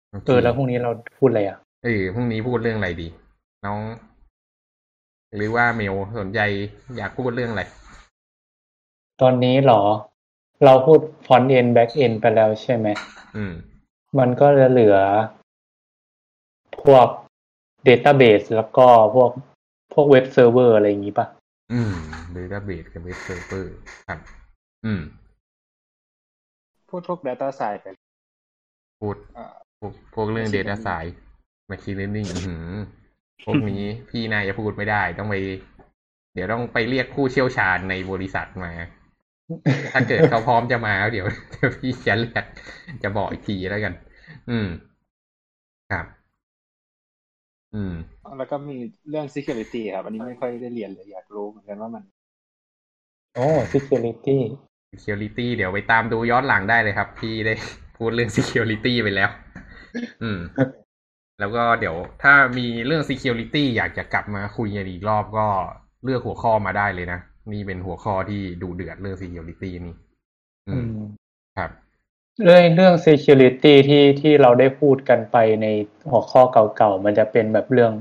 [0.09, 3.09] โคเออแล้วพรุ่งนี้เราพูดอะไรอะเออพรุ่งนี้พูดเรื่องอะไรดี
[3.66, 3.80] น้อง
[5.36, 6.40] หรือว่าเมลสนใจ
[6.97, 7.62] อยากพูดเรื่องอะไร
[9.20, 9.82] ตอนนี้เหรอ
[10.65, 12.87] เราพูด frontend backend ไปแล้วใช่ไหม
[13.37, 13.55] อืม
[14.19, 14.97] มันก็จะเหลือ
[16.85, 17.07] พวก
[17.89, 19.31] Database แล้วก็พวก
[19.93, 21.27] พวก web server อะไรอย่างงี้ป่ะ
[21.73, 21.95] อืม
[22.37, 23.66] database กับ web server
[24.09, 24.20] ครับ
[24.85, 25.01] อืม
[26.89, 27.89] พูดพวก Data Science ไป
[29.01, 29.47] พูดอ่า
[29.81, 31.16] พวกพวกเรื่อง Machine data learning science
[31.70, 32.66] machine learning อือหือ
[33.45, 35.37] พวกนี้พี่นายจะพูดไม่ได้ต้องไป
[36.35, 38.73] เดี๋ยวต้องไปเรียกผู้เชี่ยวชาญในบริษัทมา
[39.93, 42.44] ถ้าเกิดเขาพร้อมจะมาเดี๋ยวเดี๋ยวพี่จะเรียก
[43.02, 43.93] จะบอกอีกทีแล้วกัน
[44.51, 44.68] อืม
[45.90, 46.06] ครับ
[47.74, 47.94] อืม
[48.39, 48.77] แล้วก็มี
[49.09, 52.02] เรื่อง security ครับ อันนี้ไม่ค่อยได้เรียนเลยอยากรู้เหมือนกันว่ามัน
[53.35, 54.39] โอ้ security
[54.93, 57.55] security เดี๋ยวไปตามดูย้อนหลังได้เลยครับ พี่ได้
[57.97, 59.31] พูดเรื่อง security ไปแล้ว
[60.23, 60.40] อืม
[61.40, 65.47] แล้วก็เดี๋ยวถ้ามีเรื่อง security อยากจะกลับมาคุยกันอีกรอบก็
[66.05, 67.20] เลือกหัวข้อมาได้เลยนะ
[67.52, 69.94] นี่เป็นหัวข้อที่ดูเดือดเรื่อง security นี่
[70.68, 71.01] อือืมม
[71.56, 71.70] ครับ
[72.44, 75.66] เรื่องเรื่อง security ที่ที่เราได้พูดกันไปใน
[76.10, 76.43] หัวข้อ
[76.77, 77.93] เก่าๆ มันจะเป็นแบบเรื่อง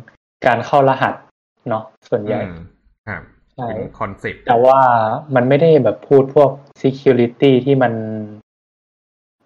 [0.45, 1.15] การเข้ารหัส
[1.69, 2.59] เนาะส่วนใหญ่อืม
[3.07, 3.23] ครับ
[3.53, 4.79] ใช่เป็นคอนเซ็ปต์แต่ว่า
[5.35, 6.51] มันไม่ได้แบบพูดพวก
[6.81, 7.93] security ที่มัน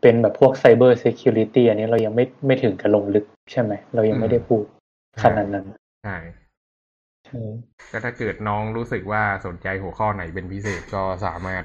[0.01, 4.63] เป็นแบบพวก cyber security อันนี้เรายังไม่ไม่ถึงกับลงลึกใช่ไหม เรายังไม่ได้พูด
[5.23, 5.65] ขนาดนั้น
[6.03, 6.48] ใช่ใช่
[7.91, 11.63] ก็ถ้าเกิดน้องรู้สึกว่าสนใจหัวข้อไหนเป็นพิเศษก็สามารถ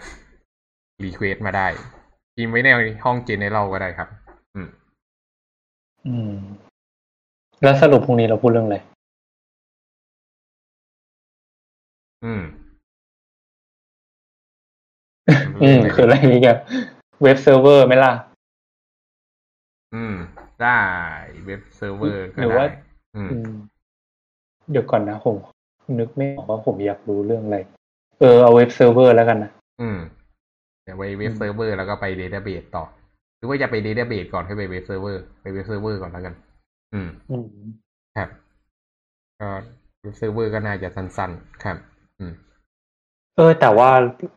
[1.05, 1.66] request มาได้
[2.36, 2.69] พิมพ์ไว้ใน
[3.05, 4.09] ห้องเจนในเราก็ได้ครับ
[4.55, 4.69] อืม
[6.07, 6.35] อืม
[7.62, 8.78] แล้วสรุปพรุ่งนี้เราพูดเรื่องอะไร
[12.24, 12.43] อืม
[15.62, 16.57] อืม คืออะไรอีกัน
[17.23, 18.12] web server ไหมล่ะ
[19.95, 20.15] อืม
[20.62, 20.78] ได้
[21.47, 22.66] web server ก็หรือได้ว่า
[23.16, 23.53] อืมอืม
[24.70, 25.36] เดี๋ยวก่อนนะผม
[25.98, 27.59] นึกไม่ออกว่าผมอยากรู้เรื่องอะไร
[28.20, 29.51] เออเอา web server แล้วกันนะ
[29.81, 29.98] อืม
[30.82, 32.85] เดี๋ยวไปเว็บอืมเซิร์ฟเวอร์แล้วก็ไป database ต่อ
[33.36, 36.35] หรือว่าจะไป database ก่อนให้ไป web server ไป web server ก่อนแล้วกัน
[36.94, 37.44] อืมอืม
[38.16, 38.28] ครับ
[39.40, 39.48] ก็
[40.02, 41.77] web server ก็น่าจะสั้นๆ ครับ
[42.19, 42.32] อืม
[43.36, 43.90] เออ แต่ว่า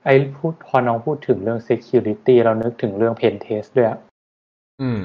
[0.05, 3.99] ไอ้พูดพอน้องพูดถึงเรื่อง security เรานึกถึงเรื่อง pen test ด้วยอะ
[4.81, 4.99] อืม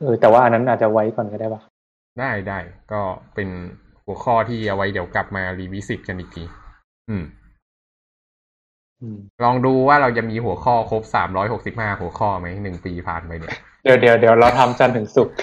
[0.00, 1.62] เออ แต่ว่าอันนั้นอาจจะไว้ก่อนก็ได้ปะ
[2.20, 2.58] ได้ได้
[2.92, 3.00] ก็
[3.34, 3.48] เป็น
[4.06, 6.44] หัวข้อที่เอาไว้เดี๋ยวกลับมา revisit กันอีกที
[7.10, 7.24] อืม
[9.02, 15.34] อืมลองดูว่าเราจะมีหัวข้อครบสามร้อยหกสิบห้าหัวข้อไหมหนึ่งปีผ่านไปเนี่ย เดี๋ยวเดี๋ยวเดี๋ยวเราทำจันทร์ถึงศุกร์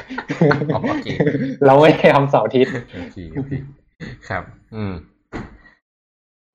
[0.73, 1.07] อ๋อโอเค
[1.65, 3.51] เราไม่ได้ทำเสาร์อาทิตย์โอเคโอเค
[4.29, 4.43] ครับ
[4.75, 4.93] อืม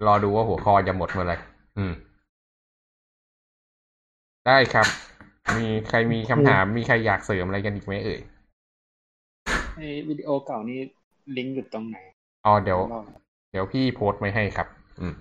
[0.07, 1.37] รอดูว่าหัวข้อจะหมดเมื่อไหร่
[1.78, 1.93] อืม
[4.47, 4.87] ได้ครับ
[5.57, 8.20] มีใครมีคำถามมีใครอยากเสริมอะไรกันอีกไหมเอ่ย
[9.77, 10.81] ในวิดีโอเก่านี่
[11.36, 11.97] ลิงก์อยู่ตรงไหน
[12.47, 13.05] อ๋อเดี๋ยวลอง
[13.51, 14.69] เดี๋ยวพี่โพสต์ไว้ให้ครับ
[15.01, 15.15] อืม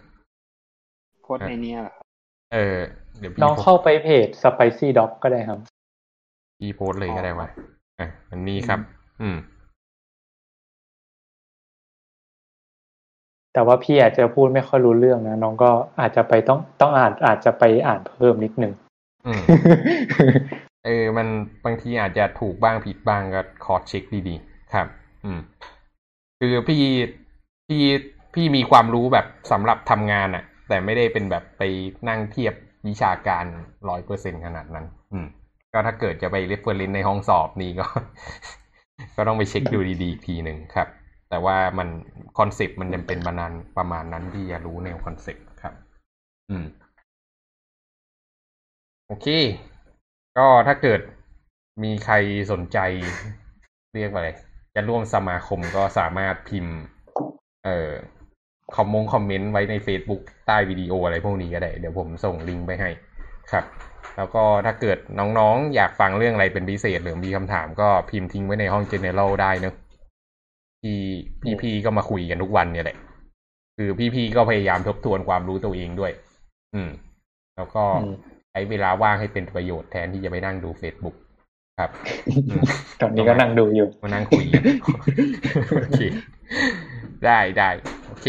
[1.23, 2.05] โพสต์ในเนี้ยเหรอครับ
[2.53, 2.77] เออ
[3.19, 5.59] เดี๋ยวพี่น้องโพสต์เข้าไปเพจ spicy dog ก็ได้ครับ
[6.59, 7.47] พี่โพสต์เลยก็ได้วะ
[7.99, 8.79] อะอันนี้ครับ
[9.21, 9.37] อืม
[13.53, 18.73] แต่ว่าพี่อาจจะพูดไม่ค่อยรู้เรื่องนะน้องก็อาจจะไปต้องต้องอ่านอาจจะไปอ่านเพิ่มนิดนึง
[19.27, 19.41] อืม
[20.85, 21.27] เออ มัน
[21.65, 24.87] บางทีอาจจะถูกบ้างผิดบ้างก็ cross-check ดีๆ ครับ
[25.25, 25.39] อืม
[26.39, 26.83] คือพี่
[27.67, 27.83] พี่
[28.33, 31.63] พี่มีความรู้แบบสำหรับทำงานอะแต่ไม่ได้เป็นแบบไป
[32.09, 32.53] นั่งเทียบ
[32.87, 33.45] วิชาการ
[33.89, 35.27] ร้อยเปอร์เซ็นขนาดนั้น อืม
[35.73, 37.85] ก็ถ้าเกิดจะไป reference ในห้องสอบนี่ก็
[39.15, 40.87] ก็ต้องไปเช็คดูดีๆอีกทีหนึ่งครับ
[41.29, 41.87] แต่ว่ามัน
[42.37, 45.73] คอนเซปต์มันยังเป็นประมาณประมาณนั้นที่จะรู้แนวคอนเซปต์ครับ
[46.49, 46.65] อืม
[49.07, 49.27] โอเค
[50.37, 51.01] ก็ถ้าเกิด
[51.83, 52.15] มีใคร
[52.51, 52.77] สนใจ
[53.95, 54.29] เรียกว่าอะไร
[54.75, 56.75] จะร่วมสมาคมก็สามารถพิมพ์
[57.65, 57.91] เอ่อ
[58.75, 62.89] คอมมงคอมเมนต์ไว้ใน Facebook ใต้วิดีโออะไรพวกนี้ก็ได้ เดี๋ยวผมส่งลิงก์ไปให้
[63.51, 63.65] ครับ
[64.17, 69.75] แล้วก็ถ้าเกิดน้องๆ อยากฟังเรื่องอะไรเป็นพิเศษหรือมีคำถามก็พิมพ์ทิ้งไว้ในห้อง General ได้เนอะ
[70.81, 70.99] พี่
[71.61, 72.97] พี่ๆก็มาคุยกันทุกวันเนี่ยแหละ
[73.77, 76.11] คือพี่ๆก็พยายามทบทวนความรู้ตัวเองด้วย
[76.75, 76.89] อืม
[77.55, 78.15] แล้วก็อืม
[78.51, 81.15] ใช้เวลาว่างให้เป็นประโยชน์แทนที่จะไปนั่งดู Facebook
[81.77, 81.89] ครับ
[82.27, 82.61] อืม
[83.01, 84.63] ตอนนี้ก็นั่งดูอยู่มานั่งคุยกัน
[85.79, 86.01] โอเค
[87.25, 87.69] ได้ได้
[88.07, 88.27] โอเค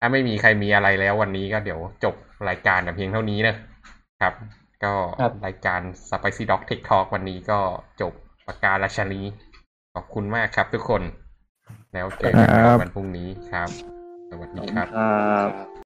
[0.00, 2.14] ถ้าไม่มีใครมีอะไรแล้ววันนี้ก็เดี๋ยวจบ
[2.48, 3.54] รายการแต่เพียงเท่านี้นะ
[4.20, 4.34] ครับ
[4.84, 7.58] ก็ครับรายการ Spicy Dog Tech Talk วันนี้ก็
[8.00, 8.12] จบ
[8.46, 9.20] ประการราชนี
[9.94, 11.02] ขอบคุณมากครับทุกคน
[11.94, 13.68] แล้วเจอกันใหม่ครับวันพรุ่งนี้ครับ
[14.30, 15.14] สวัสดีครับครั
[15.46, 15.71] บครับ